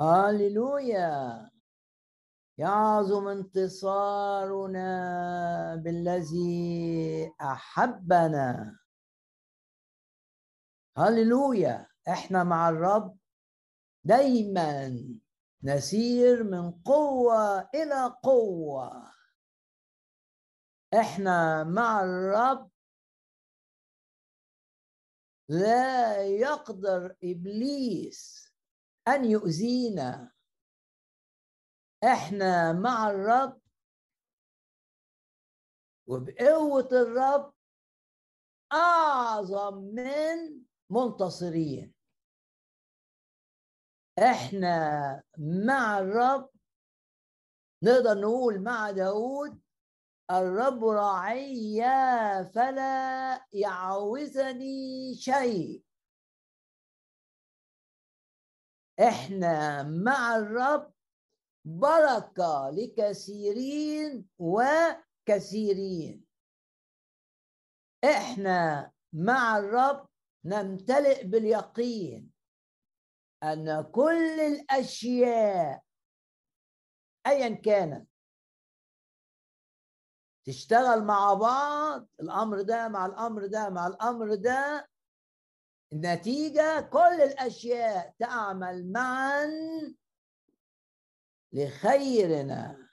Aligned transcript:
هللويا 0.00 1.50
يعظم 2.58 3.28
انتصارنا 3.28 4.86
بالذي 5.76 7.32
أحبنا. 7.40 8.78
هللويا 10.96 11.86
إحنا 12.08 12.44
مع 12.44 12.68
الرب 12.68 13.18
دايما 14.04 14.98
نسير 15.62 16.44
من 16.44 16.72
قوة 16.72 17.68
إلى 17.74 18.16
قوة. 18.22 19.12
إحنا 20.94 21.64
مع 21.64 22.02
الرب 22.02 22.70
لا 25.48 26.22
يقدر 26.22 27.16
إبليس 27.24 28.49
أن 29.08 29.24
يؤذينا. 29.24 30.32
إحنا 32.04 32.72
مع 32.72 33.10
الرب. 33.10 33.60
وبقوة 36.06 36.88
الرب 36.92 37.54
أعظم 38.72 39.74
من 39.74 40.64
منتصرين. 40.90 41.94
إحنا 44.18 45.22
مع 45.38 45.98
الرب. 45.98 46.50
نقدر 47.82 48.20
نقول 48.20 48.62
مع 48.62 48.90
داود 48.90 49.60
الرب 50.30 50.84
راعي 50.84 51.82
فلا 52.54 53.46
يعوزني 53.52 55.14
شيء. 55.14 55.89
إحنا 59.08 59.82
مع 59.82 60.36
الرب 60.36 60.92
بركة 61.64 62.70
لكثيرين 62.70 64.28
وكثيرين. 64.38 66.24
إحنا 68.04 68.92
مع 69.12 69.58
الرب 69.58 70.08
نمتلئ 70.44 71.24
باليقين 71.26 72.30
أن 73.42 73.82
كل 73.82 74.40
الأشياء 74.40 75.82
ايا 77.26 77.54
كانت 77.54 78.08
تشتغل 80.44 81.04
مع 81.04 81.34
بعض 81.34 82.08
الأمر 82.20 82.62
ده 82.62 82.88
مع 82.88 83.06
الأمر 83.06 83.46
ده 83.46 83.70
مع 83.70 83.86
الأمر 83.86 84.34
ده 84.34 84.89
النتيجه 85.92 86.80
كل 86.80 87.20
الأشياء 87.22 88.14
تعمل 88.18 88.92
معا 88.92 89.46
لخيرنا 91.52 92.88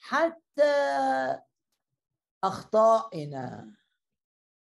حتى 0.00 1.40
أخطائنا 2.44 3.74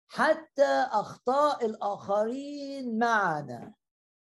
حتى 0.09 0.89
أخطاء 0.91 1.67
الآخرين 1.67 2.99
معنا 2.99 3.75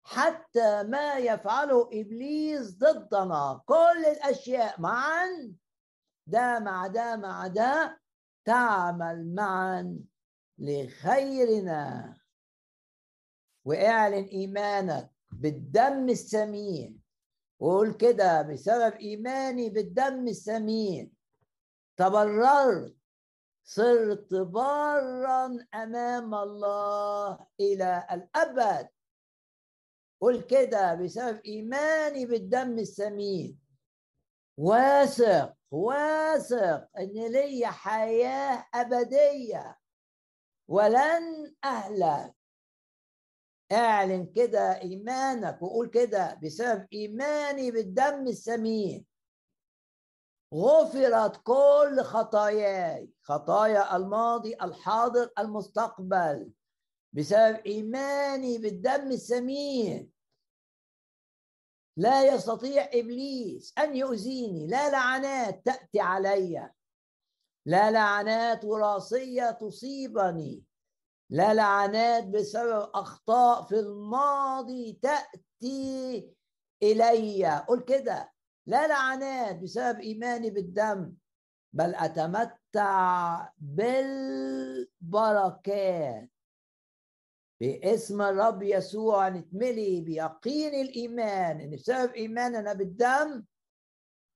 حتى 0.04 0.82
ما 0.82 1.14
يفعله 1.14 1.88
إبليس 1.92 2.78
ضدنا. 2.78 3.62
كل 3.66 4.04
الأشياء 4.06 4.80
معا. 4.80 5.54
ده 6.26 6.58
مع 6.58 6.86
ده 6.86 7.16
مع 7.16 7.46
ده 7.46 8.00
تعمل 8.44 9.34
معا 9.34 9.98
لخيرنا. 10.58 12.18
واعلن 13.64 14.24
إيمانك 14.24 15.10
بالدم 15.32 16.08
الثمين 16.08 17.02
وقول 17.58 17.92
كده 17.94 18.42
بسبب 18.42 18.94
إيماني 18.94 19.70
بالدم 19.70 20.28
الثمين 20.28 21.12
تبررت. 21.96 22.96
صرت 23.64 24.34
برا 24.34 25.66
أمام 25.74 26.34
الله 26.34 27.46
إلى 27.60 28.06
الأبد. 28.12 28.88
قول 30.20 30.40
كده 30.42 30.94
بسبب 30.94 31.40
إيماني 31.46 32.26
بالدم 32.26 32.78
الثمين 32.78 33.58
واثق 34.58 35.54
واثق 35.70 36.88
إن 36.98 37.32
لي 37.32 37.66
حياة 37.66 38.66
أبدية. 38.74 39.78
ولن 40.68 41.54
أهلك. 41.64 42.34
اعلن 43.72 44.26
كده 44.26 44.80
إيمانك 44.80 45.62
وقول 45.62 45.88
كده 45.88 46.34
بسبب 46.42 46.86
إيماني 46.92 47.70
بالدم 47.70 48.28
الثمين 48.28 49.06
غفرت 50.54 51.36
كل 51.42 52.02
خطاياي 52.02 53.10
خطايا 53.22 53.96
الماضي 53.96 54.54
الحاضر 54.54 55.30
المستقبل 55.38 56.52
بسبب 57.12 57.56
إيماني 57.66 58.58
بالدم 58.58 59.12
الثمين 59.12 60.12
لا 61.96 62.34
يستطيع 62.34 62.90
إبليس 62.94 63.74
أن 63.78 63.96
يؤذيني. 63.96 64.66
لا 64.66 64.90
لعنات 64.90 65.66
تأتي 65.66 66.00
علي. 66.00 66.70
لا 67.66 67.90
لعنات 67.90 68.64
وراثية 68.64 69.50
تصيبني. 69.50 70.64
لا 71.32 71.54
لعنات 71.54 72.24
بسبب 72.26 72.90
أخطاء 72.94 73.62
في 73.62 73.80
الماضي 73.80 74.98
تأتي 75.02 76.28
إلي. 76.82 77.64
قول 77.68 77.80
كده. 77.80 78.32
لا 78.66 78.86
لعنات 78.86 79.58
بسبب 79.58 80.00
إيماني 80.00 80.50
بالدم 80.50 81.12
بل 81.72 81.94
أتمتع 81.94 83.48
بالبركات. 84.98 85.10
باسم 87.60 88.22
الرب 88.22 88.62
يسوع 88.62 89.28
نتملي 89.28 90.00
بيقين 90.00 90.74
الإيمان 90.74 91.60
إن 91.60 91.70
بسبب 91.70 92.12
إيماننا 92.12 92.72
بالدم 92.72 93.44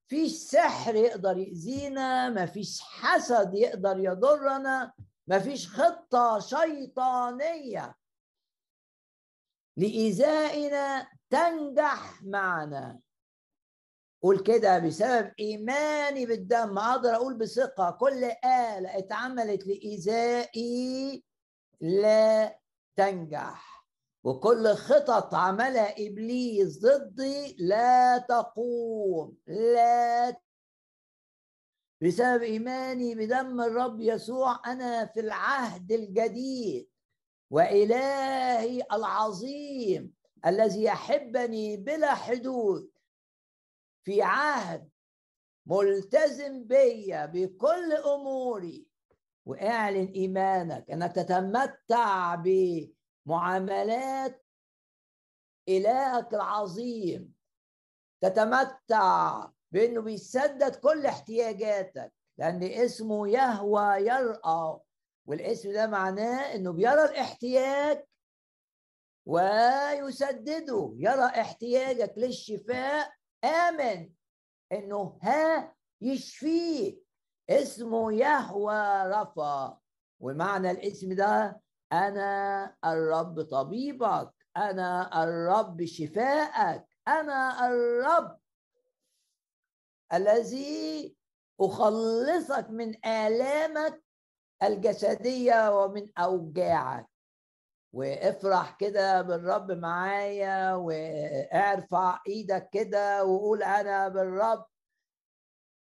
فيش 0.09 0.31
سحر 0.31 0.95
يقدر 0.95 1.37
يأذينا 1.37 2.29
مفيش 2.29 2.81
حسد 2.81 3.55
يقدر 3.55 3.99
يضرنا. 3.99 4.93
مفيش 5.27 5.67
خطة 5.67 6.39
شيطانية 6.39 7.95
لإيذائنا 9.77 11.07
تنجح 11.29 12.23
معنا. 12.23 12.99
قول 14.23 14.39
كده 14.43 14.79
بسبب 14.79 15.31
إيماني 15.39 16.25
بالدم. 16.25 16.77
أقدر 16.77 17.15
أقول 17.15 17.37
بثقة. 17.37 17.91
كل 17.91 18.23
آلة 18.45 18.97
اتعملت 18.97 19.67
لإيذائي 19.67 21.23
لا 21.81 22.59
تنجح. 22.95 23.87
وكل 24.23 24.73
خطط 24.73 25.35
عملها 25.35 26.07
إبليس 26.07 26.79
ضدي 26.79 27.55
لا 27.59 28.17
تقوم. 28.17 29.37
لا 29.47 30.37
بسبب 32.01 32.41
إيماني 32.41 33.15
بدم 33.15 33.61
الرب 33.61 34.01
يسوع 34.01 34.61
أنا 34.65 35.05
في 35.05 35.19
العهد 35.19 35.91
الجديد 35.91 36.89
وإلهي 37.49 38.83
العظيم 38.93 40.13
الذي 40.45 40.83
يحبني 40.83 41.77
بلا 41.77 42.15
حدود 42.15 42.91
في 44.03 44.21
عهد 44.21 44.89
ملتزم 45.65 46.63
بيا 46.63 47.25
بكل 47.25 47.93
أموري. 47.93 48.87
وأعلن 49.45 50.11
إيمانك 50.15 50.91
أنك 50.91 51.11
تتمتع 51.15 52.35
بمعاملات 53.25 54.45
إلهك 55.69 56.33
العظيم. 56.33 57.33
تتمتع 58.21 59.49
بأنه 59.71 60.01
بيسدد 60.01 60.75
كل 60.75 61.05
احتياجاتك 61.05 62.13
لأن 62.37 62.63
اسمه 62.63 63.27
يهوى 63.27 63.95
يرأى 64.07 64.79
والاسم 65.25 65.71
ده 65.73 65.87
معناه 65.87 66.55
إنه 66.55 66.71
بيرى 66.71 67.03
الاحتياج 67.05 68.03
ويسدده 69.25 70.93
يرى 70.97 71.25
احتياجك 71.25 72.13
للشفاء 72.17 73.11
آمن 73.43 74.09
إنه 74.71 75.17
ها 75.21 75.75
يشفيك 76.01 77.03
اسمه 77.49 78.13
يهوى 78.13 79.03
رفا 79.05 79.77
ومعنى 80.19 80.71
الاسم 80.71 81.13
ده 81.15 81.61
أنا 81.93 82.75
الرب 82.85 83.41
طبيبك 83.41 84.31
أنا 84.57 85.23
الرب 85.23 85.85
شفاءك 85.85 86.85
أنا 87.07 87.67
الرب 87.67 88.37
الذي 90.13 91.15
أخلصك 91.61 92.69
من 92.69 93.05
آلامك 93.05 94.03
الجسدية 94.63 95.83
ومن 95.83 96.09
أوجاعك. 96.17 97.07
وافرح 97.93 98.77
كده 98.79 99.21
بالرب 99.21 99.71
معايا 99.71 100.73
وارفع 100.75 102.19
إيدك 102.27 102.69
كده 102.71 103.25
وقول 103.25 103.63
أنا 103.63 104.07
بالرب 104.07 104.65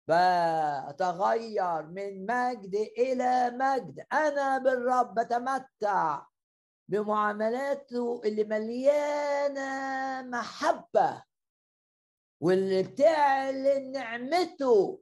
بتغير 0.09 1.83
من 1.83 2.27
مجد 2.27 2.75
إلى 2.99 3.51
مجد. 3.51 4.07
أنا 4.13 4.59
بالرب 4.59 5.15
بتمتع 5.15 6.27
بمعاملاته 6.89 8.21
اللي 8.25 8.45
مليانة 8.45 10.23
محبة. 10.23 11.23
واللي 12.41 12.83
بتعلن 12.83 13.93
نعمته 13.93 15.01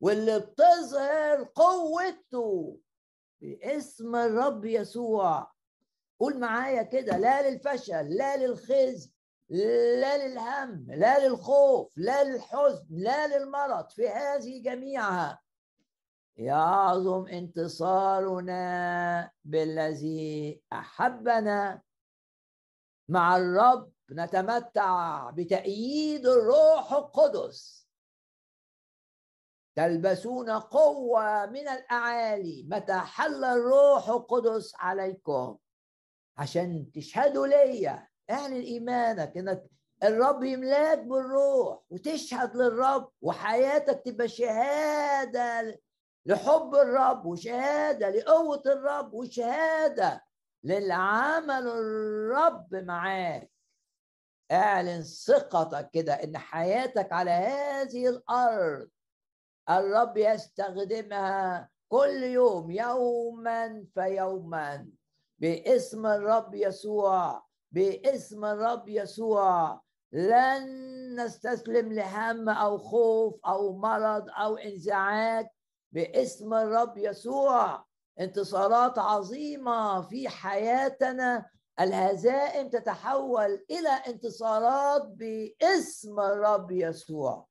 واللي 0.00 0.38
بتظهر 0.38 1.48
قوته 1.54 2.78
باسم 3.40 4.16
الرب 4.16 4.64
يسوع. 4.64 5.52
قول 6.20 6.38
معايا 6.40 6.82
كده 6.82 7.16
لا 7.16 7.50
للفشل 7.50 8.08
لا 8.16 8.36
للخزي 8.36 9.10
لا 10.00 10.28
للهم 10.28 10.86
لا 10.88 11.28
للخوف 11.28 11.92
لا 11.96 12.24
للحزن 12.24 12.86
لا 12.90 13.38
للمرض 13.38 13.88
في 13.90 14.08
هذه 14.08 14.62
جميعها. 14.62 15.40
يعظم 16.36 17.26
انتصارنا 17.26 18.60
بالذي 19.44 20.62
أحبنا 20.72 21.82
مع 23.08 23.36
الرب 23.36 23.92
نتمتع 24.12 25.30
بتأييد 25.30 26.26
الروح 26.26 26.92
القدس. 26.92 27.88
تلبسون 29.76 30.50
قوة 30.50 31.46
من 31.46 31.68
الأعالي 31.68 32.66
متى 32.70 32.98
حل 32.98 33.44
الروح 33.44 34.08
القدس 34.08 34.72
عليكم. 34.76 35.56
عشان 36.38 36.92
تشهدوا 36.92 37.46
ليا 37.46 38.08
اعلن 38.30 38.60
ايمانك 38.60 39.36
انك 39.36 39.64
الرب 40.04 40.42
يملاك 40.44 40.98
بالروح 40.98 41.82
وتشهد 41.90 42.56
للرب 42.56 43.10
وحياتك 43.22 44.02
تبقى 44.04 44.28
شهادة 44.28 45.80
لحب 46.26 46.74
الرب 46.74 47.26
وشهادة 47.26 48.10
لقوة 48.10 48.62
الرب 48.66 49.14
وشهادة 49.14 50.24
للعمل 50.64 51.68
الرب 51.68 52.74
معاك. 52.74 53.50
اعلن 54.52 55.02
ثقتك 55.02 55.90
كده 55.90 56.14
ان 56.14 56.38
حياتك 56.38 57.12
على 57.12 57.30
هذه 57.30 58.08
الأرض. 58.08 58.88
الرب 59.70 60.16
يستخدمها 60.16 61.68
كل 61.88 62.22
يوم 62.22 62.70
يوما 62.70 63.84
فيوما. 63.94 64.86
باسم 65.38 66.06
الرب 66.06 66.54
يسوع 66.54 67.42
باسم 67.72 68.44
الرب 68.44 68.88
يسوع. 68.88 69.80
لن 70.12 70.66
نستسلم 71.20 71.92
لهم 71.92 72.48
أو 72.48 72.78
خوف 72.78 73.34
أو 73.46 73.76
مرض 73.76 74.26
أو 74.30 74.56
انزعاج. 74.56 75.46
باسم 75.92 76.54
الرب 76.54 76.98
يسوع. 76.98 77.84
انتصارات 78.20 78.98
عظيمة 78.98 80.02
في 80.02 80.28
حياتنا 80.28 81.50
الهزائم 81.80 82.68
تتحول 82.68 83.64
إلى 83.70 83.88
انتصارات 83.88 85.02
باسم 85.02 86.20
الرب 86.20 86.70
يسوع. 86.70 87.46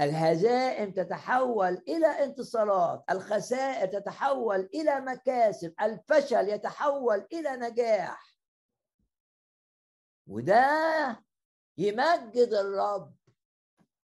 الهزائم 0.00 0.92
تتحول 0.92 1.82
إلى 1.88 2.06
انتصارات 2.06 3.04
الخسائر 3.10 4.00
تتحول 4.00 4.68
إلى 4.74 5.00
مكاسب 5.00 5.74
الفشل 5.82 6.48
يتحول 6.48 7.26
إلى 7.32 7.56
نجاح. 7.56 8.38
وده 10.26 11.24
يمجد 11.78 12.48
الرب 12.52 13.14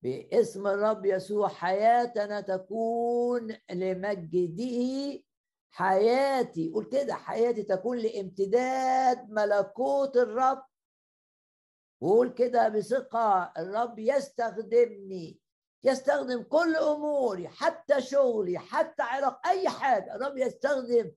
باسم 0.02 0.68
الرب 0.68 1.06
يسوع 1.06 1.48
حياتنا 1.48 2.42
تكون 2.42 3.58
لمجده 3.72 5.24
حياتي 5.78 6.72
قول 6.74 6.86
كده 6.86 7.14
حياتي 7.14 7.64
تكون 7.64 7.98
لامتداد 7.98 9.30
ملكوت 9.30 10.18
الرب. 10.18 10.64
وقول 12.02 12.30
كده 12.30 12.70
بثقة 12.70 13.54
الرب 13.58 14.00
يستخدمني 14.00 15.40
يستخدم 15.84 16.44
كل 16.44 16.76
أموري 16.76 17.48
حتى 17.48 18.02
شغلي 18.02 18.60
حتى 18.60 19.04
علاق 19.04 19.48
أي 19.48 19.70
حاجة. 19.70 20.16
الرب 20.16 20.38
يستخدم 20.38 21.12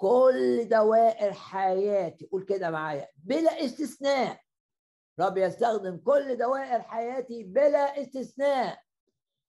كل 0.00 0.68
دوائر 0.68 1.32
حياتي. 1.32 2.26
قول 2.26 2.44
كده 2.44 2.70
معايا 2.70 3.08
بلا 3.16 3.64
استثناء. 3.64 4.40
رب 5.20 5.38
يستخدم 5.38 5.96
كل 5.96 6.36
دوائر 6.36 6.82
حياتي 6.82 7.42
بلا 7.42 8.02
استثناء. 8.02 8.82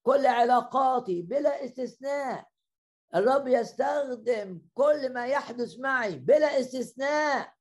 كل 0.03 0.25
علاقاتي 0.25 1.21
بلا 1.21 1.65
استثناء. 1.65 2.47
الرب 3.15 3.48
يستخدم 3.48 4.62
كل 4.74 5.13
ما 5.13 5.27
يحدث 5.27 5.80
معي 5.80 6.15
بلا 6.15 6.59
استثناء 6.59 7.54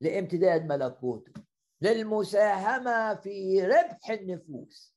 لامتداد 0.00 0.64
ملكوته 0.64 1.32
للمساهمة 1.80 3.14
في 3.14 3.66
ربح 3.66 4.10
النفوس. 4.10 4.94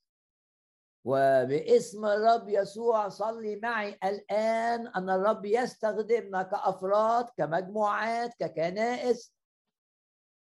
وباسم 1.06 2.06
الرب 2.06 2.50
يسوع 2.50 3.10
صلي 3.10 3.56
معي 3.56 4.00
الآن 4.04 4.88
أن 4.88 5.10
الرب 5.10 5.46
يستخدمنا 5.46 6.44
كأفراد 6.44 7.30
كمجموعات 7.38 8.34
ككنائس 8.40 9.34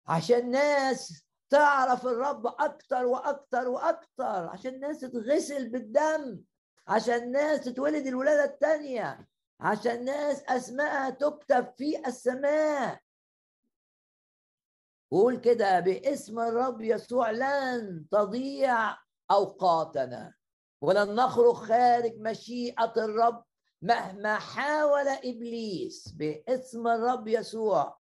عشان 0.07 0.51
ناس 0.51 1.27
تعرف 1.51 2.07
الرب 2.07 2.47
أكتر 2.47 3.07
وأكتر 3.07 3.69
وأكتر 3.69 4.49
عشان 4.49 4.81
ناس 4.81 5.01
تتغسل 5.01 5.71
بالدم. 5.71 6.43
عشان 6.89 7.33
ناس 7.33 7.61
تتولد 7.61 8.07
الولادة 8.07 8.45
الثانية 8.45 9.29
عشان 9.61 10.05
ناس 10.05 10.43
أسماءها 10.49 11.11
تكتب 11.11 11.73
في 11.77 12.07
السماء. 12.07 13.01
قول 15.11 15.37
كده 15.37 15.81
باسم 15.81 16.39
الرب 16.41 16.81
يسوع 16.81 17.31
لن 17.31 18.07
تضيع 18.11 18.97
أوقاتنا. 19.31 20.35
ولن 20.81 21.15
نخرج 21.15 21.55
خارج 21.55 22.13
مشيئة 22.19 22.93
الرب 22.97 23.45
مهما 23.83 24.39
حاول 24.39 25.09
إبليس. 25.09 26.09
باسم 26.09 26.89
الرب 26.89 27.29
يسوع. 27.29 27.99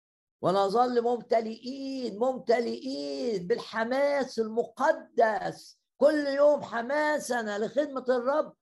ونظل 0.43 1.03
ممتلئين 1.03 2.19
ممتلئين 2.19 3.47
بالحماس 3.47 4.39
المقدس. 4.39 5.79
كل 5.99 6.27
يوم 6.27 6.63
حماسنا 6.63 7.59
لخدمة 7.59 8.05
الرب 8.09 8.55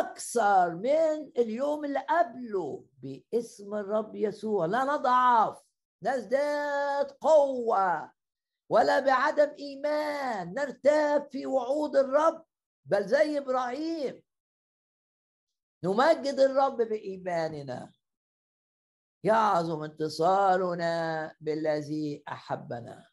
أكثر 0.00 0.74
من 0.74 1.32
اليوم 1.38 1.84
اللي 1.84 1.98
قبله 1.98 2.84
باسم 3.02 3.74
الرب 3.74 4.16
يسوع. 4.16 4.66
لا 4.66 4.84
نضعف. 4.84 5.62
نزداد 6.02 7.10
قوة. 7.10 8.12
ولا 8.68 9.00
بعدم 9.00 9.54
إيمان. 9.58 10.54
نرتاب 10.54 11.28
في 11.30 11.46
وعود 11.46 11.96
الرب. 11.96 12.44
بل 12.84 13.06
زي 13.06 13.38
إبراهيم. 13.38 14.22
نمجد 15.84 16.34
الرب 16.34 16.76
بإيماننا. 16.76 17.92
يعظم 19.24 19.82
انتصارنا 19.82 21.36
بالذي 21.40 22.22
أحبنا. 22.28 23.06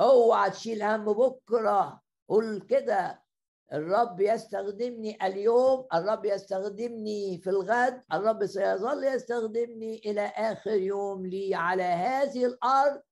أوعى 0.00 0.50
تشيل 0.50 0.82
هم 0.82 1.04
بكرة. 1.04 2.02
قول 2.28 2.60
كده. 2.60 3.25
الرب 3.72 4.20
يستخدمني 4.20 5.26
اليوم 5.26 5.86
الرب 5.94 6.24
يستخدمني 6.24 7.38
في 7.38 7.50
الغد 7.50 8.02
الرب 8.12 8.46
سيظل 8.46 9.04
يستخدمني 9.04 9.98
إلى 10.04 10.20
آخر 10.26 10.70
يوم 10.70 11.26
لي 11.26 11.54
على 11.54 11.82
هذه 11.82 12.44
الأرض. 12.46 13.02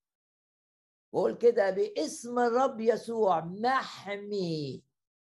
وقول 1.12 1.34
كده 1.34 1.70
باسم 1.70 2.38
الرب 2.38 2.80
يسوع 2.80 3.40
محمي 3.44 4.82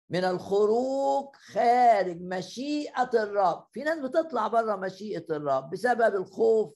من 0.09 0.23
الخروج 0.23 1.35
خارج 1.35 2.21
مشيئة 2.21 3.09
الرب. 3.13 3.67
في 3.71 3.83
ناس 3.83 3.99
بتطلع 3.99 4.47
بره 4.47 4.75
مشيئة 4.75 5.25
الرب 5.29 5.69
بسبب 5.69 6.15
الخوف 6.15 6.73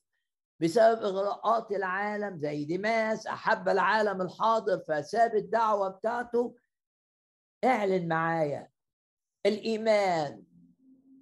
بسبب 0.60 1.04
إغراءات 1.04 1.72
العالم 1.72 2.38
زي 2.38 2.66
ديماس 2.66 3.28
أحب 3.28 3.70
العالم 3.70 4.22
الحاضر 4.22 4.80
فساب 4.88 5.36
الدعوة 5.36 5.90
بتاعته. 5.90 6.56
اعلن 7.64 8.08
معايا 8.08 8.70
الإيمان 9.46 10.44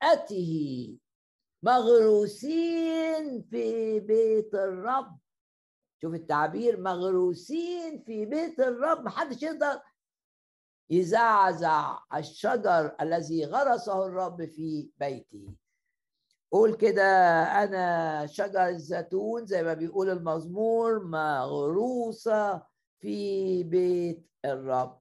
مغروسين 1.63 3.41
في 3.41 3.99
بيت 3.99 4.53
الرب. 4.53 5.17
شوف 6.01 6.13
التعبير 6.13 6.81
مغروسين 6.81 8.03
في 8.03 8.25
بيت 8.25 8.59
الرب. 8.59 9.05
محدش 9.05 9.43
يقدر 9.43 9.81
يزعزع 10.89 11.99
الشجر 12.15 12.95
الذي 13.01 13.45
غرسه 13.45 14.05
الرب 14.05 14.45
في 14.45 14.89
بيتي 14.97 15.49
قول 16.55 16.75
كده 16.75 17.03
أنا 17.63 18.25
شجر 18.25 18.67
الزيتون 18.67 19.45
زي 19.45 19.63
ما 19.63 19.73
بيقول 19.73 20.09
المزمور 20.09 21.03
مغروسة 21.03 22.63
في 22.99 23.63
بيت 23.63 24.29
الرب. 24.45 24.99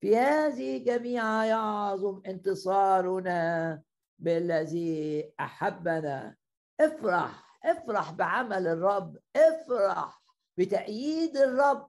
في 0.00 0.16
هذه 0.16 0.84
جميعا 0.84 1.44
يعظم 1.44 2.22
انتصارنا 2.26 3.82
بالذي 4.18 5.32
أحبنا. 5.40 6.36
افرح 6.80 7.60
افرح 7.64 8.10
بعمل 8.12 8.66
الرب 8.66 9.16
افرح 9.36 10.22
بتأييد 10.58 11.36
الرب 11.36 11.88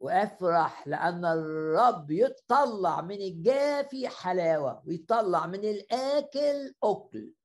وافرح 0.00 0.88
لأن 0.88 1.24
الرب 1.24 2.10
يطلع 2.10 3.00
من 3.00 3.20
الجافي 3.20 4.08
حلاوة 4.08 4.82
ويطلع 4.86 5.46
من 5.46 5.64
الآكل 5.64 6.74
أكل. 6.84 7.35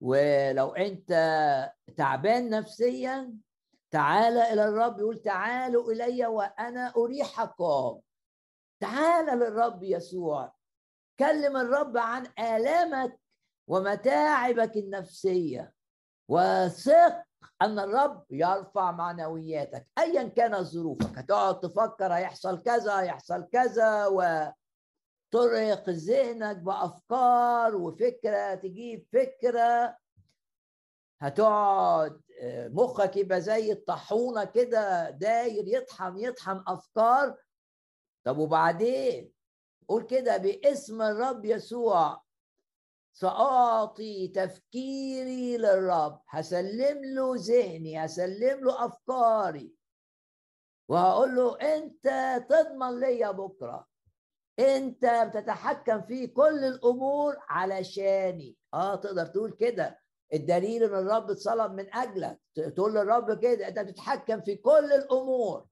ولو 0.00 0.72
أنت 0.74 1.10
تعبان 1.96 2.50
نفسيا 2.50 3.34
تعال 3.90 4.38
إلى 4.38 4.64
الرب 4.64 4.98
يقول 4.98 5.18
تعالوا 5.18 5.92
إلي 5.92 6.26
وأنا 6.26 6.92
أريحكم. 6.96 8.00
تعال 8.80 9.38
للرب 9.38 9.82
يسوع. 9.82 10.54
كلم 11.18 11.56
الرب 11.56 11.96
عن 11.96 12.26
آلامك 12.38 13.20
ومتاعبك 13.68 14.76
النفسية. 14.76 15.72
وثق 16.28 17.22
أن 17.62 17.78
الرب 17.78 18.24
يرفع 18.30 18.90
معنوياتك. 18.92 19.86
أيا 19.98 20.22
كانت 20.22 20.56
ظروفك. 20.56 21.18
هتقعد 21.18 21.60
تفكر 21.60 22.12
هيحصل 22.12 22.62
كذا 22.62 23.00
هيحصل 23.00 23.48
كذا 23.52 24.06
وترهق 25.34 25.90
ذهنك 25.90 26.56
بأفكار 26.56 27.76
وفكرة 27.76 28.54
تجيب 28.54 29.06
فكرة. 29.12 29.96
هتقعد 31.20 32.20
آه، 32.40 32.68
مخك 32.68 33.16
يبقى 33.16 33.40
زي 33.40 33.72
الطاحونة 33.72 34.44
كده 34.44 35.10
داير 35.10 35.64
يطحن 35.68 36.18
يطحن 36.18 36.64
أفكار. 36.66 37.36
طب 38.24 38.38
وبعدين؟ 38.38 39.32
قول 39.88 40.02
كده 40.02 40.36
باسم 40.36 41.02
الرب 41.02 41.44
يسوع 41.44 42.22
سأعطي 43.12 44.28
تفكيري 44.28 45.56
للرب. 45.56 46.20
هسلم 46.28 47.04
له 47.04 47.34
ذهني 47.36 48.04
هسلم 48.04 48.64
له 48.64 48.84
أفكاري. 48.86 49.74
وهقول 50.88 51.36
له 51.36 51.56
أنت 51.60 52.06
تضمن 52.48 53.00
ليا 53.00 53.30
بكرة. 53.30 53.93
أنت 54.58 55.04
بتتحكم 55.04 56.02
في 56.02 56.26
كل 56.26 56.64
الأمور 56.64 57.36
علشاني. 57.48 58.56
آه 58.74 58.94
تقدر 58.94 59.26
تقول 59.26 59.50
كده. 59.52 60.00
الدليل 60.34 60.82
إن 60.84 60.94
الرب 60.94 61.30
اتصلب 61.30 61.72
من 61.72 61.94
أجلك. 61.94 62.40
تقول 62.76 62.94
للرب 62.94 63.38
كده 63.38 63.68
أنت 63.68 63.78
بتتحكم 63.78 64.40
في 64.40 64.56
كل 64.56 64.92
الأمور. 64.92 65.66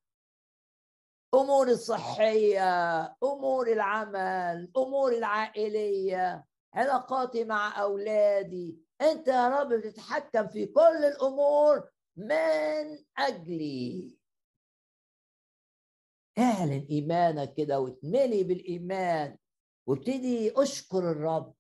أمور 1.35 1.69
الصحية 1.69 3.01
أمور 3.23 3.73
العمل 3.73 4.71
أمور 4.77 5.13
العائلية 5.13 6.45
علاقاتي 6.75 7.45
مع 7.45 7.83
أولادي. 7.83 8.79
أنت 9.01 9.29
يا 9.29 9.49
رب 9.49 9.69
بتتحكم 9.69 10.49
في 10.49 10.67
كل 10.67 11.05
الأمور 11.05 11.89
من 12.17 12.99
أجلي. 13.19 14.17
اعلن 16.39 16.87
إيمانك 16.91 17.55
كده 17.55 17.81
واتملي 17.81 18.45
بالإيمان 18.45 19.39
وابتدي 19.87 20.53
أشكر 20.63 21.11
الرب. 21.11 21.55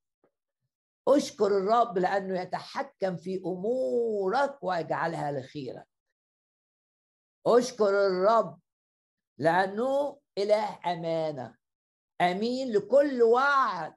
أشكر 1.08 1.46
الرب 1.46 1.98
لأنه 1.98 2.40
يتحكم 2.40 3.16
في 3.16 3.42
أمورك 3.46 4.58
ويجعلها 4.62 5.32
لخيرك. 5.32 5.88
أشكر 7.46 8.06
الرب 8.06 8.58
لأنه 9.38 10.18
إله 10.38 10.78
أمانة. 10.86 11.56
أمين 12.20 12.72
لكل 12.72 13.22
وعد 13.22 13.94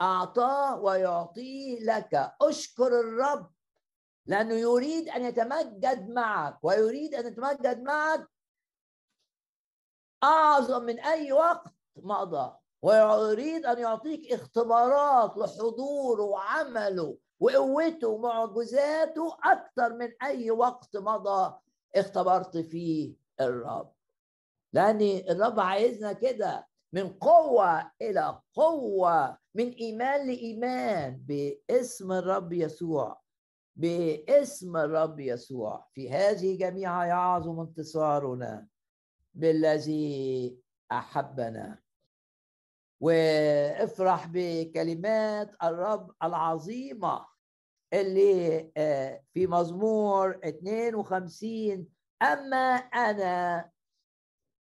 أعطاه 0.00 0.80
ويعطيه 0.80 1.80
لك. 1.80 2.34
أشكر 2.42 3.00
الرب 3.00 3.50
لأنه 4.26 4.54
يريد 4.54 5.08
أن 5.08 5.24
يتمجد 5.24 6.08
معك 6.08 6.64
ويريد 6.64 7.14
أن 7.14 7.26
يتمجد 7.26 7.82
معك 7.82 8.28
أعظم 10.24 10.82
من 10.82 11.00
أي 11.00 11.32
وقت 11.32 11.74
مضى 11.96 12.52
ويريد 12.82 13.66
أن 13.66 13.78
يعطيك 13.78 14.32
اختبارات 14.32 15.36
لحضوره 15.36 16.22
وعمله 16.22 17.16
وقوته 17.40 18.08
ومعجزاته 18.08 19.36
أكثر 19.44 19.94
من 19.94 20.08
أي 20.22 20.50
وقت 20.50 20.96
مضى 20.96 21.54
اختبرت 21.96 22.56
فيه 22.56 23.14
الرب. 23.40 23.92
لأن 24.72 25.00
الرب 25.02 25.60
عايزنا 25.60 26.12
كده 26.12 26.68
من 26.92 27.08
قوة 27.08 27.90
إلى 28.02 28.40
قوة 28.54 29.38
من 29.54 29.68
إيمان 29.68 30.26
لإيمان 30.26 31.22
باسم 31.26 32.12
الرب 32.12 32.52
يسوع 32.52 33.20
باسم 33.76 34.76
الرب 34.76 35.20
يسوع. 35.20 35.86
في 35.92 36.10
هذه 36.10 36.58
جميعها 36.58 37.04
يعظم 37.04 37.60
انتصارنا. 37.60 38.66
بالذي 39.38 40.58
أحبنا. 40.92 41.78
وافرح 43.00 44.26
بكلمات 44.26 45.56
الرب 45.62 46.14
العظيمة 46.22 47.26
اللي 47.92 48.72
آه، 48.76 49.22
في 49.34 49.46
مزمور 49.46 50.40
52 50.44 51.86
أما 52.22 52.74
أنا 52.76 53.70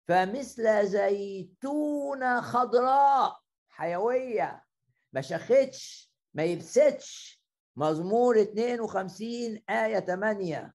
فمثل 0.09 0.87
زيتونة 0.87 2.41
خضراء 2.41 3.41
حيوية 3.69 4.65
ما 5.13 5.21
شختش 5.21 6.13
ما 6.35 6.45
يبستش. 6.45 7.39
مزمور 7.77 8.43
52 8.43 9.63
آية 9.71 10.01
8 10.01 10.75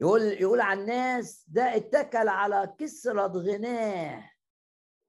يقول 0.00 0.22
يقول 0.22 0.60
عن 0.60 0.80
الناس 0.80 1.44
ده 1.48 1.76
اتكل 1.76 2.28
على 2.28 2.74
كسرة 2.78 3.26
غناه 3.26 4.30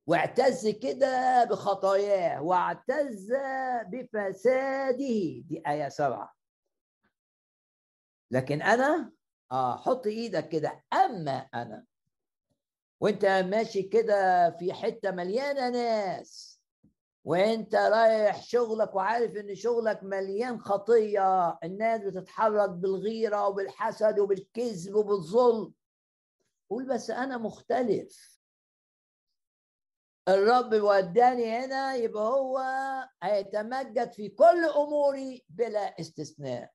واعتز 0.08 0.68
كده 0.68 1.44
بخطاياه 1.44 2.42
واعتز 2.42 3.34
بفساده. 3.88 4.98
دي 4.98 5.64
آية 5.68 5.90
سبعة. 5.90 6.36
لكن 8.32 8.62
أنا 8.62 9.12
آه 9.52 9.78
حط 9.78 10.08
إيدك 10.08 10.50
كده. 10.50 10.84
أما 10.94 11.38
أنا 11.54 11.86
وأنت 13.02 13.26
ماشي 13.26 13.84
كده 13.84 14.50
في 14.52 14.74
حتة 14.74 15.12
مليانة 15.12 15.70
ناس 15.70 16.59
وانت 17.30 17.76
رايح 17.76 18.44
شغلك 18.44 18.96
وعارف 18.96 19.36
إن 19.36 19.56
شغلك 19.56 20.04
مليان 20.04 20.60
خطية 20.60 21.60
الناس 21.64 22.02
بتتحرك 22.02 22.70
بالغيرة 22.70 23.48
وبالحسد 23.48 24.20
وبالكذب 24.20 24.96
وبالظلم. 24.96 25.74
قول 26.70 26.88
بس 26.88 27.10
أنا 27.10 27.38
مختلف. 27.38 28.40
الرب 30.28 30.74
وداني 30.74 31.46
هنا 31.52 31.96
يبقى 31.96 32.24
هو 32.24 32.60
هيتمجد 33.24 34.12
في 34.12 34.30
كل 34.30 34.66
أموري 34.76 35.46
بلا 35.50 36.00
استثناء. 36.00 36.72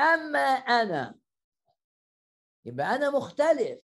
أما 0.00 0.48
أنا 0.54 1.14
يبقى 2.64 2.94
أنا 2.94 3.10
مختلف. 3.10 3.89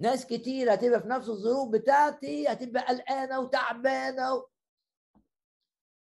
ناس 0.00 0.26
كتير 0.26 0.74
هتبقى 0.74 1.00
في 1.00 1.08
نفس 1.08 1.28
الظروف 1.28 1.68
بتاعتي 1.72 2.48
هتبقى 2.48 2.82
قلقانة 2.86 3.40
وتعبانة 3.40 4.34
و... 4.34 4.46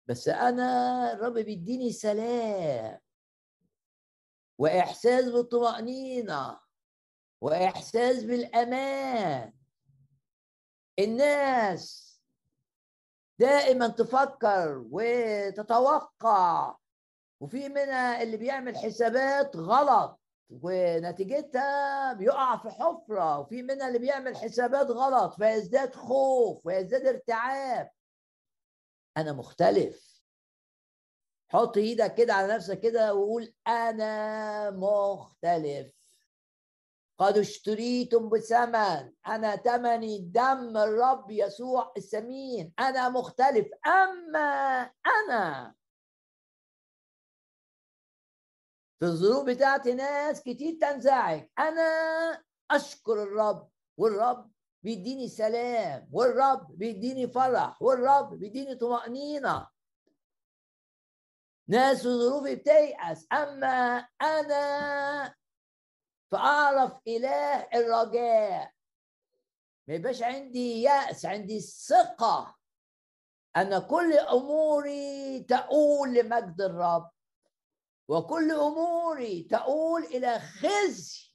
بس 0.09 0.29
أنا 0.29 1.13
الرب 1.13 1.33
بيديني 1.39 1.93
سلام 1.93 2.99
وإحساس 4.59 5.25
بالطمأنينة 5.25 6.61
وإحساس 7.41 8.23
بالأمان. 8.25 9.53
الناس 10.99 12.11
دائما 13.39 13.89
تفكر 13.89 14.85
وتتوقع 14.91 16.77
وفي 17.41 17.69
منها 17.69 18.23
اللي 18.23 18.37
بيعمل 18.37 18.77
حسابات 18.77 19.57
غلط. 19.57 20.20
ونتيجتها 20.51 22.13
بيقع 22.13 22.57
في 22.57 22.71
حفرة 22.71 23.39
وفي 23.39 23.63
منها 23.63 23.89
اللي 23.89 23.99
بيعمل 23.99 24.37
حسابات 24.37 24.87
غلط 24.91 25.35
فيزداد 25.35 25.95
خوف 25.95 26.67
ويزداد 26.67 27.07
ارتعاب. 27.07 27.91
أنا 29.17 29.33
مختلف. 29.33 30.23
حط 31.49 31.77
إيدك 31.77 32.15
كده 32.15 32.35
على 32.35 32.55
نفسك 32.55 32.81
كده 32.81 33.15
وقول 33.15 33.55
أنا 33.67 34.71
مختلف. 34.71 35.93
قد 37.19 37.39
اشتريتم 37.39 38.29
بثمن. 38.29 39.13
أنا 39.27 39.57
ثمني 39.57 40.19
دم 40.19 40.77
الرب 40.77 41.31
يسوع 41.31 41.93
السمين. 41.97 42.73
أنا 42.79 43.09
مختلف. 43.09 43.69
أما 43.87 44.91
أنا 45.07 45.75
في 49.01 49.07
الظروف 49.07 49.45
بتاعتي 49.45 49.95
ناس 49.95 50.43
كتير 50.43 50.79
تنزعج. 50.81 51.49
أنا 51.59 51.83
أشكر 52.71 53.23
الرب 53.23 53.71
والرب 53.97 54.51
بيديني 54.83 55.29
سلام 55.29 56.09
والرب 56.13 56.79
بيديني 56.79 57.29
فرح 57.29 57.83
والرب 57.83 58.35
بيديني 58.35 58.75
طمأنينة. 58.75 59.69
ناس 61.69 62.03
ظروفي 62.03 62.57
بتيأس 62.57 63.27
أما 63.33 64.09
أنا 64.23 65.35
فأعرف 66.31 66.93
إله 67.09 67.57
الرجاء. 67.75 68.73
ما 69.89 69.95
يبقاش 69.95 70.23
عندي 70.23 70.83
يأس 70.83 71.27
عندي 71.27 71.61
ثقة 71.61 72.57
أن 73.57 73.79
كل 73.79 74.19
أموري 74.19 75.41
تؤول 75.41 76.15
لمجد 76.15 76.61
الرب. 76.61 77.11
وكل 78.11 78.51
أموري 78.51 79.43
تؤول 79.43 80.05
إلى 80.05 80.39
خزي 80.39 81.31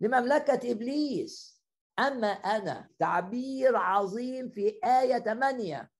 لمملكة 0.00 0.72
إبليس. 0.72 1.62
أما 1.98 2.26
أنا 2.28 2.90
تعبير 2.98 3.76
عظيم 3.76 4.48
في 4.50 4.80
آية 4.84 5.18
8 5.18 5.90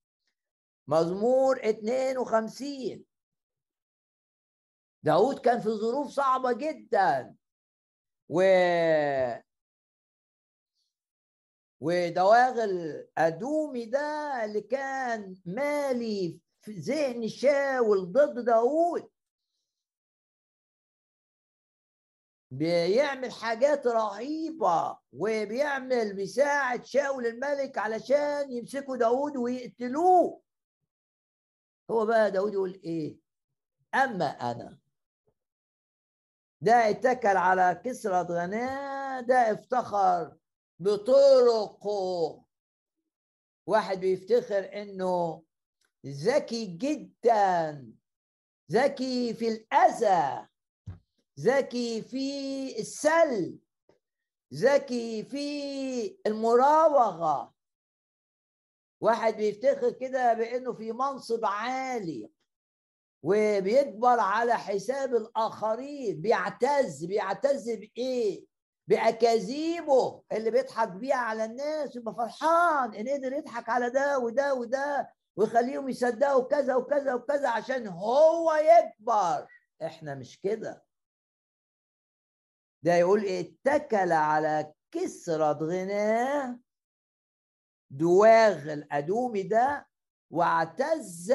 مزمور 0.87 1.69
52 1.69 3.05
داود 5.03 5.39
كان 5.39 5.59
في 5.59 5.69
ظروف 5.69 6.11
صعبة 6.11 6.51
جدا. 6.51 7.35
و 8.29 8.41
ودواغ 11.79 12.63
الأدومي 12.63 13.85
ده 13.85 14.45
اللي 14.45 14.61
كان 14.61 15.35
مالي 15.45 16.39
في 16.61 16.71
ذهن 16.71 17.27
شاول 17.27 18.11
ضد 18.11 18.45
داود. 18.45 19.10
بيعمل 22.51 23.31
حاجات 23.31 23.87
رهيبة 23.87 24.97
وبيعمل 25.13 26.13
بيساعد 26.15 26.85
شاول 26.85 27.25
الملك 27.27 27.77
علشان 27.77 28.51
يمسكوا 28.51 28.97
داود 28.97 29.37
ويقتلوه. 29.37 30.41
هو 31.91 32.05
بقى 32.05 32.31
داود 32.31 32.53
يقول 32.53 32.81
إيه؟ 32.83 33.17
أما 33.95 34.25
أنا 34.51 34.77
ده 36.61 36.89
اتكل 36.89 37.37
على 37.37 37.81
كسرة 37.85 38.21
غناة 38.21 39.21
ده 39.21 39.51
افتخر 39.51 40.37
بطرقه. 40.79 42.43
واحد 43.67 43.99
بيفتخر 43.99 44.81
إنه 44.81 45.43
ذكي 46.05 46.65
جدا 46.65 47.87
ذكي 48.71 49.33
في 49.33 49.47
الأذى. 49.47 50.47
ذكي 51.41 52.01
في 52.01 52.79
السلب 52.79 53.59
ذكي 54.53 55.23
في 55.23 56.17
المراوغة. 56.27 57.53
واحد 59.01 59.37
بيفتخر 59.37 59.91
كده 59.91 60.33
بأنه 60.33 60.73
في 60.73 60.91
منصب 60.91 61.45
عالي 61.45 62.29
وبيكبر 63.23 64.19
على 64.19 64.57
حساب 64.57 65.15
الآخرين. 65.15 66.21
بيعتز 66.21 67.05
بيعتز 67.05 67.69
بإيه؟ 67.69 68.45
بأكاذيبه 68.87 70.23
اللي 70.31 70.51
بيضحك 70.51 70.87
بيها 70.89 71.15
على 71.15 71.45
الناس 71.45 71.95
يبقى 71.95 72.15
فرحان 72.15 72.93
إن 72.93 73.09
قدر 73.09 73.33
يضحك 73.33 73.69
على 73.69 73.89
ده 73.89 74.19
وده 74.19 74.53
وده 74.53 75.13
ويخليهم 75.35 75.89
يصدقوا 75.89 76.43
كذا 76.43 76.75
وكذا 76.75 77.13
وكذا 77.13 77.49
عشان 77.49 77.87
هو 77.87 78.53
يكبر. 78.53 79.47
إحنا 79.83 80.15
مش 80.15 80.39
كده. 80.39 80.83
ده 82.83 82.95
يقول 82.95 83.25
اتكل 83.25 84.11
على 84.11 84.73
كسرة 84.91 85.53
غناه 85.53 86.59
دواغ 87.91 88.73
الأدومي 88.73 89.43
ده 89.43 89.87
واعتز 90.31 91.33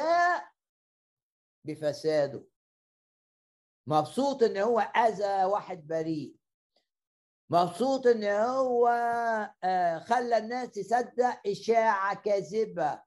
بفساده. 1.67 2.45
مبسوط 3.87 4.43
إن 4.43 4.57
هو 4.57 4.81
أذى 4.81 5.45
واحد 5.45 5.87
بريء. 5.87 6.37
مبسوط 7.51 8.07
إن 8.07 8.25
هو 8.25 8.89
آه، 9.65 9.99
خلى 9.99 10.37
الناس 10.37 10.71
تصدق 10.71 11.41
إشاعة 11.47 12.15
كاذبة. 12.23 13.03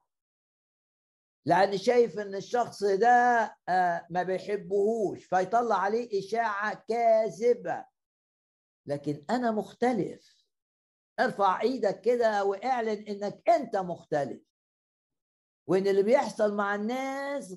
لأن 1.46 1.78
شايف 1.78 2.18
إن 2.18 2.34
الشخص 2.34 2.84
ده 2.84 3.08
آه، 3.68 4.06
ما 4.10 4.22
بيحبهوش 4.22 5.24
فيطلع 5.24 5.76
عليه 5.76 6.18
إشاعة 6.18 6.84
كاذبة. 6.88 7.84
لكن 8.90 9.24
أنا 9.30 9.50
مختلف. 9.50 10.36
ارفع 11.20 11.60
إيدك 11.60 12.00
كده 12.00 12.44
واعلن 12.44 13.04
إنك 13.08 13.48
أنت 13.48 13.76
مختلف. 13.76 14.42
وإن 15.68 15.86
اللي 15.86 16.02
بيحصل 16.02 16.54
مع 16.54 16.74
الناس 16.74 17.56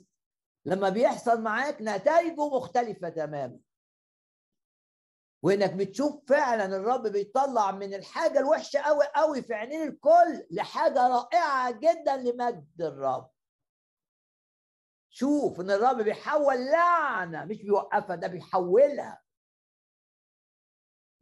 لما 0.65 0.89
بيحصل 0.89 1.41
معاك 1.41 1.77
نتائجه 1.81 2.47
مختلفة 2.49 3.09
تماما. 3.09 3.59
وإنك 5.43 5.73
بتشوف 5.73 6.25
فعلا 6.27 6.65
الرب 6.65 7.07
بيطلع 7.07 7.71
من 7.71 7.93
الحاجة 7.93 8.39
الوحشة 8.39 8.79
قوي 8.79 9.05
قوي 9.15 9.41
في 9.41 9.53
عينين 9.53 9.87
الكل 9.87 10.47
لحاجة 10.51 11.07
رائعة 11.07 11.71
جدا 11.71 12.17
لمجد 12.17 12.81
الرب. 12.81 13.29
شوف 15.09 15.59
إن 15.59 15.71
الرب 15.71 16.01
بيحول 16.01 16.65
لعنة 16.65 17.45
مش 17.45 17.61
بيوقفها 17.61 18.15
ده 18.15 18.27
بيحولها. 18.27 19.22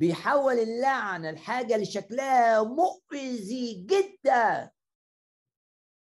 بيحول 0.01 0.59
اللعنه 0.59 1.29
الحاجة 1.29 1.75
اللي 1.75 1.85
شكلها 1.85 2.63
مؤذي 2.63 3.73
جدا. 3.73 4.71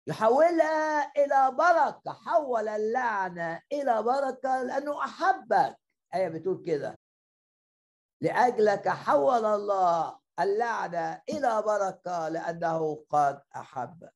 يحولها 0.07 1.13
إلى 1.17 1.57
بركة. 1.59 2.13
حول 2.13 2.69
اللعنه 2.69 3.63
إلى 3.73 4.03
بركة 4.03 4.63
لأنه 4.63 5.05
أحبك. 5.05 5.79
إيه 6.15 6.29
بتقول 6.29 6.63
كده. 6.67 6.99
لأجلك 8.21 8.89
حول 8.89 9.45
الله 9.45 10.19
اللعنه 10.41 11.23
إلى 11.29 11.63
بركة 11.63 12.29
لأنه 12.29 13.05
قد 13.11 13.43
أحبك. 13.57 14.15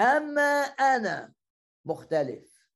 أما 0.00 0.62
أنا 0.62 1.32
مختلف. 1.84 2.68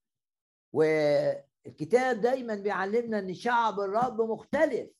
والكتاب 0.72 2.20
دايما 2.20 2.54
بيعلمنا 2.54 3.18
إن 3.18 3.34
شعب 3.34 3.80
الرب 3.80 4.20
مختلف. 4.20 4.99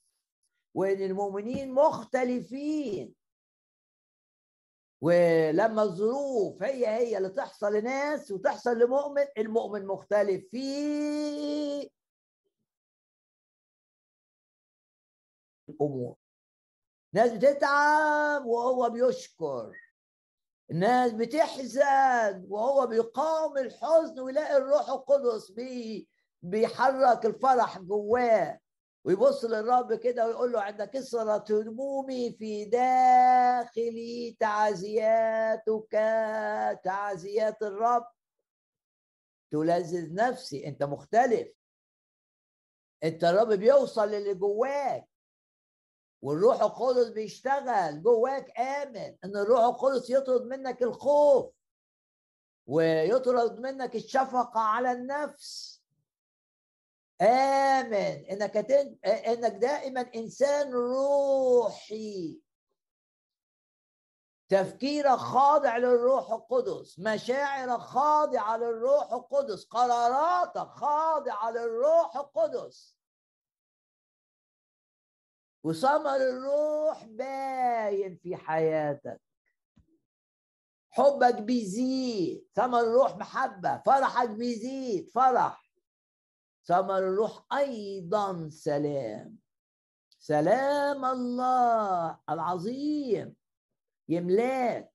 وإن 0.75 1.03
المؤمنين 1.03 1.73
مختلفين. 1.73 3.15
ولما 5.03 5.83
الظروف 5.83 6.63
هي 6.63 6.87
هي 6.87 7.19
اللي 7.19 7.29
تحصل 7.29 7.73
لناس 7.73 8.31
وتحصل 8.31 8.79
لمؤمن 8.79 9.25
المؤمن 9.39 9.87
مختلف 9.87 10.45
في 10.51 11.91
الأمور. 15.69 16.17
ناس 17.13 17.33
بتتعب 17.33 18.45
وهو 18.47 18.91
بيشكر. 18.91 19.77
الناس 20.71 21.13
بتحزن 21.13 22.47
وهو 22.49 22.87
بيقاوم 22.87 23.59
الحزن 23.59 24.21
ويلاقي 24.21 24.57
الروح 24.57 24.89
القدس 24.89 25.51
بي 25.51 26.09
بيحرك 26.43 27.27
الفرح 27.27 27.79
جواه. 27.79 28.61
ويبص 29.05 29.45
للرب 29.45 29.95
كده 29.95 30.27
ويقول 30.27 30.53
له 30.53 30.61
عند 30.61 30.83
كسرة 30.83 31.45
همومي 31.51 32.33
في 32.33 32.65
داخلي 32.65 34.37
تعزياتك 34.41 35.93
تعزيات 36.85 37.63
الرب. 37.63 38.07
تلذذ 39.53 40.15
نفسي 40.15 40.67
أنت 40.67 40.83
مختلف. 40.83 41.49
أنت 43.05 43.25
الرب 43.25 43.53
بيوصل 43.53 44.09
للي 44.09 44.35
جواك. 44.35 45.09
والروح 46.23 46.63
القدس 46.63 47.09
بيشتغل 47.09 48.03
جواك 48.03 48.61
آمن 48.61 49.17
إن 49.25 49.37
الروح 49.37 49.61
القدس 49.61 50.11
يطرد 50.11 50.43
منك 50.43 50.83
الخوف 50.83 51.53
ويطرد 52.67 53.61
منك 53.61 53.97
الشفقة 53.97 54.61
على 54.61 54.93
النفس. 54.93 55.80
آمن. 57.21 58.25
إنك. 58.31 58.57
إنك 59.07 59.53
دائما 59.53 60.01
إنسان 60.01 60.73
روحي. 60.73 62.41
تفكيرك 64.49 65.17
خاضع 65.17 65.77
للروح 65.77 66.33
القدس. 66.33 66.99
مشاعرك 66.99 67.81
خاضعة 67.81 68.57
للروح 68.57 69.13
القدس. 69.13 69.65
قراراتك 69.65 70.69
خاضعة 70.69 71.51
للروح 71.51 72.17
القدس. 72.17 72.97
وثمر 75.65 76.17
الروح 76.17 77.05
باين 77.05 78.17
في 78.17 78.37
حياتك. 78.37 79.21
حبك 80.91 81.35
بيزيد. 81.35 82.49
ثمر 82.55 82.81
الروح 82.81 83.17
محبة. 83.17 83.83
فرحك 83.87 84.31
بيزيد. 84.31 85.11
فرح. 85.11 85.60
ثمر 86.65 86.99
الروح 86.99 87.45
أيضا 87.53 88.49
سلام. 88.49 89.39
سلام 90.19 91.05
الله 91.05 92.19
العظيم. 92.29 93.37
يملاك 94.09 94.93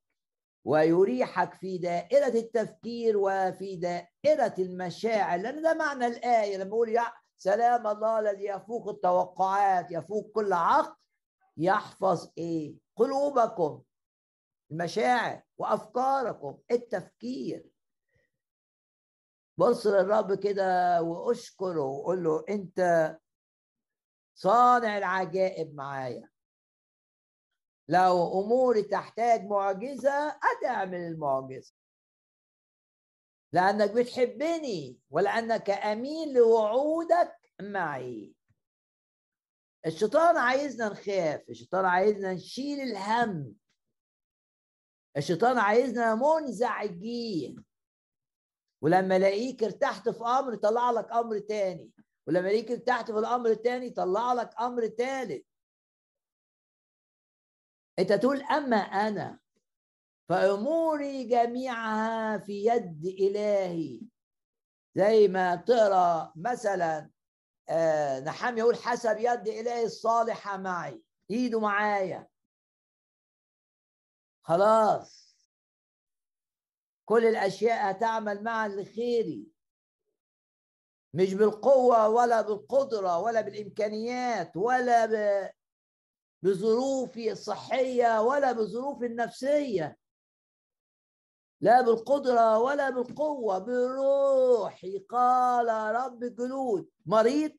ويريحك 0.66 1.54
في 1.54 1.78
دائرة 1.78 2.28
التفكير 2.40 3.18
وفي 3.18 3.76
دائرة 3.76 4.56
المشاعر 4.60 5.40
لأن 5.40 5.62
ده 5.62 5.74
معنى 5.74 6.08
الآية 6.08 6.58
لما 6.58 6.68
يقول 6.68 7.00
سلام 7.38 7.88
الله 7.88 8.20
الذي 8.20 8.46
يفوق 8.46 8.90
التوقعات 8.90 9.92
يفوق 9.92 10.32
كل 10.32 10.54
عقل 10.54 10.96
يحفظ 11.58 12.32
إيه؟ 12.38 12.76
قلوبكم 12.96 13.82
المشاعر 14.72 15.42
وأفكاركم 15.58 16.58
التفكير. 16.72 17.70
بص 19.58 19.88
للرب 19.88 20.40
كده 20.44 21.02
واشكره 21.02 21.82
وقول 21.84 22.24
له 22.24 22.46
انت 22.50 22.80
صانع 24.38 24.98
العجائب 24.98 25.76
معايا. 25.76 26.30
لو 27.90 28.42
أموري 28.42 28.84
تحتاج 28.84 29.44
معجزة 29.46 30.28
هتعمل 30.28 30.98
المعجزة. 30.98 31.74
لأنك 33.54 33.92
بتحبني 33.92 35.00
ولأنك 35.10 35.70
أمين 35.70 36.34
لوعودك 36.34 37.40
معي. 37.62 38.36
الشيطان 39.86 40.38
عايزنا 40.38 40.90
نخاف 40.90 41.50
الشيطان 41.50 41.86
عايزنا 41.86 42.34
نشيل 42.34 42.80
الهم. 42.80 43.56
الشيطان 45.18 45.58
عايزنا 45.58 46.16
منزعجين. 46.16 47.66
ولما 48.86 49.18
الاقيك 49.18 49.64
ارتحت 49.64 50.10
في 50.10 50.24
أمر 50.24 50.54
يطلع 50.54 50.92
لك 50.92 51.12
أمر 51.12 51.40
تاني. 51.40 51.92
ولما 52.28 52.40
الاقيك 52.40 52.72
ارتحت 52.72 53.12
في 53.12 53.20
الامر 53.20 53.50
التاني 53.50 53.86
يطلع 53.86 54.34
لك 54.34 54.50
أمر 54.62 54.88
تالت. 54.88 55.46
انت 58.00 58.14
تقول 58.14 58.42
اما 58.42 58.78
أنا 58.78 59.40
فاموري 60.30 61.24
جميعها 61.24 62.38
في 62.38 62.66
يد 62.66 63.06
الهي. 63.06 64.02
زي 64.96 65.28
ما 65.28 65.56
تقرأ 65.56 66.34
مثلا 66.36 67.10
آه 67.70 68.20
نحام 68.20 68.58
يقول 68.58 68.76
حسب 68.76 69.18
يد 69.20 69.48
الهي 69.48 69.84
الصالحة 69.86 70.58
معي. 70.58 71.04
ايده 71.32 71.60
معايا. 71.60 72.28
خلاص. 74.44 75.25
كل 77.06 77.26
الأشياء 77.26 77.92
هتعمل 77.92 78.44
معا 78.44 78.68
لخيري. 78.68 79.48
مش 81.14 81.34
بالقوة 81.34 82.10
ولا 82.10 82.42
بالقدرة 82.42 83.20
ولا 83.20 83.42
بالإمكانيات 83.42 84.58
ولا 84.58 85.54
بظروفي 86.44 87.32
الصحية 87.32 88.22
ولا 88.22 88.52
بظروفي 88.52 89.06
النفسية. 89.06 89.98
لا 91.62 91.82
بالقدرة 91.82 92.60
ولا 92.60 92.90
بالقوة 92.90 93.60
بروحي 93.60 95.00
قال 95.00 95.96
رب 95.96 96.24
الجنود 96.24 96.90
مريض 97.06 97.52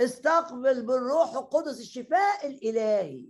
استقبل 0.00 0.86
بالروح 0.86 1.34
القدس 1.34 1.80
الشفاء 1.80 2.46
الإلهي. 2.46 3.26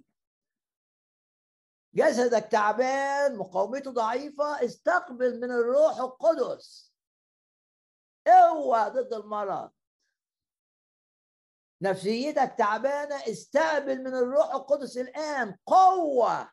جسدك 1.94 2.48
تعبان 2.52 3.36
مقاومته 3.36 3.90
ضعيفة 3.90 4.64
استقبل 4.64 5.40
من 5.40 5.50
الروح 5.50 5.98
القدس. 5.98 6.94
اوعى 8.26 8.90
ضد 8.90 9.12
المرض. 9.12 9.70
نفسيتك 11.82 12.54
تعبانة 12.58 13.16
استقبل 13.16 13.98
من 13.98 14.14
الروح 14.14 14.54
القدس 14.54 14.98
الآن. 14.98 15.58
قوة 15.66 16.50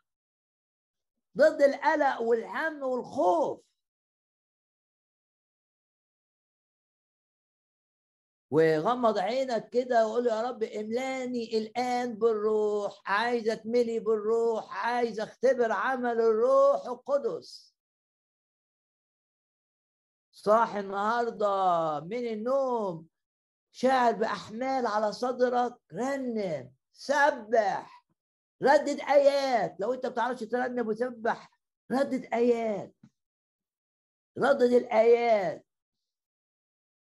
ضد 1.37 1.61
القلق 1.61 2.21
والهم 2.21 2.83
والخوف. 2.83 3.70
وغمض 8.51 9.17
عينك 9.17 9.69
كده 9.69 10.07
وقول 10.07 10.27
يا 10.27 10.41
رب 10.41 10.63
املاني 10.63 11.57
الآن 11.57 12.15
بالروح 12.15 13.01
عايز 13.05 13.49
اتملي 13.49 13.99
بالروح 13.99 14.85
عايز 14.85 15.19
اختبر 15.19 15.71
عمل 15.71 16.21
الروح 16.21 16.85
القدس. 16.85 17.75
صاحي 20.31 20.79
النهارده 20.79 21.99
من 21.99 22.27
النوم 22.27 23.07
شاعر 23.71 24.11
بأحمال 24.11 24.87
على 24.87 25.11
صدرك 25.11 25.75
رنم 25.93 26.71
سبح 26.93 28.05
ردد 28.63 28.99
آيات. 28.99 29.75
لو 29.79 29.93
انت 29.93 30.05
ما 30.05 30.11
بتعرفش 30.11 30.43
ترنم 30.43 30.87
وتسبح 30.87 31.51
ردد 31.91 32.25
آيات. 32.33 32.95
ردد 34.37 34.71
الآيات. 34.71 35.65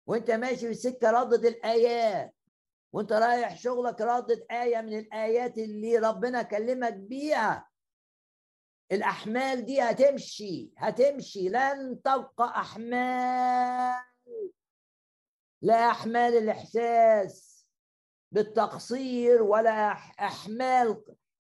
وانت 0.08 0.30
ماشي 0.30 0.56
في 0.58 0.70
السكه 0.70 1.10
ردد 1.10 1.44
الآيات 1.44 2.34
وانت 2.92 3.12
رايح 3.12 3.56
شغلك 3.56 4.00
ردد 4.00 4.46
آية 4.50 4.80
من 4.80 4.98
الآيات 4.98 5.58
اللي 5.58 5.98
ربنا 5.98 6.42
كلمك 6.42 6.92
بيها. 6.94 7.68
الأحمال 8.92 9.64
دي 9.64 9.80
هتمشي 9.80 10.72
هتمشي. 10.78 11.48
لن 11.48 12.02
تبقى 12.04 12.60
أحمال. 12.60 14.04
لا 15.62 15.90
أحمال 15.90 16.36
الإحساس 16.36 17.66
بالتقصير 18.32 19.42
ولا 19.42 19.92
أحمال 20.20 21.04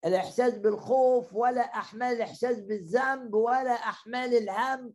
الإحساس 0.06 0.54
بالخوف 0.54 1.34
ولا 1.34 1.62
أحمال 1.62 2.15
الإحساس 2.15 2.60
بالذنب 2.60 3.34
ولا 3.34 3.72
أحمال 3.74 4.34
الهم. 4.38 4.93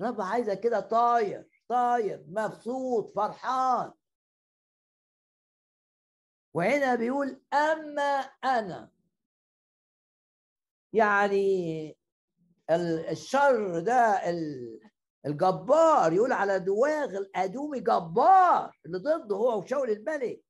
رب 0.00 0.20
عايزك 0.20 0.60
كده 0.60 0.80
طاير. 0.80 1.57
طاير 1.68 2.24
مبسوط 2.28 3.10
فرحان. 3.10 3.92
وهنا 6.54 6.94
بيقول 6.94 7.42
أما 7.52 8.20
أنا. 8.44 8.90
يعني 10.92 11.96
الشر 13.10 13.80
ده 13.80 14.20
الجبار 15.26 16.12
يقول 16.12 16.32
على 16.32 16.58
دواغ 16.58 17.16
الادومي 17.16 17.80
جبار 17.80 18.78
اللي 18.86 18.98
ضده 18.98 19.36
هو 19.36 19.58
وشاول 19.58 19.90
الملك. 19.90 20.44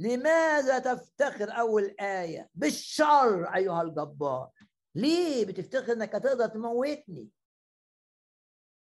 لماذا 0.00 0.78
تفتخر 0.78 1.58
أول 1.58 1.96
آية؟ 2.00 2.50
بالشر 2.54 3.54
أيها 3.54 3.82
الجبار. 3.82 4.50
ليه 4.94 5.46
بتفتخر 5.46 5.92
إنك 5.92 6.14
هتقدر 6.14 6.46
تموتني؟ 6.46 7.30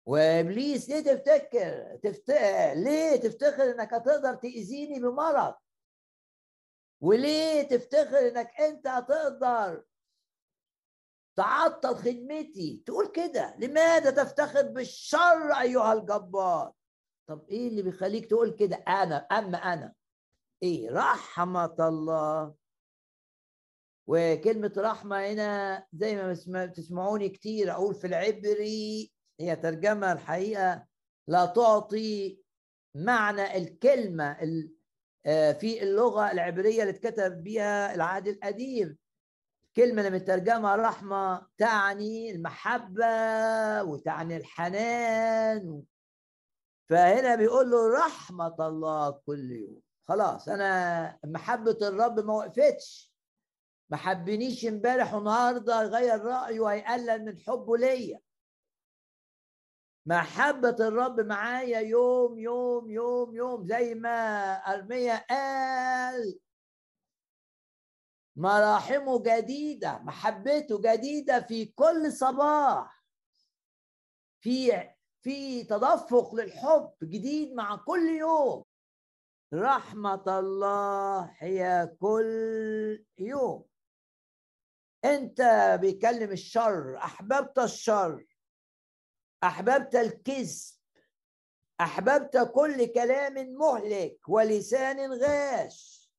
وإبليس 0.06 0.90
ليه 0.90 1.00
تفتكر؟ 1.00 1.98
تفت... 2.04 2.30
ليه 2.76 3.16
تفتخر 3.16 3.64
إنك 3.72 3.94
هتقدر 3.94 4.36
تأذيني 4.36 5.00
بمرض؟ 5.00 5.54
وليه 7.02 7.62
تفتخر 7.64 8.18
إنك 8.28 8.52
أنت 8.62 8.88
هتقدر 8.88 9.84
تعطل 11.36 11.96
خدمتي؟ 11.96 12.84
تقول 12.86 13.08
كده. 13.08 13.56
لماذا 13.60 14.12
تفتخر 14.24 14.62
بالشر 14.62 15.52
أيها 15.62 15.94
الجبار؟ 15.94 16.74
طب 17.28 17.46
إيه 17.50 17.68
اللي 17.68 17.82
بيخليك 17.82 18.26
تقول 18.26 18.52
كده؟ 18.52 18.76
أنا 18.76 19.16
أما 19.18 19.58
أنا. 19.58 19.94
إيه؟ 20.64 20.90
رحمة 20.92 21.76
الله. 21.80 22.56
وكلمة 24.08 24.74
رحمة 24.78 25.28
هنا 25.28 25.86
زي 25.94 26.16
ما 26.48 26.66
تسمعوني 26.66 27.30
كتير 27.30 27.72
أقول 27.72 27.96
في 27.96 28.08
العبري 28.08 29.13
هي 29.40 29.56
ترجمة 29.56 30.12
الحقيقة 30.12 30.86
لا 31.28 31.46
تعطي 31.46 32.40
معنى 32.96 33.58
الكلمة 33.58 34.38
آه، 35.26 35.52
في 35.52 35.84
اللغة 35.84 36.32
العبرية 36.32 36.84
اللي 36.84 36.90
اتكتب 36.90 37.44
بها 37.44 37.96
العهد 37.96 38.28
القديم. 38.28 38.98
كلمة 39.76 40.02
لما 40.02 40.18
ترجمها 40.18 40.76
رحمة 40.76 41.48
تعني 41.58 42.32
المحبة 42.32 43.06
وتعني 43.84 44.38
الحنان. 44.38 45.84
فهنا 46.90 47.36
بيقول 47.36 47.72
له 47.72 47.94
رحمة 48.06 48.68
الله 48.68 49.12
كل 49.12 49.52
يوم. 49.52 49.82
خلاص 50.08 50.50
أنا 50.50 51.20
محبة 51.26 51.78
الرب 51.82 52.20
ما 52.20 52.34
وقفتش. 52.34 53.14
ما 53.90 53.98
حبنيش 53.98 54.66
امبارح 54.66 55.14
والنهاردة 55.14 55.82
يغير 55.84 56.22
رأيه 56.22 56.60
وهيقلل 56.60 57.26
من 57.26 57.40
حبه 57.40 57.78
ليا. 57.78 58.20
محبة 60.06 60.76
الرب 60.80 61.20
معايا 61.20 61.80
يوم 61.80 62.40
يوم 62.40 62.92
يوم 62.92 63.36
يوم 63.36 63.66
زي 63.66 63.96
ما 63.96 64.54
أرميا 64.54 65.26
قال. 65.30 66.40
مراحمه 68.36 69.24
جديدة 69.24 70.00
محبته 70.00 70.82
جديدة 70.82 71.42
في 71.42 71.66
كل 71.66 72.12
صباح. 72.12 73.04
في 74.42 74.90
في 75.22 75.64
تدفق 75.64 76.36
للحب 76.36 76.94
جديد 77.04 77.54
مع 77.54 77.76
كل 77.76 78.10
يوم. 78.10 78.64
رحمة 79.54 80.40
الله 80.40 81.36
هي 81.38 81.92
كل 82.00 83.06
يوم. 83.20 83.66
أنت 85.06 85.42
بيكلم 85.82 86.32
الشر 86.32 86.98
أحببت 86.98 87.60
الشر. 87.60 88.26
أحببت 89.44 89.96
الكذب 89.96 90.74
أحببت 91.82 92.52
كل 92.56 92.86
كلام 92.86 93.34
مهلك 93.34 94.20
ولسان 94.30 95.14
غاش. 95.14 96.10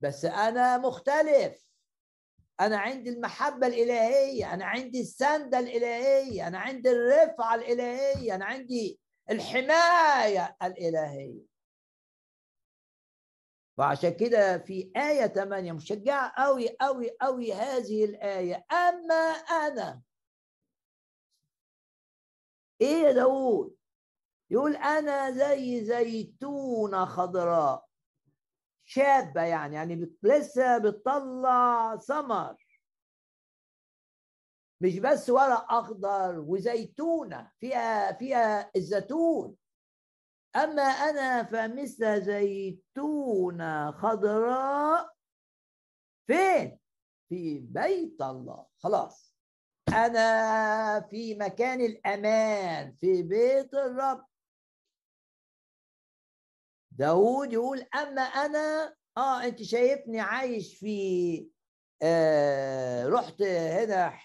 بس 0.00 0.24
أنا 0.24 0.78
مختلف. 0.78 1.66
أنا 2.60 2.78
عندي 2.78 3.10
المحبة 3.10 3.66
الإلهية 3.66 4.54
أنا 4.54 4.64
عندي 4.64 5.00
السندة 5.00 5.58
الإلهية 5.58 6.48
أنا 6.48 6.58
عندي 6.58 6.90
الرفعة 6.90 7.54
الإلهية 7.54 8.34
أنا 8.34 8.44
عندي 8.44 9.00
الحماية 9.30 10.56
الإلهية. 10.62 11.42
وعشان 13.78 14.10
كده 14.10 14.58
في 14.58 14.92
آية 14.96 15.26
8 15.26 15.72
مشجعة 15.72 16.32
قوي 16.36 16.76
قوي 16.80 17.10
قوي 17.20 17.52
هذه 17.52 18.04
الآية. 18.04 18.66
أما 18.72 19.30
أنا 19.66 20.02
إيه 22.80 23.02
يا 23.02 23.12
داوود؟ 23.12 23.76
يقول 24.50 24.76
أنا 24.76 25.30
زي 25.30 25.84
زيتونة 25.84 27.04
خضراء. 27.04 27.86
شابة 28.84 29.42
يعني 29.42 29.74
يعني 29.74 30.16
لسه 30.22 30.78
بتطلع 30.78 31.96
ثمر 31.96 32.56
مش 34.80 34.98
بس 34.98 35.30
ورق 35.30 35.72
أخضر 35.72 36.40
وزيتونة 36.40 37.50
فيها 37.60 38.12
فيها 38.12 38.70
الزيتون. 38.76 39.56
أما 40.56 40.82
أنا 40.82 41.42
فمثل 41.44 42.22
زيتونة 42.22 43.90
خضراء 43.90 45.12
فين؟ 46.26 46.78
في 47.28 47.58
بيت 47.58 48.22
الله. 48.22 48.66
خلاص. 48.78 49.35
أنا 49.88 51.00
في 51.10 51.34
مكان 51.34 51.80
الأمان 51.80 52.92
في 53.00 53.22
بيت 53.22 53.74
الرب. 53.74 54.26
داود 56.90 57.52
يقول 57.52 57.86
أما 57.94 58.22
أنا 58.22 58.94
آه 59.16 59.44
أنت 59.44 59.62
شايفني 59.62 60.20
عايش 60.20 60.78
في 60.78 61.48
آه 62.02 63.08
رحت 63.08 63.42
هنا 63.42 64.18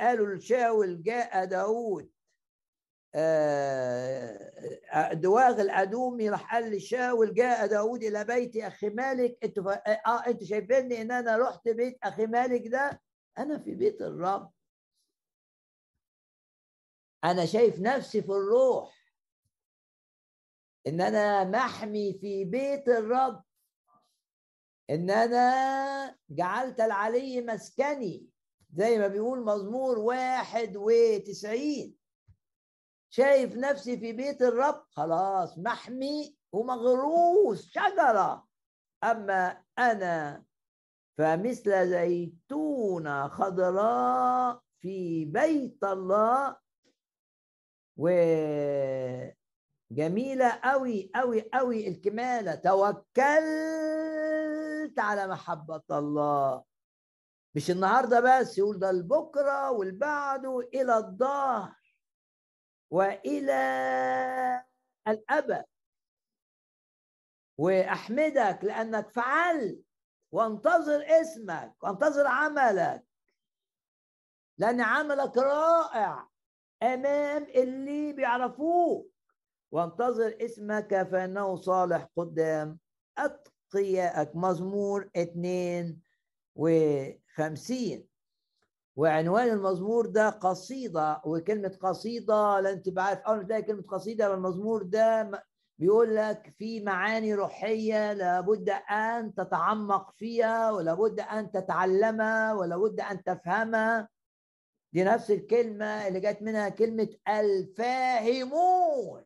قالوا 0.00 0.26
الشاول 0.34 1.02
جاء 1.02 1.44
داود. 1.44 2.10
آه 3.14 5.12
دواغ 5.12 5.60
الأدومي 5.60 6.30
راح 6.30 6.54
قال 6.54 6.70
لشاول 6.76 7.34
جاء 7.34 7.66
داود 7.66 8.02
إلى 8.04 8.24
بيت 8.24 8.56
أخي 8.56 8.88
مالك. 8.88 9.38
أنت 9.44 9.58
آه 9.58 10.26
أنت 10.26 10.44
شايفيني 10.44 11.02
إن 11.02 11.12
أنا 11.12 11.36
رحت 11.36 11.68
بيت 11.68 11.98
أخي 12.02 12.26
مالك 12.26 12.66
ده؟ 12.68 13.00
أنا 13.38 13.58
في 13.58 13.74
بيت 13.74 14.02
الرب. 14.02 14.52
أنا 17.24 17.46
شايف 17.46 17.80
نفسي 17.80 18.22
في 18.22 18.28
الروح. 18.28 19.02
إن 20.86 21.00
أنا 21.00 21.44
محمي 21.44 22.18
في 22.20 22.44
بيت 22.44 22.88
الرب. 22.88 23.44
إن 24.90 25.10
أنا 25.10 26.18
جعلت 26.30 26.80
العلي 26.80 27.40
مسكني. 27.40 28.28
زي 28.72 28.98
ما 28.98 29.06
بيقول 29.06 29.44
مزمور 29.44 29.98
واحد 29.98 30.76
وتسعين. 30.76 31.96
شايف 33.10 33.56
نفسي 33.56 33.98
في 33.98 34.12
بيت 34.12 34.42
الرب. 34.42 34.86
خلاص 34.90 35.58
محمي 35.58 36.36
ومغروس 36.52 37.70
شجرة. 37.70 38.48
أما 39.04 39.64
أنا 39.78 40.44
فمثل 41.18 41.88
زيتونة 41.88 43.28
خضراء 43.28 44.62
في 44.80 45.24
بيت 45.24 45.84
الله 45.84 46.56
وجميلة 47.96 49.36
أوي 50.48 51.10
أوي 51.16 51.50
أوي 51.54 51.88
الكمالة. 51.88 52.54
توكلت 52.54 52.98
على 54.98 55.26
محبة 55.26 55.82
الله. 55.90 56.64
مش 57.54 57.70
النهارده 57.70 58.20
بس 58.40 58.58
يقول 58.58 58.78
ده 58.78 58.90
البكرة 58.90 59.70
والبعده 59.70 60.60
إلى 60.74 60.96
الظهر 60.96 61.74
وإلى 62.90 64.64
الأبد. 65.08 65.64
وأحمدك 67.58 68.58
لأنك 68.62 69.08
فعلت 69.10 69.91
وانتظر 70.32 71.04
اسمك 71.20 71.72
وانتظر 71.82 72.26
عملك. 72.26 73.04
لأن 74.58 74.80
عملك 74.80 75.36
رائع 75.38 76.28
أمام 76.82 77.42
اللي 77.42 78.12
بيعرفوك. 78.12 79.12
وانتظر 79.70 80.36
اسمك 80.40 81.02
فإنه 81.02 81.56
صالح 81.56 82.08
قدام. 82.16 82.78
اتقيائك 83.18 84.36
مزمور 84.36 85.10
اتنين 85.16 86.00
وخمسين. 86.54 88.08
وعنوان 88.96 89.48
المزمور 89.48 90.06
ده 90.06 90.30
قصيدة 90.30 91.20
وكلمة 91.24 91.78
قصيدة 91.82 92.60
لا 92.60 92.70
انت 92.72 92.88
بعرف 92.88 93.28
ما 93.28 93.42
تلاقي 93.42 93.62
كلمة 93.62 93.82
قصيدة 93.82 94.34
المزمور 94.34 94.82
ده 94.82 95.30
بيقول 95.82 96.16
لك 96.16 96.54
في 96.58 96.80
معاني 96.80 97.34
روحية 97.34 98.12
لابد 98.12 98.70
أن 98.90 99.34
تتعمق 99.34 100.14
فيها 100.16 100.70
ولابد 100.70 101.20
أن 101.20 101.50
تتعلمها 101.50 102.54
ولابد 102.54 103.00
أن 103.00 103.22
تفهمها. 103.22 104.08
دي 104.92 105.04
نفس 105.04 105.30
الكلمة 105.30 106.06
اللي 106.08 106.20
جت 106.20 106.42
منها 106.42 106.68
كلمة 106.68 107.08
الفاهمون. 107.28 109.24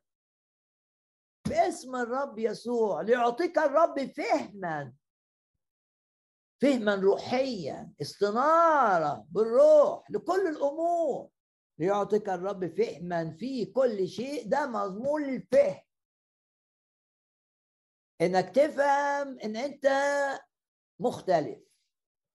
باسم 1.48 1.96
الرب 1.96 2.38
يسوع 2.38 3.00
ليعطيك 3.00 3.58
الرب 3.58 4.10
فهما. 4.12 4.92
فهما 6.62 6.94
روحيا 6.94 7.92
استنارة 8.00 9.26
بالروح 9.30 10.10
لكل 10.10 10.46
الأمور. 10.46 11.28
ليعطيك 11.78 12.28
الرب 12.28 12.66
فهما 12.66 13.36
في 13.36 13.64
كل 13.64 14.08
شيء. 14.08 14.48
ده 14.48 14.66
مضمون 14.66 15.22
للفهم. 15.22 15.85
إنك 18.20 18.50
تفهم 18.54 19.38
إن 19.44 19.56
أنت 19.56 19.88
مختلف 21.00 21.58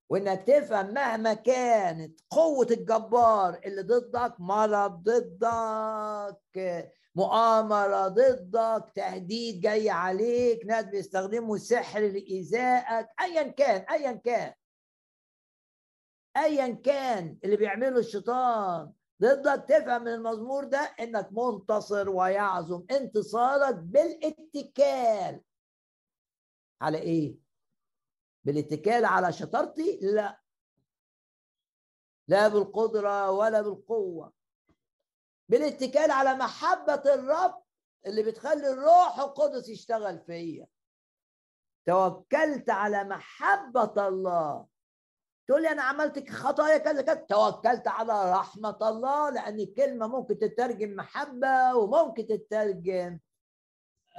وإنك 0.09 0.43
تفهم 0.47 0.93
مهما 0.93 1.33
كانت 1.33 2.19
قوة 2.29 2.67
الجبار 2.71 3.59
اللي 3.65 3.81
ضدك 3.81 4.35
مرض 4.39 5.03
ضدك 5.03 6.91
مؤامرة 7.15 8.07
ضدك 8.07 8.91
تهديد 8.95 9.61
جاي 9.61 9.89
عليك 9.89 10.65
ناس 10.65 10.85
بيستخدموا 10.85 11.57
سحر 11.57 11.99
لإيذائك 11.99 13.07
أيا 13.21 13.43
كان 13.43 13.81
أيا 13.91 14.11
كان. 14.11 14.53
أيا 16.37 16.67
كان 16.67 17.37
اللي 17.43 17.55
بيعمله 17.57 17.99
الشيطان. 17.99 18.91
ضدك 19.21 19.65
تفهم 19.69 20.01
من 20.01 20.07
المزمور 20.13 20.63
ده 20.63 20.79
إنك 20.99 21.29
منتصر 21.31 22.09
ويعظم 22.09 22.85
انتصارك 22.91 23.75
بالاتكال. 23.75 25.41
على 26.81 26.97
إيه؟ 26.97 27.37
بالاتكال 28.43 29.05
على 29.05 29.33
شطارتي؟ 29.33 29.99
لا. 30.01 30.41
لا 32.27 32.47
بالقدرة 32.47 33.31
ولا 33.31 33.61
بالقوة. 33.61 34.33
بالاتكال 35.49 36.11
على 36.11 36.33
محبة 36.33 37.03
الرب 37.05 37.63
اللي 38.05 38.23
بتخلي 38.23 38.69
الروح 38.69 39.19
القدس 39.19 39.69
يشتغل 39.69 40.19
فيا. 40.19 40.67
توكلت 41.85 42.69
على 42.69 43.03
محبة 43.03 44.07
الله. 44.07 44.67
تقول 45.47 45.61
لي 45.61 45.71
أنا 45.71 45.83
عملت 45.83 46.29
خطايا 46.29 46.77
كذا 46.77 47.01
كذا. 47.01 47.25
توكلت 47.29 47.87
على 47.87 48.31
رحمة 48.31 48.77
الله 48.81 49.29
لأن 49.29 49.59
الكلمة 49.59 50.07
ممكن 50.07 50.39
تترجم 50.39 50.95
محبة 50.95 51.75
وممكن 51.75 52.27
تترجم 52.27 53.19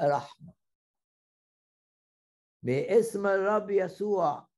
رحمة. 0.03 0.62
باسم 2.63 3.27
الرب 3.27 3.71
يسوع. 3.71 4.49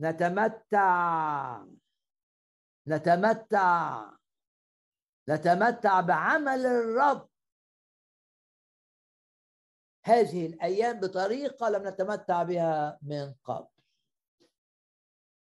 نتمتع. 0.00 1.64
نتمتع. 2.86 4.10
نتمتع 5.28 6.00
بعمل 6.00 6.66
الرب. 6.66 7.30
هذه 10.04 10.46
الأيام 10.46 11.00
بطريقة 11.00 11.68
لم 11.68 11.88
نتمتع 11.88 12.42
بها 12.42 12.98
من 13.02 13.34
قبل. 13.44 13.68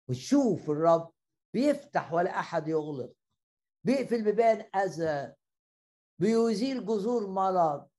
وتشوف 0.09 0.69
الرب 0.69 1.13
بيفتح 1.53 2.13
ولا 2.13 2.39
أحد 2.39 2.67
يغلق. 2.67 3.13
بيقفل 3.83 4.23
بيبان 4.23 4.69
أذى. 4.75 5.33
بيزيل 6.19 6.85
جذور 6.85 7.27
مرض. 7.27 7.90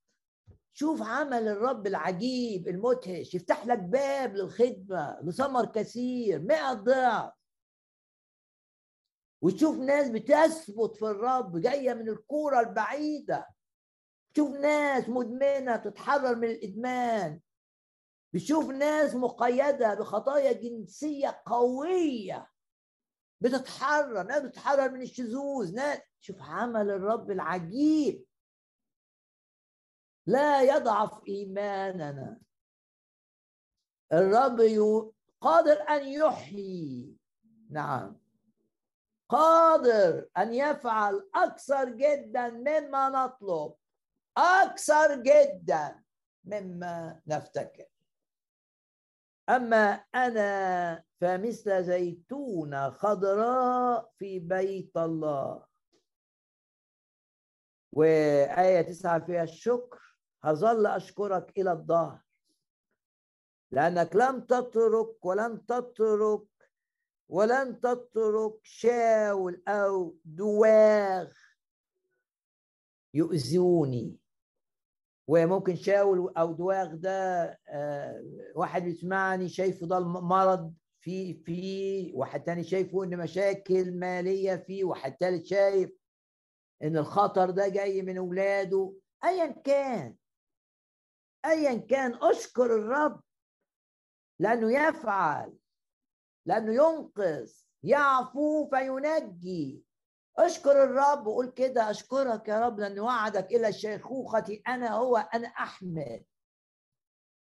شوف 0.75 1.03
عمل 1.03 1.49
الرب 1.49 1.87
العجيب 1.87 2.69
المدهش 2.69 3.35
يفتح 3.35 3.67
لك 3.67 3.79
باب 3.79 4.37
للخدمة 4.37 5.19
لثمر 5.23 5.67
كثير 5.67 6.41
مئة 6.41 6.73
ضعف. 6.73 7.33
وتشوف 9.43 9.79
ناس 9.79 10.09
بتثبت 10.09 10.97
في 10.97 11.05
الرب 11.05 11.61
جاية 11.61 11.95
من 11.95 12.09
الكورة 12.09 12.61
البعيدة. 12.61 13.47
تشوف 14.35 14.51
ناس 14.51 15.09
مدمنة 15.09 15.77
تتحرر 15.77 16.35
من 16.35 16.49
الإدمان. 16.49 17.41
بتشوف 18.33 18.71
ناس 18.71 19.15
مقيدة 19.15 19.95
بخطايا 19.95 20.53
جنسية 20.53 21.43
قوية 21.47 22.49
بتتحرر 23.41 24.23
ناس 24.23 24.43
بتتحرر 24.43 24.91
من 24.91 25.03
الشذوذ 25.03 25.75
ناس. 25.75 25.99
شوف 26.21 26.43
عمل 26.43 26.91
الرب 26.91 27.31
العجيب. 27.31 28.25
لا 30.27 30.63
يضعف 30.63 31.21
إيماننا. 31.29 32.41
الرب 34.13 34.61
قادر 35.41 35.89
أن 35.89 36.09
يحيي. 36.09 37.17
نعم. 37.71 38.21
قادر 39.29 40.29
أن 40.39 40.55
يفعل 40.55 41.29
أكثر 41.35 41.89
جدا 41.89 42.51
مما 42.51 43.09
نطلب. 43.09 43.75
أكثر 44.37 45.23
جدا 45.23 46.03
مما 46.45 47.21
نفتكر 47.27 47.87
أما 49.49 50.05
أنا 50.15 51.05
فمثل 51.21 51.85
زيتونه 51.85 52.91
خضراء 52.91 54.13
في 54.19 54.39
بيت 54.39 54.97
الله. 54.97 55.67
وآية 57.93 58.83
تسعة 58.83 59.25
فيها 59.25 59.43
الشكر. 59.43 60.12
هظل 60.45 60.87
أشكرك 60.87 61.59
إلى 61.59 61.73
الظهر. 61.73 62.21
لأنك 63.71 64.17
لم 64.17 64.41
تترك 64.41 65.25
ولن 65.25 65.67
تترك 65.67 66.43
ولن 67.29 67.81
تترك 67.81 68.55
شاول 68.63 69.63
أو 69.69 70.17
دواغ 70.25 71.33
يؤذوني. 73.15 74.19
وممكن 75.29 75.77
شاول 75.77 76.33
أو 76.37 76.53
دواغ 76.53 76.95
ده 76.95 77.43
آه، 77.69 78.23
واحد 78.55 78.83
بيسمعني 78.83 79.49
شايفه 79.49 79.87
ده 79.87 80.01
مرض 80.01 80.75
في 81.01 81.35
في 81.35 82.13
واحد 82.15 82.43
تاني 82.43 82.65
شايفه 82.65 83.05
إن 83.05 83.19
مشاكل 83.19 83.99
مالية 83.99 84.57
فيه 84.57 84.85
واحد 84.85 85.17
تالت 85.17 85.47
شايف 85.47 85.91
إن 86.83 86.97
الخطر 86.97 87.51
ده 87.51 87.69
جاي 87.69 88.03
من 88.03 88.19
أولاده. 88.19 88.95
ايا 89.25 89.47
كان. 89.47 90.17
ايا 91.45 91.79
كان 91.79 92.15
أشكر 92.15 92.67
الرب. 92.77 93.23
لأنه 94.39 94.73
يفعل 94.73 95.59
لأنه 96.47 96.73
ينقذ 96.73 97.53
يعفو 97.83 98.71
فينجي. 98.71 99.85
أشكر 100.39 100.85
الرب 100.85 101.27
وقول 101.27 101.51
كده 101.51 101.91
أشكرك 101.91 102.49
يا 102.49 102.67
رب 102.67 102.81
لأن 102.81 102.99
وعدك 103.01 103.47
إلى 103.47 103.69
الشيخوخه 103.69 104.63
أنا 104.69 104.91
هو 104.95 105.17
أنا 105.17 105.49
أحمل. 105.49 106.25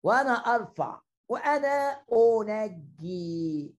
وأنا 0.03 0.33
أرفع. 0.33 1.01
وأنا 1.29 2.05
أنجي. 2.13 3.77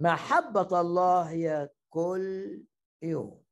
محبة 0.00 0.80
الله 0.80 1.30
هي 1.30 1.70
كل 1.90 2.64
يوم. 3.02 3.44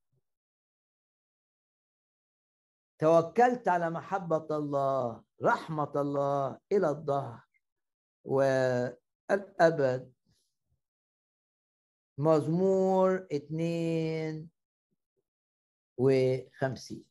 توكلت 2.98 3.68
على 3.68 3.90
محبة 3.90 4.56
الله 4.56 5.22
رحمة 5.42 5.92
الله 5.96 6.58
إلى 6.72 6.88
الظهر 6.88 7.40
والأبد. 8.24 10.12
مزمور 12.18 13.26
اتنين 13.32 14.50
وخمسين. 15.98 17.04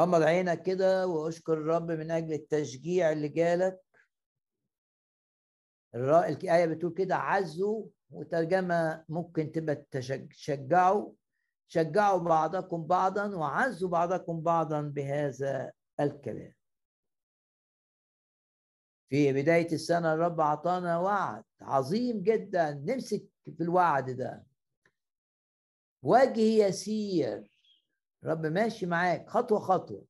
غمض 0.00 0.22
عينك 0.22 0.62
كده 0.62 1.06
واشكر 1.06 1.52
الرب 1.52 1.90
من 1.90 2.10
أجل 2.10 2.32
التشجيع 2.32 3.12
اللي 3.12 3.28
جالك. 3.28 3.80
الآية 5.94 6.66
بتقول 6.66 6.94
كده 6.94 7.16
عزوا 7.16 7.86
وترجمة 8.10 9.04
ممكن 9.08 9.52
تبقى 9.52 9.76
تشجعوا. 10.30 11.12
شجعوا 11.68 12.18
بعضكم 12.18 12.86
بعضا 12.86 13.36
وعزوا 13.36 13.88
بعضكم 13.88 14.40
بعضا 14.40 14.80
بهذا 14.80 15.72
الكلام. 16.00 16.52
في 19.08 19.32
بداية 19.32 19.72
السنة 19.72 20.14
الرب 20.14 20.40
أعطانا 20.40 20.98
وعد 20.98 21.44
عظيم 21.60 22.22
جدا 22.22 22.70
نمسك 22.70 23.24
في 23.44 23.62
الوعد 23.62 24.10
ده. 24.10 24.46
وجه 26.02 26.40
يسير. 26.40 27.50
رب 28.24 28.46
ماشي 28.46 28.86
معاك 28.86 29.28
خطوة 29.28 29.58
خطوة. 29.58 30.04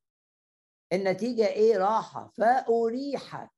النتيجة 0.93 1.47
إيه؟ 1.47 1.79
راحة. 1.79 2.29
فأريحك. 2.29 3.51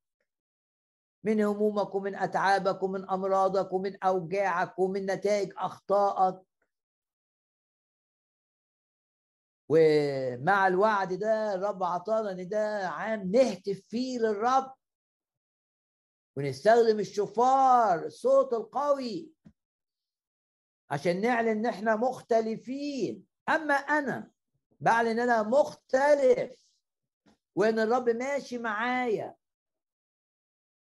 من 1.25 1.41
همومك 1.41 1.95
ومن 1.95 2.15
أتعابك 2.15 2.83
ومن 2.83 3.11
أمراضك 3.11 3.73
ومن 3.73 4.05
أوجاعك 4.05 4.79
ومن 4.79 5.07
نتائج 5.07 5.53
أخطائك. 5.57 6.48
ومع 9.69 10.67
الوعد 10.67 11.13
ده 11.13 11.55
الرب 11.55 11.83
عطانا 11.83 12.31
إن 12.31 12.49
ده 12.49 12.89
عام 12.89 13.31
نهتف 13.31 13.81
فيه 13.89 14.19
للرب 14.19 14.73
ونستخدم 16.37 17.01
الشفار 17.01 18.07
الصوت 18.07 18.53
القوي 18.53 19.31
عشان 20.91 21.21
نعلن 21.21 21.49
إن 21.49 21.67
إحنا 21.67 21.97
مختلفين. 21.97 23.27
أما 23.49 23.75
أنا 23.75 24.31
بعلن 24.81 25.09
إن 25.09 25.21
أنا 25.21 25.43
مختلف 25.43 26.69
وإن 27.55 27.79
الرب 27.79 28.09
ماشي 28.09 28.59
معايا 28.59 29.35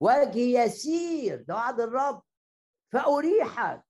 وجهي 0.01 0.65
يسير 0.65 1.43
ده 1.43 1.55
وعد 1.55 1.81
الرب 1.81 2.23
فأريحك. 2.93 3.85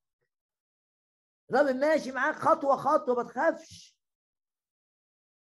الرب 1.50 1.76
ماشي 1.76 2.12
معاك 2.12 2.34
خطوة 2.34 2.76
خطوة 2.76 3.16
ما 3.16 3.22
تخافش. 3.22 3.95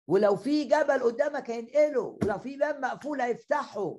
ولو 0.07 0.35
في 0.35 0.63
جبل 0.63 1.03
قدامك 1.03 1.49
هينقله 1.49 2.17
ولو 2.23 2.39
في 2.39 2.57
باب 2.57 2.79
مقفول 2.79 3.21
هيفتحه 3.21 3.97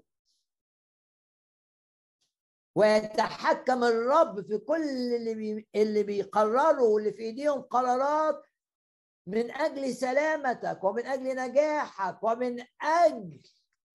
ويتحكم 2.74 3.84
الرب 3.84 4.40
في 4.40 4.58
كل 4.58 4.82
اللي 5.14 5.34
بي... 5.34 5.68
اللي 5.74 6.02
بيقرروا 6.02 6.88
واللي 6.94 7.12
في 7.12 7.22
إيديهم 7.22 7.62
قرارات 7.62 8.44
من 9.26 9.50
أجل 9.50 9.94
سلامتك 9.94 10.84
ومن 10.84 11.06
أجل 11.06 11.36
نجاحك 11.36 12.22
ومن 12.22 12.64
أجل 12.82 13.42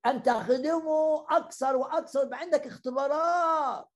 أن 0.06 0.24
تخدمه 0.24 1.26
أكثر 1.30 1.76
وأكثر 1.76 2.30
عندك 2.34 2.68
اختبارات. 2.68 3.90